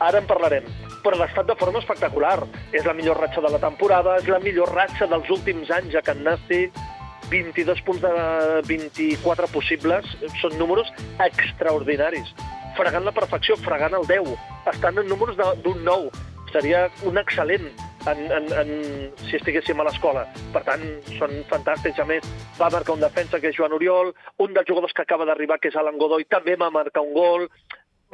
ara 0.00 0.18
en 0.18 0.26
parlarem 0.26 0.66
però 1.04 1.18
d'estat 1.20 1.44
de 1.44 1.54
forma 1.60 1.82
espectacular. 1.82 2.38
És 2.72 2.86
la 2.88 2.94
millor 2.96 3.20
ratxa 3.20 3.42
de 3.44 3.50
la 3.52 3.60
temporada, 3.60 4.16
és 4.22 4.28
la 4.32 4.40
millor 4.40 4.72
ratxa 4.72 5.06
dels 5.10 5.28
últims 5.28 5.68
anys 5.70 5.98
a 6.00 6.02
Can 6.02 6.24
Nàstic, 6.24 6.72
22 7.30 7.80
punts 7.86 8.02
de 8.02 8.12
24 8.68 9.48
possibles 9.52 10.06
són 10.40 10.58
números 10.60 10.90
extraordinaris. 11.24 12.30
Fregant 12.78 13.06
la 13.06 13.14
perfecció, 13.14 13.56
fregant 13.62 13.94
el 13.94 14.06
10. 14.10 14.34
Estan 14.72 14.98
en 14.98 15.08
números 15.08 15.38
d'un 15.62 15.84
9. 15.86 16.10
Seria 16.54 16.86
un 17.06 17.18
excel·lent 17.18 17.68
en, 18.06 18.32
en, 18.32 18.48
en, 18.60 18.72
si 19.26 19.36
estiguéssim 19.38 19.80
a 19.80 19.86
l'escola. 19.88 20.24
Per 20.54 20.62
tant, 20.66 20.82
són 21.18 21.36
fantàstics. 21.50 22.00
A 22.02 22.08
més, 22.08 22.26
va 22.58 22.70
marcar 22.74 22.96
un 22.96 23.02
defensa, 23.04 23.40
que 23.40 23.50
és 23.50 23.56
Joan 23.58 23.74
Oriol, 23.76 24.12
un 24.42 24.54
dels 24.54 24.68
jugadors 24.68 24.94
que 24.94 25.02
acaba 25.02 25.26
d'arribar, 25.28 25.58
que 25.60 25.72
és 25.72 25.78
Alan 25.78 25.98
Godoy, 25.98 26.26
també 26.30 26.58
va 26.60 26.72
marcar 26.74 27.02
un 27.06 27.14
gol. 27.16 27.48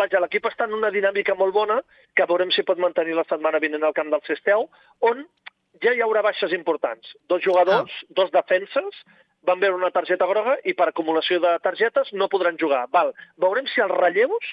Vaja, 0.00 0.20
l'equip 0.22 0.46
està 0.48 0.64
en 0.68 0.76
una 0.76 0.92
dinàmica 0.92 1.34
molt 1.36 1.52
bona, 1.52 1.80
que 2.16 2.28
veurem 2.28 2.52
si 2.54 2.64
pot 2.64 2.80
mantenir 2.80 3.16
la 3.18 3.26
setmana 3.28 3.60
vinent 3.60 3.84
al 3.84 3.96
camp 3.96 4.12
del 4.12 4.24
Cesteu, 4.28 4.68
on 5.04 5.26
ja 5.82 5.94
hi 5.94 6.02
haurà 6.04 6.22
baixes 6.26 6.52
importants. 6.56 7.14
Dos 7.28 7.42
jugadors, 7.44 7.90
ah. 7.90 8.06
dos 8.16 8.32
defenses, 8.34 9.04
van 9.46 9.60
veure 9.60 9.78
una 9.78 9.92
targeta 9.94 10.28
groga 10.28 10.56
i 10.68 10.74
per 10.76 10.90
acumulació 10.90 11.40
de 11.40 11.54
targetes 11.64 12.12
no 12.12 12.28
podran 12.28 12.58
jugar. 12.60 12.86
Val. 12.92 13.14
Veurem 13.40 13.68
si 13.70 13.80
els 13.80 13.94
relleus 13.94 14.52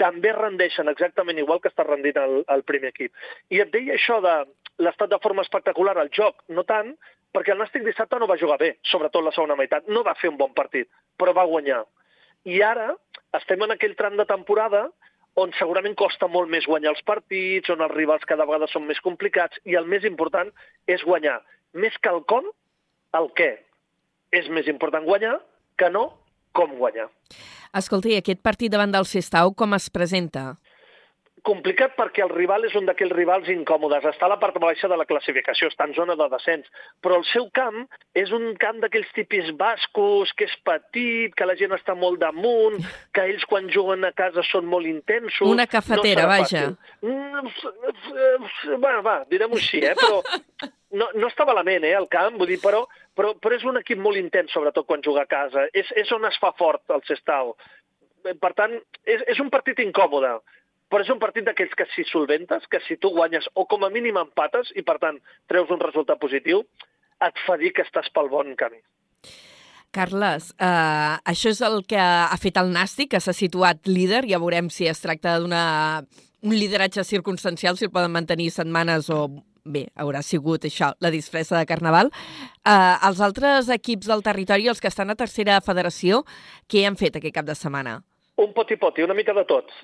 també 0.00 0.32
rendeixen 0.32 0.88
exactament 0.88 1.38
igual 1.38 1.60
que 1.60 1.70
està 1.70 1.84
rendint 1.86 2.18
el, 2.18 2.42
el 2.48 2.64
primer 2.66 2.90
equip. 2.90 3.12
I 3.52 3.62
et 3.62 3.72
deia 3.74 3.94
això 3.98 4.18
de 4.24 4.36
l'estat 4.82 5.10
de 5.12 5.20
forma 5.22 5.44
espectacular 5.44 5.94
al 6.00 6.10
joc, 6.16 6.40
no 6.48 6.64
tant, 6.64 6.94
perquè 7.32 7.52
el 7.54 7.60
Nàstic 7.60 7.84
dissabte 7.86 8.18
no 8.18 8.28
va 8.28 8.40
jugar 8.40 8.58
bé, 8.60 8.74
sobretot 8.88 9.24
la 9.24 9.34
segona 9.36 9.56
meitat. 9.58 9.86
No 9.88 10.02
va 10.06 10.16
fer 10.18 10.32
un 10.32 10.40
bon 10.40 10.54
partit, 10.56 10.88
però 11.20 11.36
va 11.36 11.48
guanyar. 11.48 11.84
I 12.48 12.62
ara 12.66 12.90
estem 13.38 13.62
en 13.62 13.76
aquell 13.76 13.94
tram 13.96 14.16
de 14.18 14.26
temporada 14.26 14.88
on 15.40 15.52
segurament 15.56 15.94
costa 15.96 16.28
molt 16.28 16.50
més 16.52 16.66
guanyar 16.68 16.92
els 16.92 17.04
partits, 17.08 17.70
on 17.72 17.84
els 17.84 17.94
rivals 17.94 18.26
cada 18.28 18.46
vegada 18.48 18.68
són 18.70 18.84
més 18.88 19.00
complicats, 19.04 19.58
i 19.64 19.76
el 19.78 19.88
més 19.88 20.04
important 20.08 20.50
és 20.86 21.04
guanyar. 21.08 21.38
Més 21.72 21.96
que 22.02 22.12
el 22.12 22.20
com, 22.28 22.50
el 23.16 23.30
què. 23.38 23.52
És 24.32 24.48
més 24.52 24.68
important 24.68 25.04
guanyar 25.08 25.38
que 25.80 25.88
no 25.92 26.08
com 26.56 26.76
guanyar. 26.76 27.08
Escolta, 27.76 28.10
i 28.12 28.18
aquest 28.20 28.42
partit 28.44 28.72
davant 28.72 28.92
del 28.92 29.08
Sestau 29.08 29.54
com 29.56 29.72
es 29.76 29.88
presenta? 29.92 30.52
Complicat 31.46 31.96
perquè 31.98 32.22
el 32.24 32.30
rival 32.30 32.64
és 32.68 32.74
un 32.78 32.86
d'aquells 32.86 33.14
rivals 33.16 33.48
incòmodes. 33.50 34.04
Està 34.12 34.26
a 34.28 34.32
la 34.32 34.38
part 34.42 34.58
baixa 34.62 34.88
de 34.90 34.98
la 34.98 35.06
classificació, 35.08 35.68
està 35.70 35.88
en 35.88 35.94
zona 35.96 36.14
de 36.18 36.28
descens. 36.32 36.68
Però 37.02 37.18
el 37.18 37.26
seu 37.30 37.48
camp 37.54 37.80
és 38.18 38.30
un 38.34 38.52
camp 38.62 38.78
d'aquells 38.82 39.10
tipis 39.16 39.50
bascos, 39.58 40.32
que 40.38 40.46
és 40.46 40.54
petit, 40.66 41.34
que 41.34 41.48
la 41.48 41.56
gent 41.58 41.74
està 41.74 41.96
molt 41.98 42.22
damunt, 42.22 42.78
que 43.14 43.26
ells 43.32 43.46
quan 43.50 43.66
juguen 43.74 44.06
a 44.06 44.12
casa 44.16 44.46
són 44.50 44.70
molt 44.70 44.86
intensos... 44.90 45.48
Una 45.50 45.66
cafetera, 45.66 46.28
no 46.28 46.32
vaja. 46.32 46.64
Mm, 47.02 48.78
va, 48.84 48.94
va, 49.02 49.18
direm-ho 49.30 49.58
així, 49.58 49.82
eh? 49.82 49.96
Però 49.98 50.22
no, 51.00 51.10
no 51.18 51.28
està 51.28 51.46
malament, 51.48 51.82
eh, 51.88 51.96
el 51.98 52.08
camp, 52.12 52.38
vull 52.38 52.54
dir, 52.54 52.62
però, 52.62 52.86
però, 53.18 53.34
però 53.42 53.58
és 53.58 53.66
un 53.66 53.82
equip 53.82 53.98
molt 53.98 54.20
intens, 54.20 54.54
sobretot 54.54 54.86
quan 54.86 55.02
juga 55.04 55.26
a 55.26 55.30
casa. 55.30 55.66
És, 55.74 55.90
és 55.98 56.14
on 56.14 56.30
es 56.30 56.38
fa 56.42 56.54
fort 56.58 56.94
el 56.94 57.02
Sestau. 57.10 57.56
Per 58.22 58.54
tant, 58.54 58.78
és, 59.02 59.22
és 59.26 59.38
un 59.42 59.48
partit 59.50 59.80
incòmode 59.82 60.36
però 60.92 61.06
és 61.06 61.12
un 61.12 61.20
partit 61.22 61.46
d'aquells 61.48 61.72
que 61.78 61.86
si 61.94 62.04
solventes, 62.10 62.66
que 62.68 62.82
si 62.84 62.98
tu 63.00 63.14
guanyes 63.16 63.48
o 63.56 63.64
com 63.64 63.86
a 63.86 63.90
mínim 63.92 64.18
empates 64.20 64.74
i 64.76 64.84
per 64.84 64.98
tant 65.00 65.16
treus 65.48 65.72
un 65.72 65.80
resultat 65.80 66.20
positiu, 66.20 66.66
et 67.24 67.38
fa 67.46 67.56
dir 67.56 67.72
que 67.72 67.86
estàs 67.86 68.10
pel 68.12 68.28
bon 68.28 68.52
camí. 68.60 68.82
Carles, 69.92 70.50
eh, 70.58 71.16
això 71.32 71.52
és 71.52 71.60
el 71.64 71.82
que 71.88 72.00
ha 72.00 72.36
fet 72.40 72.56
el 72.60 72.72
Nàstic, 72.72 73.10
que 73.12 73.20
s'ha 73.20 73.34
situat 73.36 73.88
líder. 73.88 74.24
Ja 74.28 74.40
veurem 74.40 74.70
si 74.72 74.86
es 74.88 75.00
tracta 75.00 75.38
d'un 75.40 76.56
lideratge 76.56 77.04
circumstancial, 77.04 77.76
si 77.76 77.88
el 77.88 77.92
poden 77.92 78.12
mantenir 78.12 78.50
setmanes 78.50 79.10
o 79.10 79.28
bé, 79.64 79.86
haurà 79.94 80.22
sigut 80.22 80.64
això, 80.64 80.92
la 81.00 81.10
disfressa 81.10 81.58
de 81.58 81.66
Carnaval. 81.66 82.10
Eh, 82.64 82.96
els 83.08 83.20
altres 83.20 83.68
equips 83.68 84.08
del 84.08 84.24
territori, 84.24 84.68
els 84.68 84.80
que 84.80 84.88
estan 84.88 85.10
a 85.10 85.16
tercera 85.16 85.60
federació, 85.60 86.24
què 86.68 86.86
han 86.86 86.96
fet 86.96 87.16
aquest 87.16 87.36
cap 87.36 87.46
de 87.46 87.54
setmana? 87.54 88.00
Un 88.42 88.50
poti-poti, 88.56 89.04
una 89.06 89.14
mica 89.14 89.34
de 89.36 89.44
tots. 89.46 89.74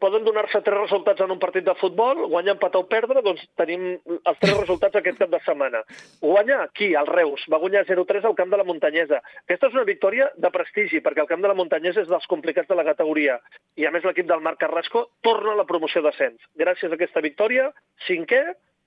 Poden 0.00 0.24
donar-se 0.24 0.62
tres 0.64 0.78
resultats 0.78 1.20
en 1.20 1.32
un 1.34 1.40
partit 1.42 1.64
de 1.66 1.74
futbol, 1.76 2.22
guanyar, 2.32 2.54
empatar 2.54 2.80
o 2.80 2.86
perdre, 2.88 3.20
doncs 3.24 3.42
tenim 3.60 3.82
els 4.16 4.38
tres 4.40 4.54
resultats 4.56 4.96
aquest 4.96 5.18
cap 5.20 5.34
de 5.34 5.40
setmana. 5.44 5.82
Guanya 6.22 6.62
aquí, 6.64 6.94
al 6.96 7.10
Reus, 7.10 7.44
va 7.52 7.60
guanyar 7.60 7.84
0-3 7.88 8.24
al 8.24 8.38
camp 8.38 8.54
de 8.54 8.60
la 8.62 8.64
Muntanyesa. 8.68 9.20
Aquesta 9.44 9.68
és 9.68 9.76
una 9.76 9.84
victòria 9.88 10.30
de 10.32 10.52
prestigi, 10.54 11.02
perquè 11.04 11.26
el 11.26 11.30
camp 11.32 11.44
de 11.44 11.52
la 11.52 11.58
Muntanyesa 11.58 12.06
és 12.06 12.08
dels 12.12 12.30
complicats 12.32 12.72
de 12.72 12.78
la 12.78 12.86
categoria. 12.88 13.36
I 13.76 13.84
a 13.84 13.92
més 13.92 14.08
l'equip 14.08 14.30
del 14.30 14.44
Marc 14.48 14.62
Carrasco 14.64 15.08
torna 15.26 15.52
a 15.52 15.60
la 15.60 15.68
promoció 15.68 16.00
d'ascens. 16.06 16.40
Gràcies 16.56 16.88
a 16.88 16.96
aquesta 16.96 17.24
victòria, 17.26 17.68
cinquè, 18.08 18.42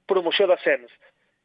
promoció 0.10 0.50
d'ascens. 0.50 0.90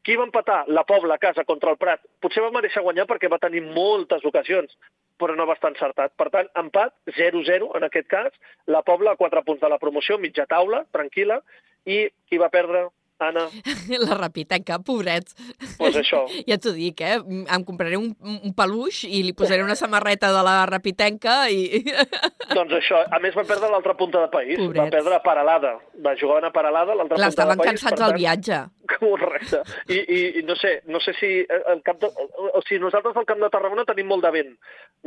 Qui 0.05 0.17
va 0.17 0.25
empatar? 0.27 0.63
La 0.69 0.83
Pobla 0.85 1.15
a 1.17 1.21
casa 1.21 1.45
contra 1.45 1.71
el 1.73 1.77
Prat. 1.81 2.01
Potser 2.21 2.43
va 2.45 2.53
mereixer 2.53 2.83
guanyar 2.85 3.07
perquè 3.09 3.29
va 3.29 3.41
tenir 3.41 3.63
moltes 3.65 4.25
ocasions, 4.25 4.73
però 5.19 5.35
no 5.37 5.45
va 5.47 5.55
estar 5.57 5.71
encertat. 5.73 6.13
Per 6.17 6.29
tant, 6.33 6.49
empat, 6.59 6.93
0-0 7.15 7.71
en 7.77 7.87
aquest 7.87 8.07
cas, 8.11 8.35
la 8.67 8.81
Pobla 8.83 9.15
a 9.15 9.19
4 9.19 9.43
punts 9.47 9.61
de 9.63 9.69
la 9.71 9.79
promoció, 9.81 10.17
mitja 10.19 10.45
taula, 10.49 10.83
tranquil·la, 10.95 11.41
i 11.85 12.05
qui 12.29 12.37
va 12.41 12.49
perdre? 12.53 12.87
Anna, 13.17 13.45
La 14.03 14.17
rapitenca, 14.19 14.75
pobrets. 14.83 15.37
doncs 15.79 15.95
això. 16.01 16.25
Ja 16.49 16.57
t'ho 16.59 16.73
dic, 16.75 16.99
eh? 16.99 17.15
Em 17.23 17.63
compraré 17.63 17.95
un, 17.95 18.09
un 18.19 18.51
peluix 18.57 19.05
i 19.07 19.21
li 19.23 19.31
posaré 19.31 19.63
una 19.63 19.77
samarreta 19.79 20.33
de 20.35 20.41
la 20.43 20.65
rapitenca 20.67 21.45
i... 21.47 21.79
Doncs 22.57 22.75
això, 22.75 22.99
a 23.07 23.19
més 23.23 23.33
va 23.39 23.45
perdre 23.47 23.69
l'altra 23.71 23.95
punta 23.95 24.19
de 24.19 24.27
país, 24.33 24.59
va 24.59 24.65
Pobrets. 24.67 24.91
perdre 24.97 25.15
a 25.15 25.23
Paralada, 25.23 25.71
va 26.03 26.13
jugar 26.19 26.43
a 26.43 26.51
Paralada, 26.51 26.93
l'altra 26.93 27.15
punta 27.15 27.47
de 27.47 27.55
país. 27.55 27.69
cansats 27.71 27.95
per 27.95 28.01
del 28.03 28.11
tant, 28.11 28.19
viatge. 28.19 28.59
Correcte. 29.05 29.61
I, 29.87 29.97
i, 29.99 30.19
i 30.39 30.43
no 30.47 30.55
sé, 30.59 30.79
no 30.91 30.99
sé 31.03 31.13
si 31.19 31.29
el 31.45 31.81
camp 31.85 32.01
de, 32.01 32.09
o 32.09 32.61
sigui, 32.65 32.81
nosaltres 32.83 33.17
al 33.17 33.27
Camp 33.29 33.43
de 33.43 33.49
Tarragona 33.53 33.85
tenim 33.87 34.09
molt 34.11 34.25
de 34.25 34.31
vent. 34.35 34.53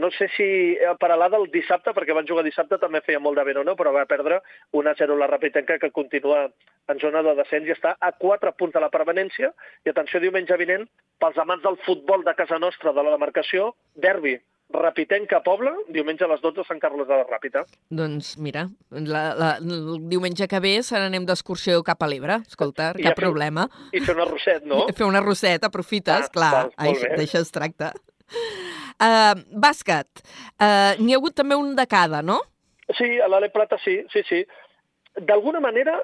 No 0.00 0.10
sé 0.14 0.30
si 0.36 0.48
a 0.86 0.94
Paralada 1.00 1.40
el 1.40 1.48
dissabte, 1.54 1.94
perquè 1.96 2.16
van 2.16 2.28
jugar 2.28 2.44
dissabte, 2.46 2.80
també 2.82 3.02
feia 3.06 3.22
molt 3.22 3.38
de 3.40 3.46
vent 3.48 3.62
o 3.62 3.66
no, 3.66 3.76
però 3.78 3.92
va 3.94 4.06
perdre 4.10 4.40
1-0 4.76 5.18
la 5.18 5.30
Rapitenca, 5.30 5.78
que 5.78 5.92
continua 5.94 6.46
en 6.88 7.00
zona 7.02 7.22
de 7.26 7.34
descens 7.38 7.68
i 7.68 7.74
està 7.74 7.96
a 8.00 8.12
4 8.16 8.54
punts 8.58 8.76
de 8.76 8.84
la 8.84 8.92
permanència. 8.92 9.52
I 9.84 9.92
atenció, 9.92 10.20
diumenge 10.22 10.56
vinent, 10.60 10.86
pels 11.20 11.38
amants 11.42 11.64
del 11.64 11.80
futbol 11.84 12.24
de 12.24 12.34
casa 12.38 12.58
nostra, 12.62 12.94
de 12.94 13.04
la 13.04 13.16
demarcació, 13.16 13.74
derbi. 13.94 14.38
Rapitenca 14.70 15.40
Pobla, 15.42 15.72
diumenge 15.88 16.24
a 16.24 16.28
les 16.28 16.42
12 16.44 16.60
a 16.60 16.64
Sant 16.68 16.80
Carles 16.82 17.08
de 17.08 17.16
la 17.16 17.24
Ràpita. 17.24 17.62
Doncs 17.88 18.34
mira, 18.38 18.66
la, 18.92 19.22
la, 19.38 19.50
el 19.62 19.96
diumenge 20.10 20.44
que 20.50 20.60
ve 20.60 20.74
se 20.84 20.98
n'anem 21.00 21.24
d'excursió 21.28 21.80
cap 21.86 22.02
a 22.04 22.08
l'Ebre. 22.10 22.36
Escolta, 22.46 22.90
I 22.98 23.06
cap 23.06 23.16
fer- 23.16 23.24
problema. 23.24 23.64
I 23.96 24.02
fer 24.04 24.14
una 24.18 24.26
rosset, 24.28 24.66
no? 24.68 24.82
Fer 24.98 25.06
una 25.08 25.22
roseta, 25.24 25.70
aprofites, 25.72 26.28
Ah, 26.28 26.32
clar, 26.34 26.52
d'això 27.16 27.40
es 27.40 27.50
tracta. 27.54 27.94
Uh, 28.98 29.32
bàsquet. 29.56 30.20
Uh, 30.60 30.98
N'hi 31.00 31.14
ha 31.14 31.18
hagut 31.20 31.36
també 31.38 31.56
un 31.56 31.72
de 31.78 31.86
cada, 31.88 32.20
no? 32.22 32.40
Sí, 32.98 33.08
a 33.22 33.28
l'Ale 33.30 33.48
Plata 33.54 33.78
sí, 33.84 33.98
sí, 34.12 34.22
sí. 34.28 34.42
D'alguna 35.16 35.60
manera 35.64 35.96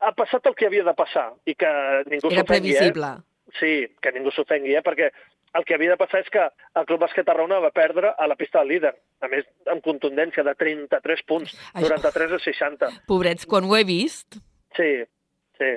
ha 0.00 0.12
passat 0.16 0.46
el 0.50 0.54
que 0.58 0.66
havia 0.66 0.84
de 0.86 0.94
passar 0.98 1.28
i 1.46 1.54
que 1.58 1.70
ningú 2.10 2.30
Era 2.32 2.42
s'ofengui, 2.42 2.74
previsible. 2.74 3.12
Eh? 3.18 3.52
Sí, 3.58 3.72
que 4.02 4.12
ningú 4.14 4.30
s'ofengui, 4.34 4.74
eh? 4.78 4.82
perquè 4.86 5.08
el 5.56 5.64
que 5.64 5.74
havia 5.74 5.94
de 5.94 5.96
passar 6.00 6.20
és 6.20 6.28
que 6.30 6.42
el 6.76 6.86
Club 6.86 7.00
Bàsquet 7.04 7.24
Tarragona 7.26 7.60
va 7.64 7.70
perdre 7.74 8.12
a 8.18 8.26
la 8.28 8.36
pista 8.36 8.60
del 8.60 8.68
líder, 8.74 8.94
a 9.24 9.28
més 9.32 9.46
amb 9.70 9.82
contundència 9.84 10.44
de 10.44 10.54
33 10.54 11.22
punts, 11.26 11.54
Això- 11.74 11.88
93 11.88 12.32
a 12.36 12.38
60. 12.44 12.90
Pobrets, 13.08 13.46
quan 13.46 13.64
ho 13.64 13.76
he 13.76 13.84
vist... 13.88 14.40
Sí, 14.76 14.90
sí, 15.58 15.70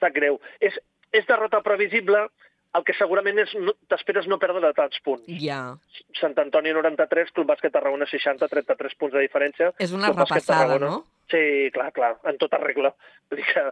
sap 0.00 0.12
greu. 0.14 0.36
És, 0.60 0.76
és 1.10 1.24
derrota 1.26 1.62
previsible, 1.64 2.26
el 2.74 2.82
que 2.84 2.94
segurament 2.98 3.38
és 3.38 3.54
no, 3.56 3.72
t'esperes 3.88 4.26
no 4.30 4.36
perdre 4.42 4.60
de 4.64 4.72
tants 4.76 5.00
punts. 5.06 5.24
Ja, 5.40 5.76
Sant 6.20 6.34
Antoni 6.42 6.72
93, 6.74 7.30
Club 7.34 7.48
Bàsquet 7.52 7.72
Tarragona 7.74 8.06
60, 8.10 8.48
33 8.50 8.96
punts 9.00 9.14
de 9.14 9.22
diferència. 9.24 9.72
és 9.78 9.92
una 9.94 10.10
Club 10.12 10.24
repassada, 10.24 10.78
no? 10.82 11.04
Sí, 11.30 11.70
clar, 11.72 11.90
clar, 11.96 12.16
en 12.28 12.36
tota 12.38 12.58
regla. 12.60 12.90
Vull 13.30 13.40
dir 13.40 13.46
que 13.48 13.62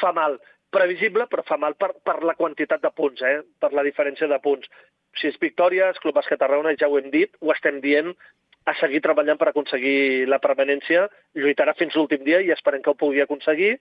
fa 0.00 0.12
mal. 0.16 0.40
Previsible, 0.74 1.28
però 1.30 1.44
fa 1.46 1.56
mal 1.62 1.76
per, 1.78 1.92
per 2.04 2.18
la 2.26 2.34
quantitat 2.34 2.82
de 2.82 2.90
punts, 2.90 3.22
eh? 3.22 3.38
per 3.62 3.70
la 3.72 3.84
diferència 3.86 4.26
de 4.28 4.38
punts. 4.42 4.66
Sis 5.20 5.36
victòries, 5.40 5.98
Club 6.02 6.16
Bàsquet 6.18 6.40
Tarragona, 6.40 6.74
ja 6.78 6.88
ho 6.88 6.98
hem 6.98 7.10
dit, 7.12 7.32
ho 7.40 7.52
estem 7.54 7.80
dient, 7.84 8.12
a 8.66 8.74
seguir 8.80 8.98
treballant 9.00 9.38
per 9.38 9.48
aconseguir 9.52 10.26
la 10.26 10.40
permanència, 10.42 11.04
lluitarà 11.38 11.76
fins 11.78 11.94
l'últim 11.94 12.24
dia 12.26 12.40
i 12.42 12.50
esperem 12.50 12.82
que 12.82 12.90
ho 12.90 12.98
pugui 12.98 13.22
aconseguir. 13.22 13.76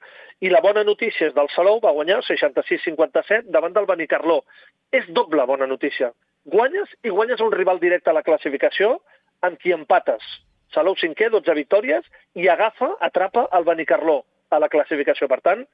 I 0.45 0.51
la 0.53 0.61
bona 0.61 0.83
notícia 0.85 1.27
és 1.27 1.33
del 1.33 1.49
Salou, 1.55 1.79
va 1.81 1.93
guanyar 1.95 2.19
66-57 2.27 3.49
davant 3.55 3.73
del 3.73 3.89
Benicarló. 3.89 4.43
És 4.93 5.09
doble 5.09 5.47
bona 5.49 5.65
notícia. 5.65 6.11
Guanyes 6.45 6.93
i 7.01 7.09
guanyes 7.09 7.41
un 7.41 7.51
rival 7.51 7.81
directe 7.81 8.13
a 8.13 8.17
la 8.17 8.21
classificació 8.27 8.99
amb 9.41 9.57
qui 9.57 9.73
empates. 9.73 10.21
Salou 10.73 10.93
cinquè, 11.01 11.31
12 11.33 11.57
victòries, 11.57 12.05
i 12.37 12.45
agafa, 12.53 12.93
atrapa 13.09 13.47
el 13.57 13.65
Benicarló 13.65 14.21
a 14.53 14.61
la 14.61 14.69
classificació. 14.69 15.27
Per 15.31 15.41
tant, 15.41 15.65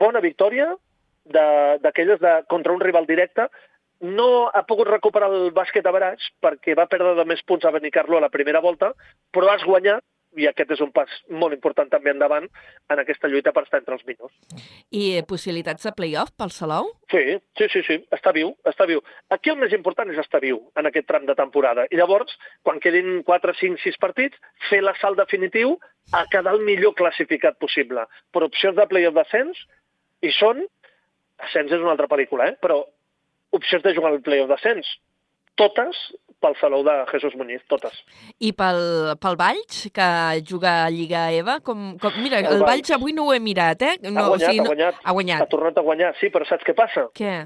bona 0.00 0.24
victòria 0.24 0.72
d'aquelles 1.24 2.24
contra 2.48 2.72
un 2.72 2.80
rival 2.80 3.04
directe. 3.06 3.50
No 4.04 4.48
ha 4.52 4.64
pogut 4.68 4.90
recuperar 4.90 5.30
el 5.32 5.52
bàsquet 5.56 5.86
a 5.88 5.92
Baraix 5.94 6.26
perquè 6.44 6.74
va 6.76 6.88
perdre 6.90 7.14
de 7.16 7.24
més 7.28 7.40
punts 7.48 7.64
a 7.64 7.72
Benicarló 7.72 8.18
a 8.18 8.26
la 8.26 8.32
primera 8.32 8.60
volta, 8.60 8.92
però 9.32 9.48
has 9.52 9.64
guanyat, 9.64 10.04
i 10.36 10.48
aquest 10.48 10.72
és 10.74 10.80
un 10.82 10.90
pas 10.94 11.10
molt 11.30 11.54
important 11.54 11.88
també 11.90 12.10
endavant, 12.12 12.46
en 12.90 13.00
aquesta 13.00 13.30
lluita 13.30 13.52
per 13.54 13.64
estar 13.64 13.80
entre 13.80 13.94
els 13.96 14.04
millors. 14.08 14.34
I 14.90 15.04
eh, 15.18 15.22
possibilitats 15.28 15.86
de 15.86 15.92
play-off 15.96 16.34
pel 16.38 16.52
Salou? 16.54 16.90
Sí, 17.12 17.22
sí, 17.58 17.68
sí, 17.72 17.84
sí, 17.86 17.98
està 18.14 18.34
viu, 18.36 18.50
està 18.68 18.86
viu. 18.90 19.02
Aquí 19.34 19.52
el 19.52 19.60
més 19.60 19.72
important 19.76 20.10
és 20.10 20.20
estar 20.20 20.42
viu 20.42 20.58
en 20.80 20.90
aquest 20.90 21.08
tram 21.10 21.28
de 21.28 21.36
temporada. 21.38 21.86
I 21.90 22.00
llavors, 22.00 22.34
quan 22.66 22.82
quedin 22.82 23.22
4, 23.28 23.54
5, 23.60 23.80
6 23.86 24.00
partits, 24.02 24.40
fer 24.70 24.82
l'assalt 24.82 25.20
definitiu 25.22 25.78
a 26.12 26.24
quedar 26.32 26.56
el 26.58 26.64
millor 26.66 26.96
classificat 26.98 27.56
possible. 27.62 28.08
Per 28.34 28.44
opcions 28.44 28.76
de 28.76 28.88
play-off 28.90 29.16
d'ascens, 29.16 29.64
i 30.24 30.34
són... 30.34 30.66
Ascens 31.44 31.72
és 31.74 31.80
una 31.82 31.90
altra 31.96 32.06
pel·lícula, 32.06 32.46
eh? 32.52 32.54
Però 32.62 32.84
opcions 33.56 33.82
de 33.86 33.94
jugar 33.96 34.12
al 34.12 34.22
play-off 34.26 34.50
d'ascens, 34.50 34.88
totes 35.54 35.98
pel 36.44 36.56
Salou 36.60 36.82
de 36.84 36.92
Jesús 37.08 37.32
Muñiz, 37.40 37.62
totes. 37.70 37.94
I 38.42 38.50
pel, 38.52 39.14
pel 39.22 39.36
Valls, 39.40 39.86
que 39.94 40.08
juga 40.44 40.74
a 40.84 40.90
Lliga 40.92 41.30
EVA, 41.32 41.60
com, 41.64 41.94
com... 42.02 42.18
Mira, 42.20 42.42
El 42.42 42.58
el, 42.58 42.64
Valls. 42.66 42.90
Avui 42.92 43.14
no 43.16 43.28
ho 43.28 43.32
he 43.32 43.40
mirat, 43.40 43.80
eh? 43.86 43.94
ha 44.02 44.10
No, 44.10 44.26
guanyat, 44.34 44.56
no... 44.58 44.64
ha 44.64 44.68
guanyat. 44.74 44.98
Ha 45.04 45.14
guanyat. 45.16 45.44
Ha 45.46 45.52
tornat 45.54 45.78
a 45.80 45.84
guanyar, 45.86 46.10
sí, 46.20 46.28
però 46.34 46.44
saps 46.48 46.66
què 46.66 46.74
passa? 46.76 47.06
Què? 47.16 47.36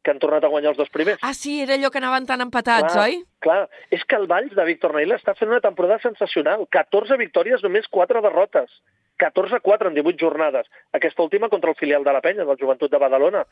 Que 0.00 0.14
han 0.14 0.22
tornat 0.22 0.46
a 0.46 0.48
guanyar 0.48 0.70
els 0.72 0.78
dos 0.80 0.88
primers. 0.94 1.18
Ah, 1.20 1.34
sí, 1.36 1.58
era 1.60 1.74
allò 1.76 1.90
que 1.92 2.00
anaven 2.00 2.24
tan 2.30 2.40
empatats, 2.40 2.94
clar, 2.94 3.08
oi? 3.10 3.18
Clar, 3.44 3.64
és 3.92 4.06
que 4.08 4.16
el 4.16 4.28
Valls 4.30 4.54
de 4.56 4.64
Víctor 4.64 4.94
Neila 4.96 5.18
està 5.18 5.34
fent 5.36 5.50
una 5.50 5.60
temporada 5.60 5.98
sensacional. 6.06 6.64
14 6.72 7.18
victòries, 7.20 7.60
només 7.66 7.90
4 7.92 8.22
derrotes. 8.24 8.70
14-4 9.18 9.90
en 9.90 9.96
18 9.98 10.16
jornades. 10.22 10.70
Aquesta 10.94 11.24
última 11.26 11.48
contra 11.50 11.74
el 11.74 11.76
filial 11.76 12.04
de 12.06 12.12
la 12.14 12.22
Penya, 12.22 12.46
del 12.46 12.56
Joventut 12.56 12.88
de 12.90 13.00
Badalona. 13.02 13.42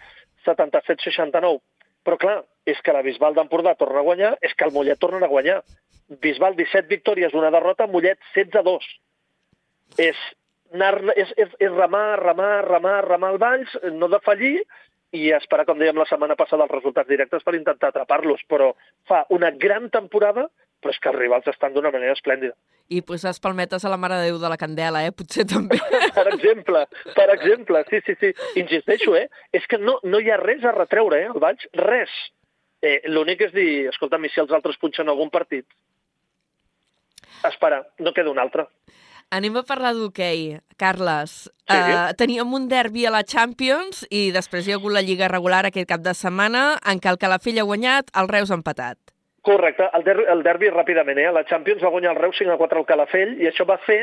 77-69. 0.47 1.61
Però 2.07 2.19
clar, 2.23 2.37
és 2.67 2.79
que 2.87 2.95
la 2.95 3.03
Bisbal 3.03 3.35
d'Empordà 3.35 3.75
torna 3.79 4.01
a 4.03 4.07
guanyar, 4.07 4.37
és 4.47 4.55
que 4.55 4.67
el 4.67 4.73
Mollet 4.75 5.01
torna 5.03 5.27
a 5.27 5.33
guanyar. 5.33 5.61
Bisbal 6.23 6.55
17 6.55 6.87
victòries, 6.91 7.35
una 7.35 7.51
derrota, 7.51 7.89
Mollet 7.91 8.21
16-2. 8.35 8.87
És, 10.03 10.19
anar, 10.75 10.95
és, 11.19 11.33
és, 11.35 11.55
és 11.59 11.73
remar, 11.75 12.21
remar, 12.23 12.61
remar, 12.69 13.01
remar 13.09 13.33
el 13.35 13.41
Valls, 13.43 13.75
no 13.99 14.11
defallir, 14.13 14.61
i 15.17 15.31
esperar, 15.35 15.67
com 15.67 15.79
dèiem 15.81 15.99
la 15.99 16.07
setmana 16.09 16.37
passada, 16.39 16.67
els 16.67 16.75
resultats 16.75 17.11
directes 17.11 17.43
per 17.47 17.55
intentar 17.59 17.91
atrapar-los. 17.91 18.43
Però 18.51 18.73
fa 19.09 19.25
una 19.35 19.51
gran 19.51 19.91
temporada, 19.91 20.47
però 20.87 20.95
és 20.95 21.01
que 21.03 21.11
els 21.11 21.19
rivals 21.19 21.49
estan 21.51 21.75
d'una 21.75 21.91
manera 21.91 22.15
esplèndida. 22.15 22.55
I 22.89 23.01
posar 23.03 23.33
palmetes 23.43 23.85
a 23.85 23.91
la 23.91 23.99
Mare 23.99 24.21
de 24.21 24.29
Déu 24.31 24.39
de 24.39 24.49
la 24.53 24.57
Candela, 24.61 25.03
eh? 25.03 25.11
Potser 25.11 25.43
també. 25.51 25.81
Per 26.17 26.27
exemple, 26.31 26.85
per 27.17 27.27
exemple, 27.35 27.83
sí, 27.91 27.99
sí, 28.07 28.15
sí. 28.21 28.31
Insisteixo, 28.63 29.17
eh? 29.19 29.27
És 29.53 29.67
que 29.67 29.79
no, 29.83 29.99
no 30.05 30.21
hi 30.23 30.31
ha 30.31 30.39
res 30.39 30.63
a 30.65 30.73
retreure, 30.77 31.19
eh, 31.25 31.33
al 31.33 31.43
Valls, 31.43 31.67
res. 31.75 32.15
Eh, 32.83 33.01
L'únic 33.11 33.43
és 33.49 33.53
dir, 33.53 33.89
escolta, 33.91 34.21
i 34.23 34.31
si 34.31 34.41
els 34.41 34.55
altres 34.55 34.79
punxen 34.79 35.09
algun 35.11 35.33
partit? 35.35 35.67
Espera, 37.45 37.83
no 37.99 38.15
queda 38.15 38.31
un 38.31 38.39
altre. 38.39 38.69
Anem 39.35 39.59
a 39.59 39.65
parlar 39.67 39.93
d'hoquei. 39.97 40.61
Carles, 40.79 41.51
Sí. 41.67 41.75
uh, 41.75 42.13
teníem 42.15 42.53
un 42.55 42.69
derbi 42.69 43.07
a 43.07 43.11
la 43.11 43.25
Champions 43.25 44.05
i 44.11 44.31
després 44.31 44.69
hi 44.69 44.73
ha 44.73 44.77
hagut 44.79 44.93
la 44.95 45.03
Lliga 45.03 45.27
regular 45.27 45.65
aquest 45.67 45.89
cap 45.91 46.01
de 46.05 46.15
setmana 46.15 46.79
en 46.87 47.01
què 47.01 47.11
el 47.11 47.19
Calafell 47.19 47.59
ha 47.59 47.67
guanyat, 47.67 48.13
el 48.15 48.29
Reus 48.31 48.53
ha 48.53 48.61
empatat. 48.61 49.16
Correcte, 49.47 49.87
el, 49.95 50.03
der 50.03 50.25
el 50.33 50.41
derbi 50.43 50.73
ràpidament, 50.75 51.21
eh? 51.23 51.29
La 51.31 51.45
Champions 51.47 51.83
va 51.85 51.93
guanyar 51.95 52.17
el 52.17 52.19
Reus 52.19 52.39
5 52.41 52.51
a 52.51 52.59
4 52.59 52.81
al 52.81 52.87
Calafell 52.89 53.37
i 53.39 53.47
això 53.47 53.63
va 53.69 53.77
fer 53.85 54.01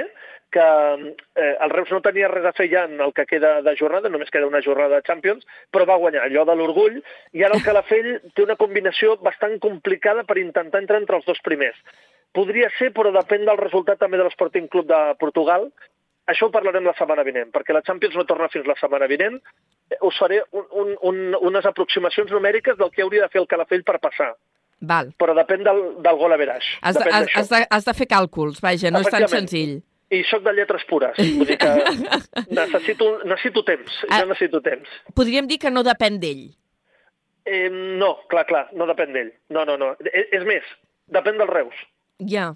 que 0.55 0.63
eh, 0.63 1.55
el 1.65 1.73
Reus 1.73 1.89
no 1.91 1.99
tenia 2.05 2.29
res 2.31 2.45
a 2.47 2.53
fer 2.55 2.69
ja 2.71 2.85
en 2.87 3.01
el 3.03 3.11
que 3.17 3.25
queda 3.27 3.57
de 3.65 3.73
jornada, 3.75 4.11
només 4.13 4.31
queda 4.31 4.47
una 4.47 4.61
jornada 4.63 5.01
de 5.01 5.07
Champions, 5.09 5.43
però 5.73 5.87
va 5.89 5.97
guanyar 5.99 6.23
allò 6.23 6.45
de 6.47 6.55
l'orgull 6.55 6.95
i 7.35 7.43
ara 7.43 7.57
el 7.59 7.63
Calafell 7.67 8.07
té 8.37 8.45
una 8.45 8.55
combinació 8.61 9.17
bastant 9.25 9.57
complicada 9.65 10.23
per 10.29 10.39
intentar 10.39 10.79
entrar 10.79 11.01
entre 11.01 11.19
els 11.19 11.27
dos 11.27 11.43
primers. 11.43 11.75
Podria 12.31 12.71
ser, 12.77 12.93
però 12.95 13.11
depèn 13.11 13.43
del 13.49 13.59
resultat 13.59 13.99
també 13.99 14.21
de 14.21 14.29
l'Sporting 14.29 14.71
Club 14.71 14.87
de 14.93 15.01
Portugal. 15.19 15.67
Això 16.31 16.47
ho 16.47 16.55
parlarem 16.55 16.87
la 16.87 16.95
setmana 16.95 17.27
vinent, 17.27 17.51
perquè 17.51 17.75
la 17.75 17.83
Champions 17.83 18.15
no 18.15 18.23
torna 18.23 18.47
fins 18.53 18.71
la 18.71 18.79
setmana 18.79 19.11
vinent. 19.11 19.41
Eh, 19.91 19.99
Us 20.07 20.23
faré 20.23 20.39
un, 20.55 20.71
un, 20.71 20.95
un, 21.11 21.21
unes 21.51 21.67
aproximacions 21.67 22.31
numèriques 22.31 22.79
del 22.79 22.95
que 22.95 23.03
hauria 23.03 23.27
de 23.27 23.33
fer 23.35 23.43
el 23.43 23.51
Calafell 23.51 23.83
per 23.83 23.99
passar 23.99 24.31
Val. 24.84 25.13
però 25.17 25.34
depèn 25.38 25.63
del, 25.63 25.77
del 26.03 26.17
gol 26.19 26.34
a 26.36 26.38
veraix. 26.38 26.65
Has 26.84 26.97
de, 26.99 27.05
has, 27.09 27.27
has, 27.34 27.49
de, 27.49 27.61
has 27.71 27.86
de 27.88 27.93
fer 27.95 28.07
càlculs, 28.11 28.59
vaja, 28.61 28.91
no 28.91 28.99
és 28.99 29.07
tan 29.13 29.27
senzill. 29.31 29.77
I 30.13 30.19
sóc 30.29 30.43
de 30.45 30.51
lletres 30.53 30.84
pures, 30.89 31.15
vull 31.17 31.47
dir 31.49 31.55
que 31.57 31.71
necessito, 32.59 33.07
necessito 33.25 33.63
temps, 33.65 33.95
Ah. 34.09 34.19
jo 34.21 34.27
necessito 34.29 34.61
temps. 34.61 34.89
Podríem 35.15 35.47
dir 35.49 35.57
que 35.63 35.71
no 35.71 35.81
depèn 35.88 36.19
d'ell. 36.21 36.43
Eh, 37.45 37.69
no, 37.71 38.13
clar, 38.31 38.45
clar, 38.47 38.67
no 38.77 38.86
depèn 38.88 39.11
d'ell. 39.15 39.31
No, 39.49 39.65
no, 39.65 39.75
no. 39.79 39.93
És, 40.11 40.27
és 40.31 40.43
més, 40.47 40.63
depèn 41.11 41.39
del 41.41 41.49
Reus. 41.49 41.75
Ja. 42.19 42.53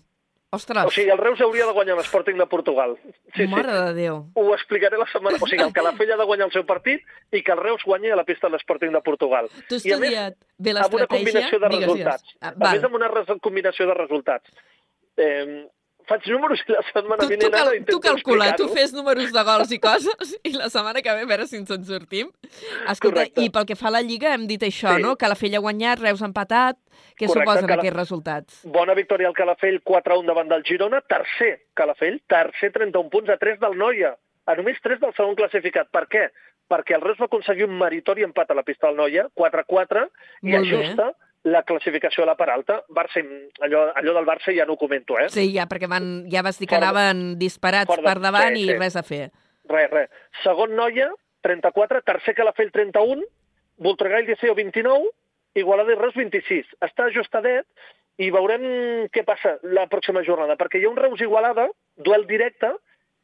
Ostres, 0.49 0.85
O 0.87 0.91
sigui, 0.95 1.09
el 1.11 1.17
Reus 1.19 1.41
hauria 1.43 1.65
de 1.67 1.73
guanyar 1.75 1.97
l'Sporting 1.97 2.37
de 2.39 2.45
Portugal. 2.47 2.93
Sí, 3.35 3.47
mare 3.51 3.67
sí. 3.67 3.79
de 3.83 3.93
Déu. 3.97 4.19
Ho 4.39 4.53
explicaré 4.55 4.97
la 4.97 5.07
setmana... 5.11 5.35
O 5.43 5.47
sigui, 5.47 5.61
el 5.65 5.73
Calafell 5.75 6.13
ha 6.13 6.17
de 6.21 6.27
guanyar 6.29 6.47
el 6.47 6.53
seu 6.53 6.63
partit 6.65 7.03
i 7.35 7.41
que 7.43 7.51
el 7.51 7.59
Reus 7.59 7.83
guanyi 7.83 8.13
a 8.15 8.19
la 8.19 8.23
pista 8.23 8.47
de 8.47 8.55
l'Sporting 8.55 8.95
de 8.95 9.01
Portugal. 9.03 9.49
Tu 9.67 9.75
has 9.75 9.85
I 9.85 9.91
a 9.91 9.97
més, 9.99 10.13
estudiat 10.13 10.37
bé 10.57 10.71
amb 10.71 10.77
una 10.77 10.85
l'estratègia? 10.85 11.09
combinació 11.17 11.59
de 11.59 11.69
Digues, 11.73 11.87
resultats. 11.89 12.23
digues. 12.23 12.37
Ah, 12.39 12.53
a 12.55 12.71
més, 12.71 12.87
amb 12.87 12.95
una 12.95 13.39
combinació 13.49 13.87
de 13.91 13.97
resultats. 13.99 14.55
Eh, 15.17 15.67
faig 16.07 16.27
números 16.31 16.61
i 16.67 16.71
la 16.71 16.81
setmana 16.91 17.17
Tu, 17.23 17.27
tu, 17.27 17.33
vinent 17.35 17.53
cal, 17.53 17.67
ara 17.73 17.85
tu 17.89 17.99
calcula, 17.99 18.47
tu 18.55 18.67
fes 18.73 18.93
números 18.95 19.31
de 19.35 19.43
gols 19.43 19.71
i 19.71 19.79
coses 19.79 20.33
i 20.47 20.53
la 20.55 20.69
setmana 20.69 21.01
que 21.03 21.13
ve 21.17 21.25
a 21.25 21.29
veure 21.29 21.47
si 21.47 21.57
ens 21.59 21.69
en 21.75 21.83
sortim. 21.85 22.29
Escolta, 22.87 23.25
Correcte. 23.25 23.43
i 23.43 23.49
pel 23.49 23.65
que 23.69 23.75
fa 23.75 23.89
a 23.89 23.95
la 23.97 24.01
Lliga 24.01 24.33
hem 24.33 24.47
dit 24.47 24.61
això, 24.63 24.95
Sí. 24.95 25.01
no? 25.03 25.15
Que 25.17 25.27
la 25.27 25.35
Fella 25.35 25.57
ha 25.59 25.65
guanyat, 25.65 25.99
Reus 25.99 26.21
ha 26.21 26.29
empatat. 26.31 26.77
Què 27.17 27.27
Correcte, 27.27 27.39
suposen 27.43 27.67
Cala- 27.67 27.81
aquests 27.81 27.97
resultats? 27.97 28.59
Bona 28.65 28.93
victòria 28.97 29.27
al 29.27 29.33
Calafell, 29.37 29.81
4-1 29.83 30.25
davant 30.25 30.47
del 30.49 30.63
Girona. 30.63 31.01
Tercer, 31.01 31.65
Calafell, 31.73 32.21
tercer, 32.27 32.71
31 32.71 33.09
punts 33.09 33.29
a 33.29 33.37
3 33.37 33.59
del 33.59 33.77
Noia. 33.77 34.15
A 34.45 34.55
només 34.55 34.77
3 34.81 34.99
del 35.01 35.13
segon 35.13 35.35
classificat. 35.35 35.89
Per 35.91 36.05
què? 36.07 36.29
Perquè 36.69 36.95
el 36.95 37.01
Reus 37.01 37.17
va 37.19 37.25
aconseguir 37.25 37.65
un 37.65 37.77
meritori 37.79 38.23
empat 38.23 38.51
a 38.51 38.55
la 38.55 38.63
pista 38.63 38.87
del 38.87 38.95
Noia, 38.97 39.27
4-4, 39.35 40.07
i 40.43 40.51
Molt 40.51 40.63
bé. 40.71 40.77
La 41.43 41.63
classificació 41.63 42.23
a 42.23 42.27
la 42.27 42.35
part 42.35 42.51
alta. 42.51 42.83
Barça, 42.89 43.21
allò, 43.61 43.91
allò 43.95 44.13
del 44.13 44.25
Barça 44.25 44.53
ja 44.55 44.65
no 44.65 44.73
ho 44.73 44.77
comento, 44.77 45.17
eh? 45.19 45.29
Sí, 45.29 45.51
ja, 45.53 45.67
perquè 45.67 45.87
van, 45.87 46.25
ja 46.29 46.41
vas 46.41 46.57
dir 46.59 46.67
que 46.67 46.75
Fora 46.75 46.87
de- 46.91 46.97
anaven 46.99 47.37
disparats 47.39 47.87
fora 47.87 48.01
de- 48.01 48.07
per 48.09 48.19
davant 48.21 48.55
sí, 48.55 48.63
i 48.63 48.67
sí. 48.71 48.77
res 48.77 48.95
a 48.95 49.03
fer. 49.03 49.31
Res, 49.69 49.89
res. 49.91 50.09
Segon 50.43 50.75
Noia, 50.75 51.11
34, 51.41 52.01
tercer 52.03 52.33
Calafell, 52.35 52.71
31, 52.71 53.23
Voltregà 53.77 54.19
i 54.21 54.25
Liceo, 54.27 54.55
29, 54.55 55.11
Igualada 55.55 55.91
i 55.93 55.95
Reus, 55.95 56.15
26. 56.15 56.65
Està 56.81 57.05
ajustadet 57.05 57.65
i 58.17 58.31
veurem 58.31 59.07
què 59.13 59.23
passa 59.25 59.57
la 59.63 59.87
pròxima 59.87 60.23
jornada, 60.25 60.55
perquè 60.57 60.79
hi 60.81 60.85
ha 60.85 60.89
un 60.89 60.97
Reus-Igualada, 60.97 61.67
duel 61.95 62.25
directe, 62.27 62.71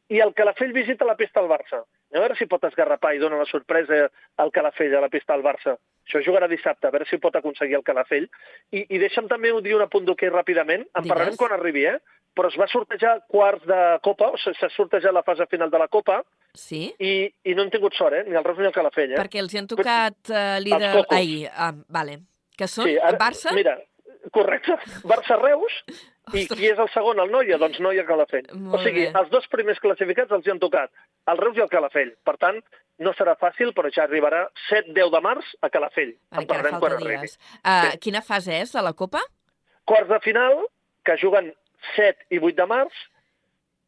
i 0.09 0.19
el 0.19 0.33
Calafell 0.33 0.73
visita 0.73 1.05
la 1.05 1.15
pista 1.17 1.41
del 1.41 1.49
Barça. 1.49 1.83
A 2.13 2.21
veure 2.21 2.35
si 2.37 2.45
pot 2.49 2.63
esgarrapar 2.67 3.15
i 3.15 3.21
dona 3.21 3.39
la 3.39 3.49
sorpresa 3.49 4.07
al 4.37 4.51
Calafell 4.53 4.93
a 4.95 5.01
la 5.01 5.09
pista 5.09 5.33
del 5.33 5.45
Barça. 5.45 5.75
Això 6.05 6.21
jugarà 6.21 6.49
dissabte, 6.51 6.87
a 6.87 6.93
veure 6.93 7.07
si 7.09 7.17
pot 7.17 7.35
aconseguir 7.35 7.79
el 7.79 7.85
Calafell. 7.87 8.27
I, 8.71 8.83
i 8.85 8.99
deixa'm 9.01 9.29
també 9.31 9.53
dir 9.65 9.73
un 9.77 9.85
apunt 9.85 10.05
d'hoquei 10.05 10.29
ràpidament, 10.29 10.85
en 10.85 11.01
Digues. 11.01 11.09
parlarem 11.09 11.39
quan 11.39 11.55
arribi, 11.55 11.87
eh? 11.89 11.97
Però 12.33 12.49
es 12.49 12.57
va 12.57 12.67
sortejar 12.69 13.19
quarts 13.29 13.65
de 13.69 13.79
Copa, 14.05 14.31
o 14.33 14.37
s'ha 14.41 14.69
sortejat 14.75 15.13
la 15.13 15.23
fase 15.25 15.45
final 15.49 15.69
de 15.73 15.81
la 15.81 15.87
Copa, 15.87 16.21
Sí? 16.53 16.83
i, 17.01 17.33
i 17.49 17.55
no 17.57 17.63
hem 17.63 17.71
tingut 17.73 17.95
sort, 17.97 18.13
eh? 18.13 18.23
Ni 18.27 18.37
el 18.37 18.45
Reus 18.45 18.59
ni 18.61 18.69
el 18.69 18.75
Calafell, 18.75 19.15
eh? 19.15 19.17
Perquè 19.17 19.41
els 19.41 19.53
hi 19.53 19.61
han 19.61 19.69
tocat 19.69 20.29
uh, 20.29 20.59
líder... 20.61 20.91
Ai, 21.09 21.47
ah, 21.49 21.71
vale. 21.89 22.19
Que 22.57 22.67
són 22.69 22.85
sí, 22.85 22.97
ara, 23.01 23.17
Barça? 23.17 23.53
Mira, 23.57 23.79
correcte, 24.33 24.77
Barça-Reus, 25.09 25.79
i 26.31 26.43
Ostres. 26.43 26.57
qui 26.59 26.67
és 26.71 26.79
el 26.79 26.89
segon, 26.93 27.19
el 27.19 27.31
Noia? 27.31 27.57
Doncs 27.59 27.79
Noia-Calafell. 27.83 28.47
Molt 28.55 28.79
O 28.79 28.83
sigui, 28.83 29.05
bé. 29.07 29.19
els 29.19 29.29
dos 29.29 29.47
primers 29.51 29.79
classificats 29.83 30.31
els 30.31 30.45
hi 30.47 30.51
han 30.53 30.59
tocat, 30.61 30.89
el 31.27 31.37
Reus 31.37 31.57
i 31.57 31.61
el 31.65 31.69
Calafell. 31.69 32.13
Per 32.23 32.37
tant, 32.39 32.61
no 32.99 33.11
serà 33.13 33.35
fàcil, 33.37 33.73
però 33.75 33.91
ja 33.91 34.05
arribarà 34.07 34.45
7-10 34.69 35.11
de 35.11 35.21
març 35.21 35.45
a 35.61 35.69
Calafell. 35.69 36.13
En 36.31 36.47
parlarem 36.47 36.79
quan 36.79 36.93
arribi. 36.93 37.27
Uh, 37.59 37.91
Sí. 37.91 37.97
Quina 38.07 38.21
fase 38.21 38.55
és 38.61 38.71
de 38.71 38.81
la 38.81 38.93
Copa? 38.93 39.19
Quarts 39.85 40.09
de 40.09 40.19
final, 40.23 40.65
que 41.03 41.17
juguen 41.17 41.53
7 41.97 42.25
i 42.31 42.39
8 42.39 42.55
de 42.55 42.65
març, 42.71 42.93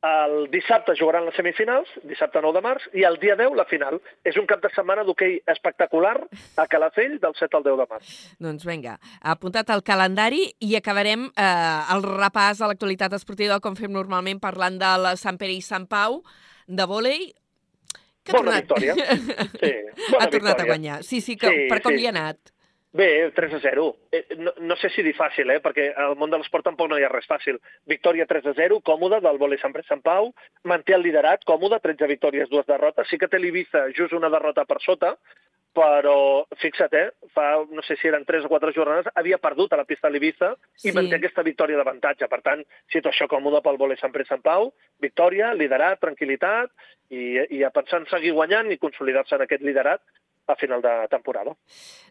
el 0.06 0.50
dissabte 0.52 0.94
jugaran 1.00 1.26
les 1.26 1.36
semifinals, 1.36 1.90
dissabte 2.06 2.42
9 2.44 2.54
de 2.60 2.62
març, 2.62 2.84
i 2.94 3.06
el 3.08 3.16
dia 3.22 3.36
10 3.40 3.56
la 3.58 3.66
final. 3.66 3.98
És 4.24 4.38
un 4.38 4.46
cap 4.46 4.62
de 4.62 4.70
setmana 4.76 5.04
d'hoquei 5.08 5.40
espectacular 5.50 6.16
a 6.62 6.68
Calafell 6.70 7.16
del 7.24 7.34
7 7.40 7.58
al 7.58 7.64
10 7.66 7.80
de 7.82 7.88
març. 7.90 8.12
Doncs 8.40 8.66
vinga, 8.68 8.98
apuntat 9.22 9.70
al 9.74 9.82
calendari 9.88 10.44
i 10.60 10.76
acabarem 10.78 11.26
eh, 11.32 11.96
el 11.96 12.04
repàs 12.06 12.62
a 12.62 12.70
l'actualitat 12.70 13.14
esportiva 13.18 13.60
com 13.60 13.76
fem 13.80 13.92
normalment 13.92 14.40
parlant 14.44 14.78
de 14.78 14.92
la 15.02 15.16
Sant 15.18 15.40
Pere 15.42 15.56
i 15.58 15.62
Sant 15.66 15.88
Pau, 15.90 16.22
de 16.68 16.86
vòlei, 16.90 17.32
que 18.26 18.34
ha 18.34 18.40
Bona 18.42 18.62
tornat... 18.62 18.66
victòria. 18.66 18.94
Sí, 19.62 19.74
bona 20.12 20.24
ha 20.26 20.30
tornat 20.30 20.54
a 20.54 20.58
victòria. 20.58 20.66
guanyar. 20.72 21.04
Sí, 21.06 21.22
sí, 21.22 21.36
que, 21.38 21.50
Sí, 21.50 21.68
per 21.70 21.82
com 21.82 21.94
sí. 21.94 22.00
li 22.04 22.08
ha 22.08 22.14
anat? 22.14 22.54
Bé, 22.96 23.30
3 23.36 23.54
a 23.54 23.60
0. 23.60 23.98
Eh, 24.10 24.24
no, 24.38 24.54
no 24.58 24.76
sé 24.80 24.88
si 24.90 25.04
dir 25.04 25.12
fàcil, 25.18 25.50
eh? 25.52 25.60
perquè 25.60 25.90
al 26.00 26.14
món 26.16 26.32
de 26.32 26.38
l'esport 26.40 26.64
tampoc 26.64 26.88
no 26.88 26.96
hi 26.96 27.04
ha 27.04 27.10
res 27.12 27.28
fàcil. 27.28 27.58
Victòria 27.92 28.24
3 28.30 28.46
a 28.48 28.54
0, 28.56 28.78
còmoda, 28.88 29.20
del 29.26 29.40
vòlei 29.42 29.60
Sant 29.60 29.76
Sant 29.84 30.04
Pau, 30.06 30.32
manté 30.64 30.96
el 30.96 31.04
liderat, 31.04 31.44
còmode, 31.44 31.82
13 31.84 32.08
victòries, 32.08 32.48
dues 32.48 32.66
derrotes. 32.72 33.10
Sí 33.12 33.20
que 33.20 33.28
té 33.28 33.42
l'Ibiza 33.42 33.90
just 33.92 34.16
una 34.16 34.32
derrota 34.32 34.64
per 34.64 34.80
sota, 34.80 35.12
però 35.76 36.46
fixa't, 36.56 36.96
eh? 36.96 37.12
fa, 37.36 37.66
no 37.68 37.84
sé 37.84 37.98
si 38.00 38.08
eren 38.08 38.24
3 38.24 38.48
o 38.48 38.54
4 38.56 38.72
jornades, 38.72 39.12
havia 39.14 39.42
perdut 39.44 39.74
a 39.76 39.82
la 39.84 39.88
pista 39.90 40.08
de 40.08 40.14
l'Ibiza 40.16 40.56
i 40.56 40.88
Sí. 40.88 40.96
manté 40.96 41.20
aquesta 41.20 41.44
victòria 41.44 41.76
d'avantatge. 41.76 42.30
Per 42.32 42.42
tant, 42.42 42.64
situació 42.94 43.28
còmoda 43.28 43.60
pel 43.62 43.76
vòlei 43.76 44.00
Sant 44.00 44.16
Sant 44.24 44.42
Pau, 44.42 44.72
victòria, 45.02 45.54
liderat, 45.54 46.00
tranquil·litat 46.00 46.72
i, 47.10 47.44
i 47.60 47.64
a 47.64 47.72
pensar 47.76 48.00
en 48.00 48.08
seguir 48.08 48.32
guanyant 48.32 48.72
i 48.72 48.78
consolidar-se 48.78 49.36
en 49.36 49.42
aquest 49.42 49.62
liderat 49.62 50.00
a 50.48 50.56
final 50.56 50.82
de 50.82 50.94
temporada. 51.10 51.56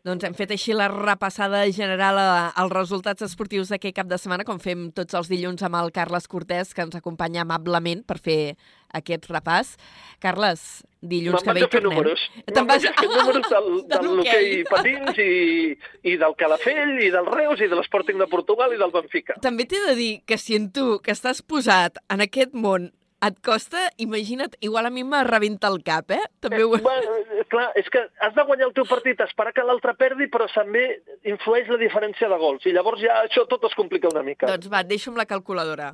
Doncs 0.04 0.24
hem 0.26 0.34
fet 0.34 0.50
així 0.50 0.72
la 0.74 0.88
repassada 0.88 1.64
general 1.72 2.18
a- 2.18 2.48
als 2.50 2.72
resultats 2.72 3.22
esportius 3.22 3.68
d'aquest 3.70 3.94
cap 3.96 4.06
de 4.10 4.18
setmana, 4.18 4.44
com 4.44 4.58
fem 4.60 4.90
tots 4.92 5.14
els 5.14 5.28
dilluns 5.28 5.62
amb 5.62 5.76
el 5.76 5.92
Carles 5.92 6.26
Cortés, 6.28 6.74
que 6.74 6.82
ens 6.82 6.94
acompanya 6.96 7.42
amablement 7.42 8.04
per 8.04 8.18
fer 8.18 8.56
aquest 8.92 9.26
repàs. 9.30 9.76
Carles, 10.20 10.84
dilluns 11.00 11.42
que 11.42 11.52
ve 11.52 11.60
vaig 11.60 11.62
hi 11.62 11.66
a 11.66 11.68
fer 11.68 11.80
tornem. 11.82 11.98
números. 11.98 12.20
Te'n 12.46 12.54
Me'n 12.54 12.66
vas- 12.66 12.82
vaig 12.82 12.92
a 12.92 13.00
fer 13.00 13.08
números 13.10 13.48
del, 13.50 13.68
De 13.88 13.98
del 14.02 14.16
l'hoquei 14.16 14.64
patins 14.64 15.18
i, 15.18 15.78
i 16.10 16.16
del 16.16 16.34
Calafell 16.36 16.98
i 17.02 17.10
del 17.10 17.26
Reus 17.26 17.60
i 17.60 17.68
de 17.68 17.76
l'Sporting 17.76 18.18
de 18.18 18.26
Portugal 18.26 18.72
i 18.74 18.78
del 18.78 18.90
Benfica. 18.94 19.34
També 19.40 19.64
t'he 19.66 19.80
de 19.86 19.94
dir 19.94 20.12
que 20.26 20.38
si 20.38 20.54
en 20.56 20.70
tu, 20.72 21.00
que 21.02 21.12
estàs 21.12 21.42
posat 21.42 21.98
en 22.08 22.20
aquest 22.20 22.52
món, 22.54 22.92
et 23.28 23.38
costa, 23.44 23.88
imagina't, 24.02 24.56
igual 24.60 24.88
a 24.88 24.90
mi 24.90 25.04
me 25.04 25.22
rebenta 25.24 25.70
el 25.72 25.80
cap, 25.86 26.10
eh? 26.14 26.22
També 26.44 26.62
ho... 26.64 26.72
Bueno, 26.74 27.16
eh, 27.38 27.44
clar, 27.50 27.68
és 27.78 27.88
que 27.92 28.02
has 28.24 28.34
de 28.36 28.44
guanyar 28.48 28.68
el 28.68 28.74
teu 28.76 28.86
partit, 28.88 29.20
esperar 29.24 29.54
que 29.56 29.64
l'altre 29.66 29.94
perdi, 29.98 30.28
però 30.32 30.48
també 30.52 30.84
influeix 31.30 31.70
la 31.72 31.80
diferència 31.80 32.28
de 32.30 32.40
gols. 32.40 32.66
I 32.66 32.74
llavors 32.76 33.02
ja 33.02 33.22
això 33.22 33.46
tot 33.50 33.64
es 33.70 33.76
complica 33.78 34.12
una 34.12 34.24
mica. 34.26 34.50
Doncs 34.50 34.70
va, 34.72 34.84
deixo 34.86 35.12
amb 35.12 35.22
la 35.22 35.28
calculadora. 35.30 35.92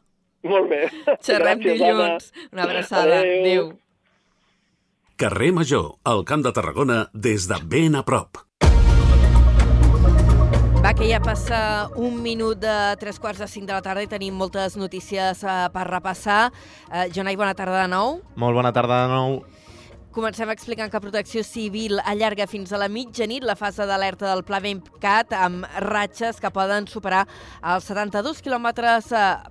Molt 0.49 0.71
bé. 0.73 0.83
Xerrem 1.21 1.61
Gràcies, 1.61 1.81
dilluns. 1.81 2.31
Una 2.53 2.67
abraçada. 2.69 3.23
Adéu. 3.23 3.41
Adéu. 3.41 3.73
Carrer 5.21 5.51
Major, 5.53 5.99
al 6.09 6.25
Camp 6.25 6.47
de 6.47 6.55
Tarragona, 6.57 7.03
des 7.13 7.45
de 7.51 7.59
ben 7.69 7.99
a 7.99 8.07
prop. 8.09 8.41
Va, 10.81 10.95
que 10.97 11.05
ja 11.05 11.19
passa 11.21 11.91
un 12.01 12.15
minut 12.25 12.57
de 12.57 12.75
tres 12.97 13.19
quarts 13.21 13.43
de 13.43 13.47
cinc 13.53 13.67
de 13.69 13.75
la 13.75 13.83
tarda 13.85 14.01
i 14.01 14.09
tenim 14.09 14.33
moltes 14.41 14.79
notícies 14.81 15.43
uh, 15.45 15.67
per 15.75 15.83
repassar. 15.91 16.47
Uh, 16.89 17.03
Jonai, 17.13 17.37
bona 17.37 17.53
tarda 17.53 17.83
de 17.83 17.91
nou. 17.93 18.23
Molt 18.41 18.57
bona 18.57 18.71
tarda 18.73 19.03
de 19.03 19.11
nou. 19.13 19.37
Comencem 20.17 20.49
explicant 20.51 20.89
que 20.89 21.03
Protecció 21.05 21.45
Civil 21.45 22.01
allarga 22.01 22.49
fins 22.49 22.73
a 22.73 22.81
la 22.81 22.89
mitjanit 22.89 23.45
la 23.45 23.59
fase 23.61 23.85
d'alerta 23.85 24.31
del 24.31 24.41
Pla 24.49 24.63
Bencat 24.65 25.37
amb 25.37 25.69
ratxes 25.85 26.41
que 26.41 26.51
poden 26.51 26.89
superar 26.89 27.27
els 27.61 27.93
72 27.93 28.41
km 28.41 28.73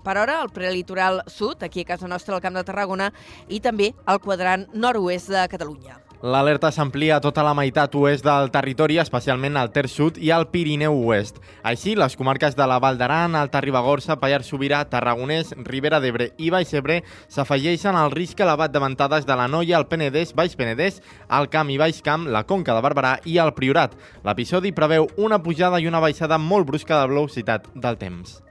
per 0.02 0.18
hora 0.18 0.42
al 0.42 0.50
prelitoral 0.50 1.22
sud, 1.30 1.62
aquí 1.62 1.86
a 1.86 1.92
casa 1.94 2.10
nostra 2.10 2.36
al 2.36 2.44
Camp 2.44 2.58
de 2.58 2.66
Tarragona, 2.66 3.14
i 3.48 3.62
també 3.62 3.94
al 4.10 4.20
quadrant 4.20 4.66
nord-oest 4.74 5.30
de 5.30 5.46
Catalunya. 5.54 6.09
L'alerta 6.20 6.67
s'amplia 6.67 7.15
a 7.15 7.22
tota 7.24 7.45
la 7.47 7.53
meitat 7.55 7.93
oest 7.95 8.26
del 8.26 8.49
territori, 8.51 8.97
especialment 8.99 9.55
al 9.55 9.70
Ter 9.72 9.86
Sud 9.88 10.17
i 10.20 10.34
al 10.36 10.49
Pirineu 10.51 10.97
Oest. 11.07 11.38
Així, 11.63 11.93
les 11.95 12.17
comarques 12.20 12.57
de 12.59 12.67
la 12.67 12.76
Val 12.84 12.99
d'Aran, 12.99 13.38
Alta 13.39 13.61
Ribagorça, 13.63 14.17
Pallars 14.20 14.49
Sobirà, 14.51 14.82
Tarragonès, 14.91 15.53
Ribera 15.63 16.01
d'Ebre 16.03 16.34
i 16.36 16.51
Baix 16.51 16.76
Ebre 16.76 16.99
s'afegeixen 17.32 17.95
al 17.95 18.11
risc 18.11 18.43
elevat 18.43 18.76
de 18.76 18.84
ventades 18.84 19.24
de 19.24 19.39
la 19.39 19.47
Noia, 19.47 19.80
el 19.80 19.88
Penedès, 19.88 20.36
Baix 20.36 20.59
Penedès, 20.59 20.99
el 21.39 21.47
Camp 21.47 21.72
i 21.72 21.80
Baix 21.80 22.03
Camp, 22.03 22.28
la 22.28 22.43
Conca 22.43 22.76
de 22.76 22.84
Barberà 22.84 23.15
i 23.24 23.39
el 23.39 23.55
Priorat. 23.55 23.95
L'episodi 24.28 24.76
preveu 24.76 25.07
una 25.15 25.39
pujada 25.39 25.80
i 25.80 25.88
una 25.88 26.03
baixada 26.03 26.36
molt 26.36 26.67
brusca 26.67 26.99
de 26.99 27.15
velocitat 27.15 27.72
del 27.80 27.95
temps. 27.95 28.41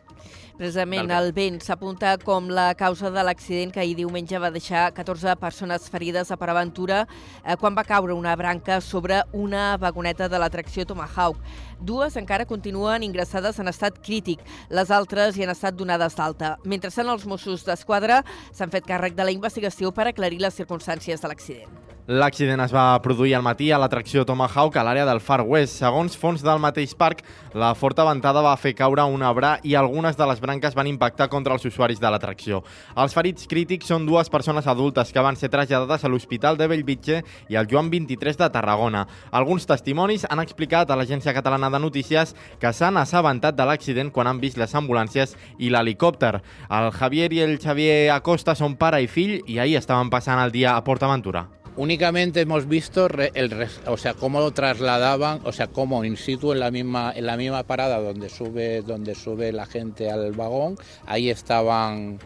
Precisament 0.59 1.12
el 1.14 1.28
vent 1.30 1.61
s'apunta 1.62 2.16
com 2.18 2.48
la 2.50 2.72
causa 2.74 3.12
de 3.14 3.22
l'accident 3.22 3.70
que 3.70 3.78
ahir 3.78 3.94
diumenge 3.94 4.40
va 4.42 4.50
deixar 4.50 4.88
14 4.96 5.36
persones 5.38 5.86
ferides 5.86 6.32
a 6.34 6.38
Paraventura 6.40 7.04
eh, 7.44 7.54
quan 7.61 7.76
va 7.78 7.84
caure 7.86 8.16
una 8.16 8.34
branca 8.34 8.80
sobre 8.82 9.20
una 9.30 9.76
vagoneta 9.78 10.26
de 10.28 10.40
l'atracció 10.42 10.82
Tomahawk. 10.82 11.38
Dues 11.78 12.18
encara 12.18 12.48
continuen 12.50 13.06
ingressades 13.06 13.62
en 13.62 13.70
estat 13.70 14.02
crític, 14.02 14.42
les 14.68 14.90
altres 14.90 15.38
hi 15.38 15.46
han 15.46 15.54
estat 15.54 15.78
donades 15.78 16.18
d'alta. 16.18 16.56
Mentrestant, 16.66 17.06
els 17.14 17.28
Mossos 17.30 17.62
d'Esquadra 17.62 18.24
s'han 18.50 18.74
fet 18.74 18.88
càrrec 18.88 19.14
de 19.14 19.28
la 19.28 19.36
investigació 19.36 19.94
per 19.94 20.09
aclarir 20.11 20.42
les 20.42 20.59
circumstàncies 20.59 21.22
de 21.22 21.30
l'accident. 21.30 21.88
L'accident 22.09 22.62
es 22.64 22.72
va 22.72 22.96
produir 23.04 23.34
al 23.36 23.42
matí 23.44 23.66
a 23.68 23.76
l'atracció 23.76 24.22
Tomahawk 24.24 24.78
a 24.80 24.82
l'àrea 24.86 25.04
del 25.04 25.18
Far 25.20 25.42
West. 25.44 25.74
Segons 25.76 26.14
fons 26.16 26.40
del 26.40 26.56
mateix 26.56 26.94
parc, 26.96 27.18
la 27.52 27.74
forta 27.76 28.06
ventada 28.09 28.40
va 28.40 28.54
fer 28.56 28.72
caure 28.78 29.04
un 29.12 29.20
arbre 29.20 29.50
i 29.68 29.74
algunes 29.76 30.16
de 30.16 30.28
les 30.30 30.40
branques 30.40 30.72
van 30.72 30.88
impactar 30.88 31.26
contra 31.28 31.52
els 31.52 31.66
usuaris 31.68 32.00
de 32.00 32.09
l'atracció. 32.09 32.62
Els 32.96 33.12
ferits 33.12 33.44
crítics 33.50 33.92
són 33.92 34.06
dues 34.09 34.32
persones 34.32 34.64
adultes 34.72 35.12
que 35.12 35.20
van 35.20 35.36
ser 35.36 35.50
traslladades 35.52 36.00
a 36.00 36.09
l'Hospital 36.09 36.56
de 36.56 36.70
Bellvitge 36.72 37.20
i 37.52 37.61
al 37.61 37.68
Joan 37.68 37.92
23 37.92 38.40
de 38.40 38.48
Tarragona. 38.56 39.04
Alguns 39.30 39.68
testimonis 39.68 40.24
han 40.30 40.40
explicat 40.40 40.88
a 40.88 40.96
l'Agència 40.96 41.36
Catalana 41.36 41.68
de 41.68 41.82
Notícies 41.84 42.32
que 42.56 42.72
s'han 42.72 42.96
assabentat 42.96 43.61
de 43.61 43.68
l'accident 43.68 44.09
quan 44.09 44.32
han 44.32 44.40
vist 44.40 44.56
les 44.56 44.72
ambulàncies 44.72 45.36
i 45.59 45.68
l'helicòpter. 45.68 46.38
El 46.70 46.90
Javier 47.02 47.28
i 47.36 47.44
el 47.44 47.59
Xavier 47.61 48.14
Acosta 48.16 48.56
són 48.56 48.80
pare 48.80 49.04
i 49.04 49.12
fill 49.12 49.42
i 49.44 49.61
ahir 49.61 49.76
estaven 49.76 50.09
passant 50.09 50.40
el 50.40 50.56
dia 50.56 50.72
a 50.72 50.80
PortAventura. 50.88 51.50
Únicamente 51.79 52.41
hemos 52.41 52.66
visto 52.66 53.07
el, 53.07 53.68
o 53.87 53.97
sea, 53.97 54.14
cómo 54.14 54.41
lo 54.41 54.51
trasladaban, 54.51 55.41
o 55.45 55.53
sea, 55.53 55.68
cómo 55.68 56.05
in 56.05 56.16
situ 56.16 56.51
en 56.53 56.59
la 56.59 56.72
misma, 56.72 57.12
en 57.14 57.24
la 57.24 57.37
misma 57.37 57.62
parada 57.62 58.01
donde 58.01 58.29
sube, 58.29 58.83
donde 58.83 59.14
sube 59.14 59.53
la 59.53 59.64
gente 59.64 60.11
al 60.11 60.33
vagón, 60.33 60.76
ahí 61.07 61.31
estaban, 61.31 62.18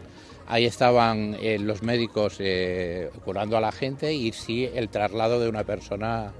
ahí 0.47 0.65
estaban 0.65 1.37
eh, 1.39 1.59
los 1.59 1.83
médicos 1.83 2.37
eh, 2.39 3.11
curando 3.23 3.55
a 3.55 3.61
la 3.61 3.71
gente 3.71 4.11
y 4.11 4.31
sí 4.31 4.67
el 4.73 4.89
traslado 4.89 5.39
de 5.39 5.49
una 5.49 5.63
persona, 5.63 6.33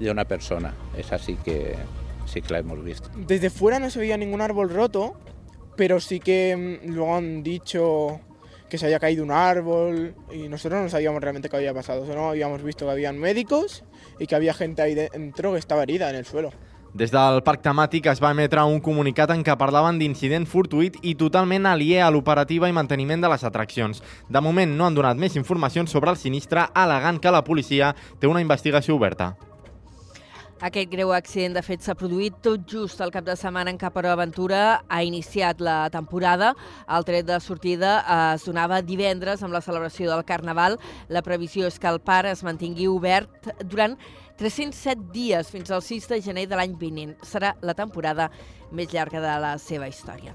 de 0.00 0.10
una 0.10 0.24
persona. 0.24 0.74
Es 0.98 1.12
así 1.12 1.36
que 1.36 1.76
sí 2.24 2.42
que 2.42 2.52
la 2.52 2.58
hemos 2.58 2.82
visto. 2.82 3.08
Desde 3.14 3.48
fuera 3.48 3.78
no 3.78 3.90
se 3.90 4.00
veía 4.00 4.16
ningún 4.16 4.40
árbol 4.40 4.70
roto, 4.70 5.14
pero 5.76 6.00
sí 6.00 6.18
que 6.18 6.80
mm, 6.82 6.88
luego 6.94 7.14
han 7.14 7.44
dicho 7.44 8.18
que 8.68 8.78
se 8.78 8.86
había 8.86 8.98
caído 8.98 9.22
un 9.22 9.30
árbol 9.30 10.14
y 10.32 10.48
nosotros 10.48 10.82
no 10.82 10.88
sabíamos 10.88 11.20
realmente 11.20 11.48
qué 11.48 11.56
había 11.56 11.74
pasado, 11.74 12.06
solo 12.06 12.30
habíamos 12.30 12.62
visto 12.62 12.84
que 12.86 12.92
habían 12.92 13.18
médicos 13.18 13.84
y 14.18 14.26
que 14.26 14.34
había 14.34 14.54
gente 14.54 14.82
ahí 14.82 14.94
dentro 14.94 15.52
que 15.52 15.58
estava 15.58 15.82
herida 15.82 16.10
en 16.10 16.16
el 16.16 16.24
suelo. 16.24 16.50
Des 16.96 17.10
del 17.12 17.42
parc 17.44 17.60
temàtic 17.60 18.06
es 18.08 18.22
va 18.24 18.30
emetre 18.32 18.62
un 18.64 18.78
comunicat 18.80 19.28
en 19.34 19.42
què 19.44 19.52
parlaven 19.60 19.98
d'incident 20.00 20.46
fortuït 20.48 20.94
i 21.04 21.12
totalment 21.20 21.66
aliè 21.68 21.98
a 22.00 22.08
l'operativa 22.08 22.70
i 22.70 22.72
manteniment 22.72 23.20
de 23.20 23.28
les 23.28 23.44
atraccions. 23.44 24.00
De 24.32 24.40
moment 24.40 24.72
no 24.78 24.86
han 24.86 24.96
donat 24.96 25.20
més 25.20 25.36
informacions 25.36 25.92
sobre 25.92 26.14
el 26.14 26.16
sinistre, 26.16 26.64
alegant 26.72 27.20
que 27.20 27.34
la 27.34 27.44
policia 27.44 27.92
té 28.18 28.30
una 28.30 28.40
investigació 28.40 28.96
oberta. 28.96 29.34
Aquest 30.64 30.88
greu 30.88 31.10
accident, 31.12 31.52
de 31.52 31.60
fet, 31.60 31.82
s'ha 31.84 31.92
produït 31.92 32.38
tot 32.40 32.62
just 32.64 33.02
el 33.04 33.10
cap 33.12 33.26
de 33.26 33.34
setmana 33.36 33.68
en 33.68 33.76
què 33.76 33.90
Aventura 34.08 34.80
ha 34.88 35.02
iniciat 35.04 35.60
la 35.60 35.90
temporada. 35.92 36.54
El 36.88 37.04
tret 37.04 37.26
de 37.26 37.36
sortida 37.40 37.98
es 38.32 38.46
donava 38.48 38.80
divendres 38.80 39.42
amb 39.42 39.52
la 39.52 39.60
celebració 39.60 40.08
del 40.08 40.24
Carnaval. 40.24 40.78
La 41.10 41.20
previsió 41.20 41.66
és 41.66 41.78
que 41.78 41.88
el 41.88 42.00
parc 42.00 42.30
es 42.30 42.42
mantingui 42.42 42.86
obert 42.88 43.50
durant 43.64 43.98
307 44.38 45.12
dies 45.12 45.50
fins 45.50 45.70
al 45.70 45.82
6 45.82 46.08
de 46.08 46.22
gener 46.22 46.46
de 46.48 46.56
l'any 46.56 46.72
vinent. 46.80 47.12
Serà 47.20 47.52
la 47.60 47.74
temporada 47.74 48.30
més 48.72 48.88
llarga 48.94 49.20
de 49.20 49.36
la 49.38 49.58
seva 49.58 49.88
història. 49.88 50.32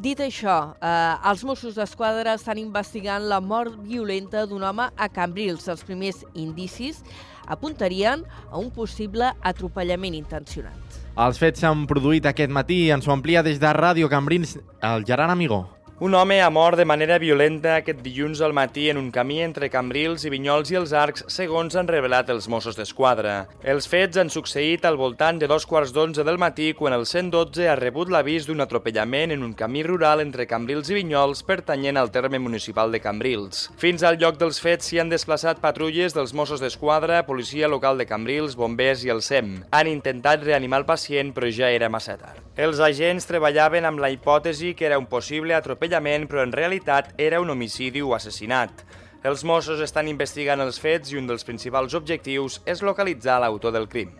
Dit 0.00 0.20
això, 0.24 0.72
eh, 0.80 1.28
els 1.28 1.44
Mossos 1.44 1.74
d'Esquadra 1.74 2.32
estan 2.32 2.56
investigant 2.56 3.28
la 3.28 3.40
mort 3.40 3.76
violenta 3.84 4.46
d'un 4.46 4.62
home 4.64 4.88
a 4.96 5.08
Cambrils. 5.12 5.68
Els 5.68 5.84
primers 5.84 6.24
indicis 6.32 7.02
apuntarien 7.46 8.24
a 8.50 8.58
un 8.58 8.70
possible 8.70 9.32
atropellament 9.42 10.14
intencionat. 10.14 11.00
Els 11.12 11.36
fets 11.38 11.60
s'han 11.60 11.84
produït 11.90 12.26
aquest 12.26 12.50
matí 12.50 12.86
i 12.86 12.90
ens 12.94 13.06
ho 13.08 13.12
amplia 13.12 13.42
des 13.44 13.60
de 13.60 13.72
Ràdio 13.76 14.08
Cambrils 14.08 14.56
el 14.80 15.04
Gerard 15.04 15.34
Amigó. 15.34 15.66
Un 16.02 16.16
home 16.18 16.40
ha 16.42 16.50
mort 16.50 16.74
de 16.76 16.84
manera 16.84 17.14
violenta 17.22 17.76
aquest 17.76 18.00
dilluns 18.02 18.40
al 18.42 18.50
matí 18.52 18.88
en 18.90 18.98
un 18.98 19.12
camí 19.14 19.36
entre 19.38 19.68
Cambrils 19.70 20.24
i 20.26 20.32
Vinyols 20.32 20.72
i 20.72 20.78
els 20.80 20.90
Arcs, 20.98 21.22
segons 21.30 21.76
han 21.78 21.86
revelat 21.86 22.32
els 22.34 22.48
Mossos 22.50 22.74
d'Esquadra. 22.74 23.34
Els 23.62 23.86
fets 23.86 24.18
han 24.18 24.32
succeït 24.34 24.82
al 24.82 24.98
voltant 24.98 25.38
de 25.38 25.46
dos 25.46 25.62
quarts 25.62 25.92
d'onze 25.94 26.24
del 26.26 26.40
matí 26.42 26.72
quan 26.74 26.96
el 26.96 27.06
112 27.06 27.68
ha 27.70 27.76
rebut 27.78 28.10
l'avís 28.10 28.48
d'un 28.48 28.64
atropellament 28.64 29.30
en 29.36 29.44
un 29.46 29.52
camí 29.54 29.84
rural 29.86 30.24
entre 30.24 30.48
Cambrils 30.50 30.90
i 30.90 30.98
Vinyols 30.98 31.44
pertanyent 31.46 32.02
al 32.02 32.10
terme 32.10 32.42
municipal 32.42 32.90
de 32.90 32.98
Cambrils. 32.98 33.68
Fins 33.78 34.02
al 34.02 34.18
lloc 34.18 34.42
dels 34.42 34.58
fets 34.58 34.90
s'hi 34.90 34.98
han 34.98 35.14
desplaçat 35.14 35.62
patrulles 35.62 36.18
dels 36.18 36.34
Mossos 36.34 36.58
d'Esquadra, 36.58 37.22
policia 37.30 37.70
local 37.70 38.02
de 38.02 38.08
Cambrils, 38.10 38.58
bombers 38.58 39.06
i 39.06 39.14
el 39.14 39.22
SEM. 39.22 39.54
Han 39.70 39.94
intentat 39.94 40.42
reanimar 40.42 40.82
el 40.82 40.90
pacient 40.90 41.30
però 41.30 41.46
ja 41.46 41.70
era 41.70 41.86
massa 41.86 42.18
tard. 42.18 42.42
Els 42.58 42.82
agents 42.82 43.30
treballaven 43.30 43.86
amb 43.86 44.02
la 44.02 44.10
hipòtesi 44.10 44.74
que 44.74 44.90
era 44.90 44.98
un 44.98 45.06
possible 45.06 45.54
atropellament 45.54 45.91
atropellament, 45.92 46.28
però 46.28 46.42
en 46.42 46.52
realitat 46.52 47.12
era 47.18 47.40
un 47.40 47.50
homicidi 47.50 48.00
o 48.00 48.14
assassinat. 48.14 48.84
Els 49.22 49.44
Mossos 49.44 49.80
estan 49.80 50.08
investigant 50.08 50.60
els 50.60 50.80
fets 50.80 51.12
i 51.12 51.18
un 51.18 51.26
dels 51.26 51.44
principals 51.44 51.94
objectius 51.94 52.60
és 52.66 52.82
localitzar 52.82 53.40
l'autor 53.40 53.72
del 53.72 53.88
crim. 53.88 54.10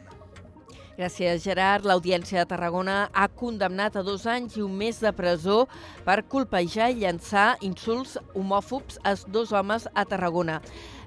Gràcies, 0.93 1.43
Gerard. 1.43 1.87
L'Audiència 1.89 2.43
de 2.43 2.47
Tarragona 2.47 3.09
ha 3.13 3.27
condemnat 3.29 3.97
a 3.97 4.03
dos 4.03 4.27
anys 4.27 4.59
i 4.59 4.63
un 4.63 4.77
mes 4.77 5.01
de 5.01 5.11
presó 5.13 5.67
per 6.05 6.23
colpejar 6.29 6.91
i 6.93 7.01
llançar 7.01 7.57
insults 7.63 8.19
homòfobs 8.35 9.01
a 9.03 9.17
dos 9.27 9.53
homes 9.53 9.89
a 9.95 10.05
Tarragona. 10.05 10.61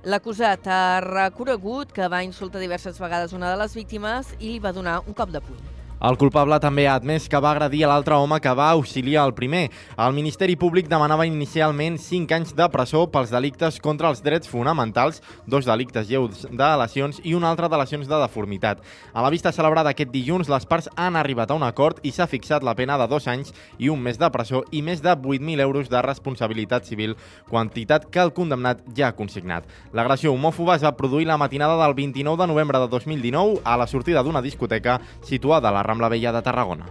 L'acusat 0.04 0.68
ha 0.68 1.00
reconegut 1.06 1.94
que 1.94 2.10
va 2.10 2.26
insultar 2.26 2.60
diverses 2.60 3.00
vegades 3.00 3.34
una 3.34 3.54
de 3.54 3.62
les 3.62 3.78
víctimes 3.78 4.34
i 4.40 4.56
li 4.56 4.60
va 4.60 4.74
donar 4.74 5.04
un 5.06 5.14
cop 5.14 5.30
de 5.30 5.42
puny. 5.42 5.75
El 6.04 6.18
culpable 6.20 6.58
també 6.60 6.84
ha 6.90 6.98
admès 7.00 7.30
que 7.32 7.40
va 7.40 7.54
agredir 7.56 7.86
a 7.86 7.88
l'altre 7.88 8.18
home 8.20 8.42
que 8.44 8.52
va 8.52 8.68
auxiliar 8.74 9.24
el 9.26 9.34
primer. 9.34 9.70
El 9.96 10.12
Ministeri 10.14 10.58
Públic 10.60 10.90
demanava 10.92 11.26
inicialment 11.26 11.96
5 12.04 12.36
anys 12.36 12.52
de 12.56 12.68
presó 12.70 13.06
pels 13.12 13.32
delictes 13.32 13.80
contra 13.80 14.10
els 14.12 14.20
drets 14.22 14.52
fonamentals, 14.52 15.22
dos 15.48 15.66
delictes 15.66 16.10
lleus 16.10 16.44
de 16.52 16.70
lesions 16.82 17.22
i 17.24 17.34
un 17.34 17.48
altre 17.48 17.70
de 17.72 17.80
lesions 17.80 18.10
de 18.12 18.20
deformitat. 18.20 18.82
A 19.14 19.24
la 19.24 19.32
vista 19.32 19.54
celebrada 19.56 19.94
aquest 19.96 20.12
dilluns, 20.12 20.52
les 20.52 20.68
parts 20.68 20.90
han 21.00 21.16
arribat 21.16 21.52
a 21.52 21.58
un 21.58 21.64
acord 21.64 22.04
i 22.04 22.12
s'ha 22.12 22.28
fixat 22.28 22.64
la 22.64 22.76
pena 22.76 23.00
de 23.00 23.08
dos 23.08 23.30
anys 23.32 23.56
i 23.80 23.88
un 23.90 24.04
mes 24.04 24.20
de 24.20 24.30
presó 24.36 24.66
i 24.76 24.84
més 24.84 25.02
de 25.02 25.16
8.000 25.16 25.64
euros 25.64 25.90
de 25.90 26.04
responsabilitat 26.04 26.84
civil, 26.84 27.16
quantitat 27.48 28.10
que 28.12 28.20
el 28.20 28.34
condemnat 28.36 28.84
ja 28.98 29.14
ha 29.14 29.16
consignat. 29.16 29.64
L'agressió 29.96 30.36
homòfoba 30.36 30.76
es 30.76 30.84
va 30.84 30.98
produir 31.00 31.32
la 31.32 31.40
matinada 31.40 31.80
del 31.86 31.96
29 31.96 32.44
de 32.44 32.52
novembre 32.52 32.84
de 32.84 32.92
2019 32.92 33.62
a 33.64 33.80
la 33.80 33.88
sortida 33.88 34.24
d'una 34.24 34.44
discoteca 34.44 35.00
situada 35.24 35.70
a 35.70 35.72
la 35.72 35.86
Rambla 35.96 36.10
Vella 36.10 36.34
de 36.34 36.42
Tarragona. 36.42 36.86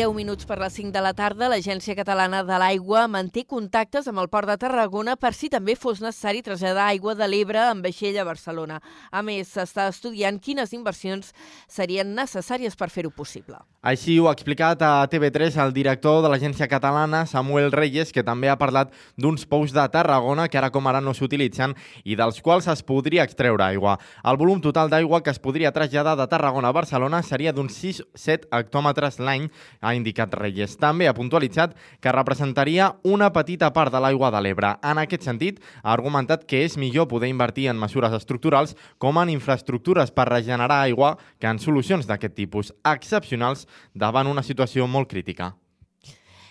10 0.00 0.14
minuts 0.16 0.46
per 0.48 0.56
les 0.56 0.72
5 0.72 0.94
de 0.94 1.00
la 1.04 1.10
tarda, 1.12 1.50
l'Agència 1.52 1.92
Catalana 1.92 2.38
de 2.48 2.56
l'Aigua 2.56 3.02
manté 3.12 3.42
contactes 3.44 4.06
amb 4.08 4.22
el 4.22 4.30
Port 4.32 4.48
de 4.48 4.54
Tarragona 4.56 5.12
per 5.20 5.34
si 5.36 5.50
també 5.52 5.74
fos 5.76 5.98
necessari 6.00 6.40
traslladar 6.40 6.86
aigua 6.88 7.12
de 7.18 7.26
l'Ebre 7.28 7.66
en 7.68 7.82
vaixell 7.84 8.16
a 8.16 8.24
Barcelona. 8.24 8.78
A 9.12 9.20
més, 9.20 9.50
s'està 9.52 9.90
estudiant 9.92 10.38
quines 10.40 10.72
inversions 10.72 11.34
serien 11.68 12.14
necessàries 12.16 12.80
per 12.80 12.88
fer-ho 12.88 13.12
possible. 13.12 13.60
Així 13.80 14.18
ho 14.20 14.30
ha 14.30 14.32
explicat 14.36 14.80
a 14.84 15.04
TV3 15.08 15.54
el 15.66 15.74
director 15.76 16.22
de 16.24 16.30
l'Agència 16.32 16.68
Catalana, 16.68 17.26
Samuel 17.28 17.68
Reyes, 17.72 18.12
que 18.12 18.24
també 18.24 18.48
ha 18.48 18.56
parlat 18.60 18.96
d'uns 19.20 19.44
pous 19.48 19.76
de 19.76 19.84
Tarragona 19.92 20.48
que 20.48 20.60
ara 20.60 20.72
com 20.72 20.88
ara 20.88 21.00
no 21.04 21.12
s'utilitzen 21.16 21.76
i 22.04 22.16
dels 22.16 22.40
quals 22.40 22.68
es 22.72 22.84
podria 22.84 23.24
extreure 23.28 23.64
aigua. 23.68 23.98
El 24.24 24.40
volum 24.40 24.64
total 24.64 24.88
d'aigua 24.88 25.20
que 25.20 25.32
es 25.32 25.40
podria 25.40 25.72
traslladar 25.76 26.16
de 26.16 26.28
Tarragona 26.28 26.72
a 26.72 26.76
Barcelona 26.76 27.20
seria 27.20 27.52
d'uns 27.52 27.76
6-7 27.84 28.48
hectòmetres 28.48 29.20
l'any, 29.20 29.48
ha 29.90 29.96
indicat 29.98 30.34
Reyes. 30.38 30.76
També 30.80 31.08
ha 31.10 31.14
puntualitzat 31.16 31.76
que 32.00 32.14
representaria 32.14 32.92
una 33.04 33.30
petita 33.34 33.72
part 33.76 33.92
de 33.92 34.00
l'aigua 34.02 34.30
de 34.32 34.42
l'Ebre. 34.42 34.74
En 34.86 35.02
aquest 35.02 35.26
sentit, 35.26 35.60
ha 35.82 35.92
argumentat 35.92 36.46
que 36.46 36.64
és 36.64 36.78
millor 36.80 37.10
poder 37.10 37.30
invertir 37.30 37.68
en 37.70 37.80
mesures 37.80 38.14
estructurals 38.16 38.76
com 38.98 39.18
en 39.20 39.32
infraestructures 39.34 40.14
per 40.14 40.30
regenerar 40.30 40.82
aigua 40.84 41.16
que 41.38 41.50
en 41.50 41.58
solucions 41.58 42.06
d'aquest 42.06 42.38
tipus 42.38 42.74
excepcionals 42.86 43.66
davant 43.94 44.30
una 44.30 44.46
situació 44.46 44.86
molt 44.86 45.10
crítica. 45.10 45.54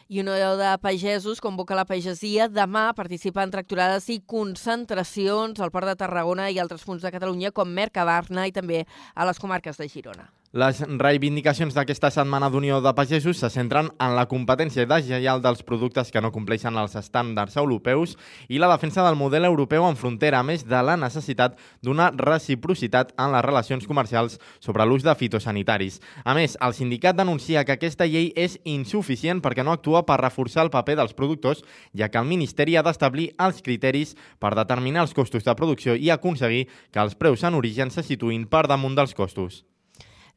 I 0.10 0.22
Unió 0.24 0.56
de 0.58 0.72
Pagesos 0.82 1.38
convoca 1.40 1.76
la 1.78 1.86
pagesia 1.86 2.48
demà 2.50 2.88
a 2.90 2.96
participar 2.98 3.44
en 3.46 3.52
tracturades 3.54 4.08
i 4.10 4.18
concentracions 4.26 5.62
al 5.62 5.70
Port 5.70 5.86
de 5.86 5.94
Tarragona 6.02 6.50
i 6.50 6.58
altres 6.58 6.82
punts 6.82 7.06
de 7.06 7.14
Catalunya 7.14 7.54
com 7.54 7.70
Mercabarna 7.70 8.48
i 8.50 8.56
també 8.56 8.88
a 9.14 9.30
les 9.30 9.38
comarques 9.38 9.78
de 9.78 9.86
Girona. 9.86 10.26
Les 10.50 10.80
reivindicacions 10.82 11.76
d'aquesta 11.78 12.10
setmana 12.10 12.48
d'Unió 12.50 12.80
de 12.82 12.90
Pagesos 12.98 13.38
se 13.38 13.52
centren 13.54 13.92
en 14.02 14.16
la 14.18 14.24
competència 14.26 14.88
deslleial 14.90 15.44
dels 15.44 15.62
productes 15.62 16.10
que 16.10 16.24
no 16.26 16.32
compleixen 16.34 16.74
els 16.82 16.96
estàndards 16.98 17.54
europeus 17.62 18.16
i 18.50 18.58
la 18.58 18.72
defensa 18.72 19.06
del 19.06 19.20
model 19.20 19.46
europeu 19.46 19.86
en 19.86 19.94
frontera, 19.94 20.40
a 20.40 20.48
més 20.48 20.66
de 20.66 20.82
la 20.82 20.98
necessitat 20.98 21.54
d'una 21.86 22.10
reciprocitat 22.18 23.14
en 23.22 23.30
les 23.36 23.46
relacions 23.46 23.86
comercials 23.86 24.40
sobre 24.58 24.90
l'ús 24.90 25.06
de 25.06 25.14
fitosanitaris. 25.14 26.02
A 26.26 26.34
més, 26.34 26.58
el 26.66 26.74
sindicat 26.74 27.22
denuncia 27.22 27.62
que 27.62 27.78
aquesta 27.78 28.10
llei 28.10 28.34
és 28.34 28.58
insuficient 28.66 29.46
perquè 29.46 29.62
no 29.62 29.78
actua 29.78 30.02
per 30.10 30.18
reforçar 30.18 30.66
el 30.66 30.74
paper 30.74 30.98
dels 30.98 31.14
productors, 31.14 31.62
ja 31.94 32.10
que 32.10 32.18
el 32.18 32.26
Ministeri 32.26 32.74
ha 32.74 32.82
d'establir 32.82 33.36
els 33.38 33.62
criteris 33.62 34.18
per 34.42 34.58
determinar 34.58 35.06
els 35.06 35.14
costos 35.14 35.46
de 35.46 35.54
producció 35.54 35.94
i 35.94 36.10
aconseguir 36.10 36.66
que 36.90 37.06
els 37.06 37.14
preus 37.14 37.46
en 37.46 37.54
origen 37.54 37.94
se 37.94 38.02
situïn 38.02 38.50
per 38.50 38.66
damunt 38.66 38.98
dels 38.98 39.14
costos. 39.14 39.68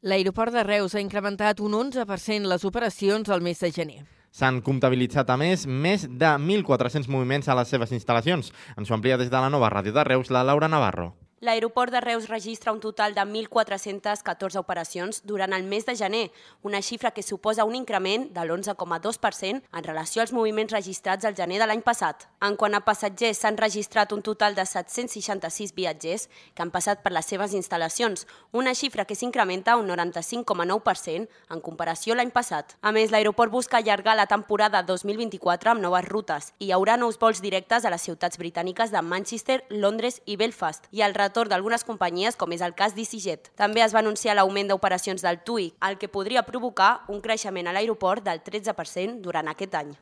L'aeroport 0.03 0.51
de 0.51 0.59
Reus 0.67 0.97
ha 0.97 0.99
incrementat 0.99 1.61
un 1.63 1.77
11% 1.77 2.49
les 2.51 2.65
operacions 2.67 3.29
al 3.31 3.39
mes 3.39 3.61
de 3.63 3.69
gener. 3.71 4.01
S'han 4.35 4.59
comptabilitzat, 4.65 5.31
a 5.31 5.37
més, 5.39 5.63
més 5.63 6.03
de 6.03 6.33
1.400 6.43 7.07
moviments 7.07 7.47
a 7.47 7.55
les 7.55 7.71
seves 7.71 7.95
instal·lacions. 7.95 8.51
Ens 8.75 8.91
ho 8.91 8.99
amplia 8.99 9.15
des 9.21 9.31
de 9.31 9.39
la 9.39 9.53
nova 9.53 9.71
ràdio 9.71 9.95
de 9.95 10.03
Reus, 10.03 10.27
la 10.27 10.43
Laura 10.43 10.67
Navarro. 10.67 11.13
L'aeroport 11.43 11.91
de 11.91 11.99
Reus 11.99 12.29
registra 12.29 12.71
un 12.71 12.79
total 12.79 13.13
de 13.13 13.19
1.414 13.19 14.55
operacions 14.55 15.17
durant 15.27 15.51
el 15.51 15.65
mes 15.67 15.85
de 15.85 15.93
gener, 15.93 16.31
una 16.61 16.79
xifra 16.81 17.11
que 17.11 17.21
suposa 17.21 17.65
un 17.65 17.75
increment 17.75 18.29
de 18.31 18.45
l'11,2% 18.45 19.59
en 19.59 19.83
relació 19.83 20.21
als 20.21 20.31
moviments 20.31 20.71
registrats 20.71 21.27
al 21.27 21.35
gener 21.35 21.59
de 21.59 21.67
l'any 21.67 21.81
passat. 21.83 22.29
En 22.39 22.55
quant 22.55 22.77
a 22.77 22.79
passatgers, 22.85 23.41
s'han 23.43 23.59
registrat 23.59 24.13
un 24.15 24.23
total 24.23 24.55
de 24.55 24.63
766 24.63 25.73
viatgers 25.75 26.29
que 26.55 26.63
han 26.63 26.71
passat 26.71 27.03
per 27.03 27.11
les 27.11 27.27
seves 27.27 27.51
instal·lacions, 27.51 28.23
una 28.53 28.71
xifra 28.71 29.03
que 29.03 29.19
s'incrementa 29.19 29.75
un 29.75 29.91
95,9% 29.91 31.27
en 31.27 31.59
comparació 31.67 32.15
l'any 32.15 32.31
passat. 32.31 32.77
A 32.79 32.95
més, 32.95 33.11
l'aeroport 33.11 33.51
busca 33.51 33.81
allargar 33.83 34.15
la 34.15 34.29
temporada 34.31 34.79
2024 34.87 35.75
amb 35.75 35.83
noves 35.83 36.07
rutes 36.07 36.53
i 36.59 36.69
hi 36.69 36.71
haurà 36.71 36.95
nous 36.95 37.19
vols 37.19 37.43
directes 37.43 37.83
a 37.83 37.91
les 37.91 38.07
ciutats 38.07 38.39
britàniques 38.39 38.95
de 38.95 39.03
Manchester, 39.03 39.59
Londres 39.67 40.21
i 40.23 40.39
Belfast 40.39 40.87
i 40.95 41.03
el 41.03 41.11
retorn 41.11 41.32
retorn 41.33 41.49
d'algunes 41.49 41.83
companyies, 41.83 42.37
com 42.37 42.53
és 42.53 42.61
el 42.61 42.75
cas 42.77 42.93
d'EasyJet. 42.93 43.49
També 43.57 43.81
es 43.81 43.93
va 43.95 44.03
anunciar 44.05 44.37
l'augment 44.37 44.69
d'operacions 44.69 45.25
del 45.25 45.41
TUI, 45.41 45.71
el 45.89 45.97
que 45.97 46.07
podria 46.07 46.45
provocar 46.45 47.01
un 47.09 47.25
creixement 47.25 47.67
a 47.67 47.73
l'aeroport 47.73 48.21
del 48.23 48.43
13% 48.45 49.21
durant 49.25 49.49
aquest 49.49 49.73
any. 49.81 49.95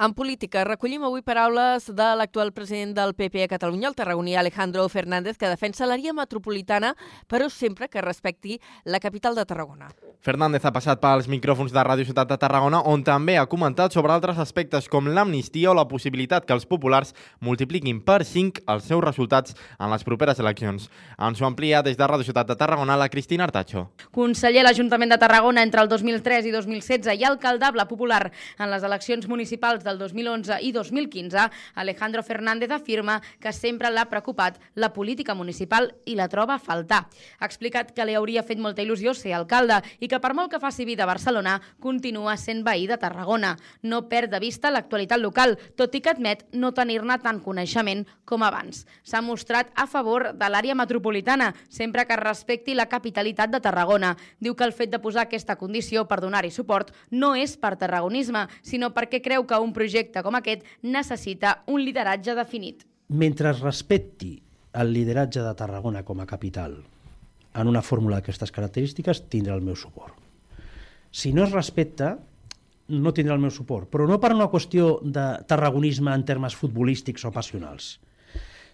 En 0.00 0.12
política, 0.14 0.62
recollim 0.62 1.02
avui 1.02 1.24
paraules 1.26 1.88
de 1.90 2.04
l'actual 2.14 2.52
president 2.54 2.92
del 2.94 3.16
PP 3.18 3.40
a 3.42 3.48
Catalunya, 3.50 3.88
el 3.88 3.96
tarragoní 3.98 4.36
Alejandro 4.38 4.84
Fernández, 4.88 5.34
que 5.34 5.48
defensa 5.50 5.88
l'àrea 5.90 6.12
metropolitana, 6.14 6.92
però 7.26 7.48
sempre 7.50 7.88
que 7.90 7.98
respecti 7.98 8.60
la 8.84 9.00
capital 9.02 9.34
de 9.34 9.42
Tarragona. 9.42 9.88
Fernández 10.22 10.62
ha 10.62 10.70
passat 10.70 11.00
pels 11.02 11.26
micròfons 11.26 11.74
de 11.74 11.82
Ràdio 11.82 12.06
Ciutat 12.06 12.30
de 12.30 12.38
Tarragona, 12.38 12.78
on 12.86 13.02
també 13.02 13.34
ha 13.38 13.48
comentat 13.50 13.90
sobre 13.90 14.14
altres 14.14 14.38
aspectes 14.38 14.86
com 14.86 15.08
l'amnistia 15.10 15.72
o 15.72 15.74
la 15.74 15.88
possibilitat 15.90 16.46
que 16.46 16.54
els 16.54 16.66
populars 16.66 17.10
multipliquin 17.42 17.98
per 17.98 18.20
5 18.22 18.62
els 18.70 18.86
seus 18.86 19.02
resultats 19.02 19.58
en 19.80 19.90
les 19.90 20.06
properes 20.06 20.38
eleccions. 20.38 20.86
Ens 21.18 21.42
ho 21.42 21.50
amplia 21.50 21.82
des 21.82 21.98
de 21.98 22.06
Ràdio 22.06 22.30
Ciutat 22.30 22.46
de 22.46 22.58
Tarragona 22.58 22.94
la 22.94 23.10
Cristina 23.10 23.50
Artacho. 23.50 23.88
Conseller 24.14 24.62
a 24.62 24.68
l'Ajuntament 24.70 25.10
de 25.10 25.18
Tarragona 25.18 25.66
entre 25.66 25.82
el 25.82 25.90
2003 25.90 26.46
i 26.46 26.54
2016 26.54 27.18
i 27.18 27.26
alcaldable 27.26 27.88
popular 27.90 28.30
en 28.58 28.70
les 28.70 28.86
eleccions 28.86 29.26
municipals 29.26 29.87
del 29.88 29.98
2011 29.98 30.60
i 30.62 30.72
2015, 30.72 31.48
Alejandro 31.74 32.22
Fernández 32.22 32.70
afirma 32.70 33.22
que 33.40 33.52
sempre 33.56 33.90
l'ha 33.90 34.06
preocupat 34.10 34.60
la 34.74 34.92
política 34.92 35.34
municipal 35.34 35.94
i 36.04 36.14
la 36.18 36.28
troba 36.28 36.58
a 36.58 36.62
faltar. 36.62 37.06
Ha 37.40 37.48
explicat 37.48 37.94
que 37.96 38.04
li 38.04 38.16
hauria 38.18 38.44
fet 38.44 38.60
molta 38.60 38.84
il·lusió 38.84 39.14
ser 39.16 39.32
alcalde 39.34 39.80
i 39.98 40.10
que 40.10 40.20
per 40.20 40.34
molt 40.36 40.52
que 40.52 40.60
faci 40.60 40.84
vida 40.84 41.06
a 41.06 41.10
Barcelona, 41.10 41.58
continua 41.80 42.36
sent 42.36 42.62
veí 42.66 42.86
de 42.86 42.98
Tarragona. 43.00 43.56
No 43.82 44.04
perd 44.08 44.30
de 44.34 44.42
vista 44.42 44.70
l'actualitat 44.70 45.20
local, 45.22 45.56
tot 45.76 45.94
i 45.94 46.02
que 46.04 46.12
admet 46.12 46.44
no 46.52 46.74
tenir-ne 46.76 47.18
tant 47.22 47.40
coneixement 47.40 48.04
com 48.28 48.44
abans. 48.44 48.84
S'ha 49.02 49.22
mostrat 49.24 49.72
a 49.74 49.86
favor 49.88 50.32
de 50.36 50.50
l'àrea 50.52 50.76
metropolitana, 50.76 51.54
sempre 51.68 52.04
que 52.06 52.20
respecti 52.20 52.74
la 52.76 52.88
capitalitat 52.92 53.50
de 53.50 53.62
Tarragona. 53.64 54.14
Diu 54.38 54.54
que 54.54 54.66
el 54.68 54.76
fet 54.76 54.92
de 54.92 55.00
posar 55.00 55.24
aquesta 55.26 55.56
condició 55.56 56.04
per 56.08 56.20
donar-hi 56.20 56.52
suport 56.52 56.92
no 57.10 57.34
és 57.38 57.56
per 57.56 57.76
tarragonisme, 57.80 58.46
sinó 58.62 58.92
perquè 58.94 59.22
creu 59.24 59.46
que 59.46 59.58
un 59.58 59.72
projecte 59.78 60.22
com 60.26 60.36
aquest 60.38 60.66
necessita 60.82 61.60
un 61.70 61.82
lideratge 61.86 62.34
definit. 62.34 62.84
Mentre 63.08 63.54
es 63.54 63.62
respecti 63.64 64.34
el 64.78 64.92
lideratge 64.92 65.42
de 65.42 65.54
Tarragona 65.56 66.04
com 66.04 66.20
a 66.20 66.26
capital 66.28 66.80
en 67.58 67.70
una 67.70 67.82
fórmula 67.82 68.18
d'aquestes 68.18 68.52
característiques, 68.54 69.24
tindrà 69.32 69.56
el 69.56 69.64
meu 69.64 69.76
suport. 69.78 70.14
Si 71.10 71.32
no 71.32 71.46
es 71.46 71.54
respecta, 71.54 72.16
no 72.88 73.12
tindrà 73.16 73.34
el 73.36 73.42
meu 73.42 73.52
suport, 73.52 73.88
però 73.90 74.06
no 74.08 74.18
per 74.20 74.34
una 74.34 74.48
qüestió 74.52 74.98
de 75.02 75.26
tarragonisme 75.48 76.12
en 76.14 76.24
termes 76.28 76.56
futbolístics 76.56 77.24
o 77.28 77.32
passionals, 77.34 77.96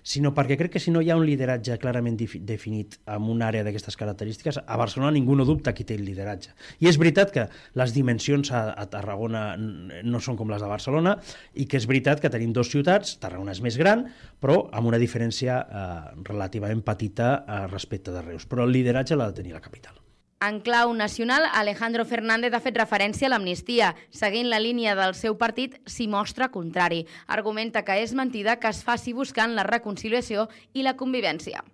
sinó 0.04 0.34
perquè 0.36 0.58
crec 0.60 0.76
que 0.76 0.82
si 0.82 0.92
no 0.92 1.00
hi 1.02 1.10
ha 1.10 1.16
un 1.16 1.24
lideratge 1.26 1.78
clarament 1.80 2.18
definit 2.20 2.98
en 3.10 3.28
una 3.32 3.48
àrea 3.48 3.64
d'aquestes 3.66 3.96
característiques, 3.98 4.60
a 4.60 4.76
Barcelona 4.78 5.14
ningú 5.16 5.34
no 5.34 5.48
dubta 5.48 5.72
qui 5.74 5.86
té 5.88 5.96
el 5.96 6.04
lideratge. 6.04 6.52
I 6.84 6.90
és 6.92 7.00
veritat 7.00 7.32
que 7.34 7.48
les 7.80 7.96
dimensions 7.96 8.52
a, 8.52 8.66
a 8.76 8.86
Tarragona 8.92 9.46
no 9.56 10.20
són 10.20 10.38
com 10.38 10.52
les 10.52 10.62
de 10.62 10.70
Barcelona 10.70 11.16
i 11.56 11.66
que 11.66 11.80
és 11.80 11.88
veritat 11.90 12.20
que 12.20 12.30
tenim 12.30 12.52
dues 12.52 12.70
ciutats, 12.70 13.16
Tarragona 13.22 13.56
és 13.56 13.64
més 13.64 13.80
gran, 13.80 14.06
però 14.44 14.66
amb 14.76 14.92
una 14.92 15.00
diferència 15.00 15.58
eh, 15.64 15.90
relativament 16.28 16.84
petita 16.84 17.34
eh, 17.40 17.60
respecte 17.72 18.12
de 18.12 18.22
Reus. 18.28 18.44
Però 18.46 18.68
el 18.68 18.76
lideratge 18.76 19.16
l'ha 19.16 19.32
de 19.32 19.40
tenir 19.40 19.56
la 19.56 19.64
capital. 19.64 20.03
En 20.46 20.60
clau 20.60 20.92
nacional, 20.92 21.44
Alejandro 21.54 22.04
Fernández 22.04 22.52
ha 22.52 22.60
fet 22.60 22.76
referència 22.76 23.30
a 23.30 23.32
l'amnistia. 23.32 23.94
Seguint 24.12 24.50
la 24.52 24.58
línia 24.60 24.92
del 24.98 25.14
seu 25.16 25.38
partit, 25.40 25.78
s'hi 25.88 26.04
mostra 26.04 26.50
contrari. 26.52 27.06
Argumenta 27.32 27.80
que 27.86 27.96
és 28.02 28.12
mentida 28.12 28.58
que 28.60 28.68
es 28.68 28.82
faci 28.84 29.14
buscant 29.16 29.54
la 29.56 29.64
reconciliació 29.64 30.50
i 30.74 30.84
la 30.84 30.98
convivència. 31.00 31.64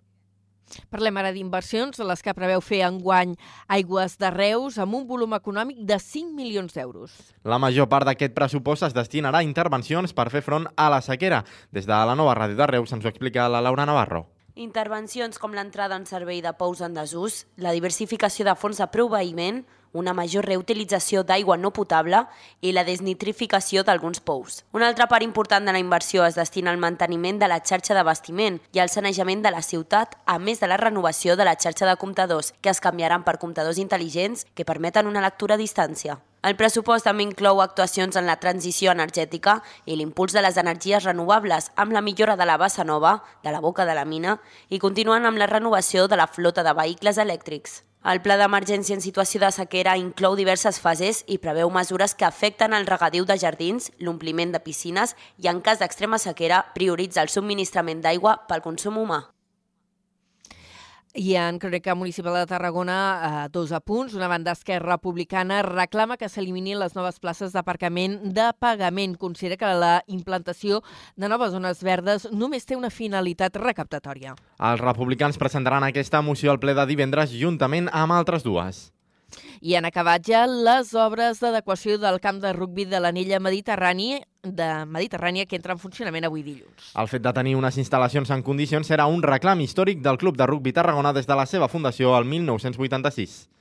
Parlem 0.87 1.19
ara 1.19 1.35
d'inversions, 1.35 1.99
de 1.99 2.07
les 2.07 2.23
que 2.23 2.37
preveu 2.37 2.63
fer 2.63 2.85
enguany 2.87 3.35
Aigües 3.67 4.15
de 4.23 4.31
Reus 4.31 4.79
amb 4.79 4.95
un 5.01 5.09
volum 5.09 5.35
econòmic 5.35 5.83
de 5.83 5.99
5 5.99 6.31
milions 6.31 6.77
d'euros. 6.77 7.17
La 7.43 7.59
major 7.59 7.91
part 7.91 8.07
d'aquest 8.07 8.39
pressupost 8.39 8.87
es 8.87 8.95
destinarà 8.95 9.43
a 9.43 9.49
intervencions 9.51 10.15
per 10.15 10.31
fer 10.31 10.47
front 10.47 10.71
a 10.77 10.93
la 10.95 11.03
sequera. 11.03 11.43
Des 11.75 11.91
de 11.91 12.05
la 12.07 12.15
nova 12.15 12.39
ràdio 12.39 12.61
de 12.61 12.71
Reus 12.71 12.95
ens 12.95 13.03
ho 13.03 13.11
explica 13.11 13.51
la 13.51 13.67
Laura 13.67 13.89
Navarro. 13.89 14.29
Intervencions 14.61 15.39
com 15.41 15.55
l'entrada 15.57 15.97
en 15.97 16.03
servei 16.05 16.43
de 16.45 16.51
pous 16.53 16.83
en 16.85 16.93
desús, 16.93 17.47
la 17.65 17.71
diversificació 17.73 18.45
de 18.45 18.53
fons 18.61 18.77
de 18.83 18.87
proveïment, 18.93 19.63
una 19.93 20.15
major 20.15 20.47
reutilització 20.47 21.25
d'aigua 21.25 21.57
no 21.57 21.73
potable 21.75 22.25
i 22.61 22.73
la 22.73 22.85
desnitrificació 22.85 23.85
d'alguns 23.85 24.21
pous. 24.21 24.65
Una 24.73 24.89
altra 24.89 25.09
part 25.09 25.27
important 25.27 25.67
de 25.67 25.73
la 25.73 25.83
inversió 25.83 26.25
es 26.25 26.39
destina 26.39 26.71
al 26.71 26.79
manteniment 26.79 27.41
de 27.41 27.49
la 27.49 27.61
xarxa 27.61 27.95
d'abastiment 27.95 28.61
i 28.73 28.81
al 28.81 28.89
sanejament 28.89 29.43
de 29.43 29.51
la 29.51 29.63
ciutat, 29.63 30.17
a 30.27 30.39
més 30.39 30.61
de 30.61 30.71
la 30.71 30.79
renovació 30.79 31.37
de 31.37 31.45
la 31.45 31.57
xarxa 31.59 31.87
de 31.87 31.97
comptadors, 31.97 32.55
que 32.61 32.71
es 32.71 32.81
canviaran 32.81 33.25
per 33.25 33.39
comptadors 33.39 33.79
intel·ligents 33.79 34.47
que 34.55 34.65
permeten 34.65 35.07
una 35.07 35.23
lectura 35.25 35.55
a 35.55 35.61
distància. 35.61 36.21
El 36.41 36.57
pressupost 36.57 37.05
també 37.05 37.27
inclou 37.27 37.59
actuacions 37.61 38.17
en 38.17 38.25
la 38.25 38.39
transició 38.41 38.95
energètica 38.95 39.59
i 39.85 39.99
l'impuls 39.99 40.33
de 40.33 40.41
les 40.41 40.57
energies 40.57 41.05
renovables 41.05 41.69
amb 41.77 41.93
la 41.93 42.01
millora 42.01 42.39
de 42.41 42.47
la 42.49 42.57
bassa 42.57 42.85
nova, 42.85 43.19
de 43.45 43.53
la 43.53 43.61
boca 43.61 43.85
de 43.85 43.95
la 43.99 44.07
mina, 44.07 44.39
i 44.71 44.81
continuen 44.81 45.29
amb 45.29 45.37
la 45.37 45.51
renovació 45.51 46.09
de 46.09 46.17
la 46.17 46.31
flota 46.33 46.65
de 46.65 46.73
vehicles 46.73 47.21
elèctrics. 47.21 47.83
El 48.01 48.23
pla 48.25 48.39
d'emergència 48.41 48.97
en 48.97 49.03
situació 49.05 49.43
de 49.43 49.51
sequera 49.53 49.93
inclou 50.01 50.33
diverses 50.39 50.79
fases 50.81 51.19
i 51.29 51.37
preveu 51.43 51.69
mesures 51.75 52.15
que 52.17 52.25
afecten 52.25 52.73
el 52.73 52.87
regadiu 52.89 53.27
de 53.29 53.37
jardins, 53.43 53.91
l'ompliment 53.99 54.55
de 54.55 54.61
piscines 54.65 55.13
i, 55.37 55.51
en 55.53 55.61
cas 55.61 55.83
d'extrema 55.83 56.17
sequera, 56.17 56.63
prioritza 56.73 57.21
el 57.21 57.29
subministrament 57.29 58.01
d'aigua 58.01 58.39
pel 58.49 58.65
consum 58.65 58.97
humà. 59.03 59.21
I 61.15 61.35
en 61.35 61.59
Crònica 61.59 61.97
Municipal 61.99 62.37
de 62.39 62.47
Tarragona, 62.47 62.97
eh, 63.45 63.49
dos 63.51 63.73
apunts. 63.73 64.15
Una 64.15 64.29
banda 64.29 64.53
Esquerra 64.53 64.95
Republicana 64.95 65.63
reclama 65.63 66.17
que 66.17 66.29
s'eliminin 66.29 66.79
les 66.79 66.95
noves 66.95 67.19
places 67.19 67.53
d'aparcament 67.53 68.21
de 68.33 68.53
pagament. 68.59 69.17
Considera 69.19 69.57
que 69.57 69.75
la 69.75 70.05
implantació 70.07 70.83
de 71.17 71.29
noves 71.29 71.51
zones 71.51 71.83
verdes 71.83 72.29
només 72.31 72.65
té 72.65 72.77
una 72.77 72.91
finalitat 72.91 73.57
recaptatòria. 73.57 74.37
Els 74.59 74.81
republicans 74.81 75.39
presentaran 75.39 75.83
aquesta 75.83 76.23
moció 76.23 76.53
al 76.53 76.61
ple 76.61 76.75
de 76.75 76.87
divendres 76.87 77.35
juntament 77.35 77.91
amb 77.93 78.13
altres 78.13 78.47
dues. 78.47 78.93
I 79.61 79.77
han 79.79 79.87
acabat 79.89 80.27
ja 80.27 80.47
les 80.49 80.95
obres 80.95 81.41
d'adequació 81.43 81.99
del 82.01 82.21
camp 82.21 82.41
de 82.43 82.53
rugbi 82.57 82.87
de 82.89 83.01
l'anella 83.01 83.41
Mediterrani 83.41 84.21
de 84.43 84.69
Mediterrània 84.89 85.47
que 85.47 85.59
entra 85.59 85.77
en 85.77 85.81
funcionament 85.83 86.25
avui 86.25 86.43
dilluns. 86.43 86.93
El 86.97 87.09
fet 87.13 87.23
de 87.23 87.33
tenir 87.37 87.57
unes 87.59 87.77
instal·lacions 87.79 88.33
en 88.33 88.43
condicions 88.43 88.89
serà 88.89 89.07
un 89.07 89.23
reclam 89.23 89.61
històric 89.61 90.01
del 90.01 90.19
Club 90.19 90.41
de 90.41 90.49
Rugbi 90.49 90.73
Tarragona 90.73 91.13
des 91.13 91.29
de 91.29 91.37
la 91.37 91.47
seva 91.47 91.69
fundació 91.69 92.17
al 92.17 92.25
1986. 92.25 93.60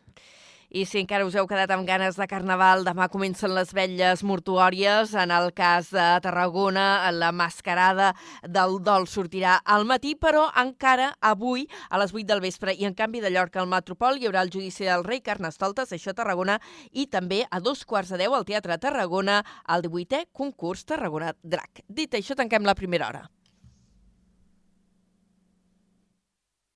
I 0.69 0.83
si 0.85 0.99
encara 1.01 1.25
us 1.25 1.33
heu 1.33 1.47
quedat 1.49 1.71
amb 1.73 1.87
ganes 1.87 2.13
de 2.19 2.25
carnaval, 2.29 2.83
demà 2.85 3.07
comencen 3.09 3.55
les 3.55 3.71
vetlles 3.73 4.21
mortuòries. 4.21 5.15
En 5.17 5.31
el 5.33 5.49
cas 5.57 5.87
de 5.89 6.03
Tarragona, 6.21 7.09
la 7.09 7.31
mascarada 7.33 8.11
del 8.45 8.77
dol 8.85 9.07
sortirà 9.09 9.55
al 9.65 9.87
matí, 9.89 10.13
però 10.13 10.43
encara 10.61 11.15
avui, 11.25 11.65
a 11.89 11.97
les 11.97 12.13
8 12.13 12.29
del 12.29 12.43
vespre, 12.45 12.77
i 12.77 12.85
en 12.85 12.93
canvi 12.93 13.17
de 13.23 13.33
Llorca 13.33 13.63
al 13.63 13.71
Metropol, 13.71 14.21
hi 14.21 14.29
haurà 14.29 14.45
el 14.45 14.53
judici 14.53 14.85
del 14.85 15.07
rei 15.07 15.23
Carnestoltes, 15.25 15.89
això 15.89 16.13
a 16.13 16.19
Tarragona, 16.21 16.59
i 16.93 17.07
també 17.09 17.47
a 17.49 17.63
dos 17.65 17.81
quarts 17.81 18.13
de 18.13 18.21
deu 18.21 18.37
al 18.37 18.45
Teatre 18.45 18.77
Tarragona, 18.77 19.41
el 19.73 19.89
18è 19.89 20.27
concurs 20.29 20.85
Tarragona 20.85 21.33
Drac. 21.41 21.81
Dit 21.89 22.13
això, 22.13 22.37
tanquem 22.37 22.61
la 22.61 22.77
primera 22.77 23.09
hora. 23.09 23.25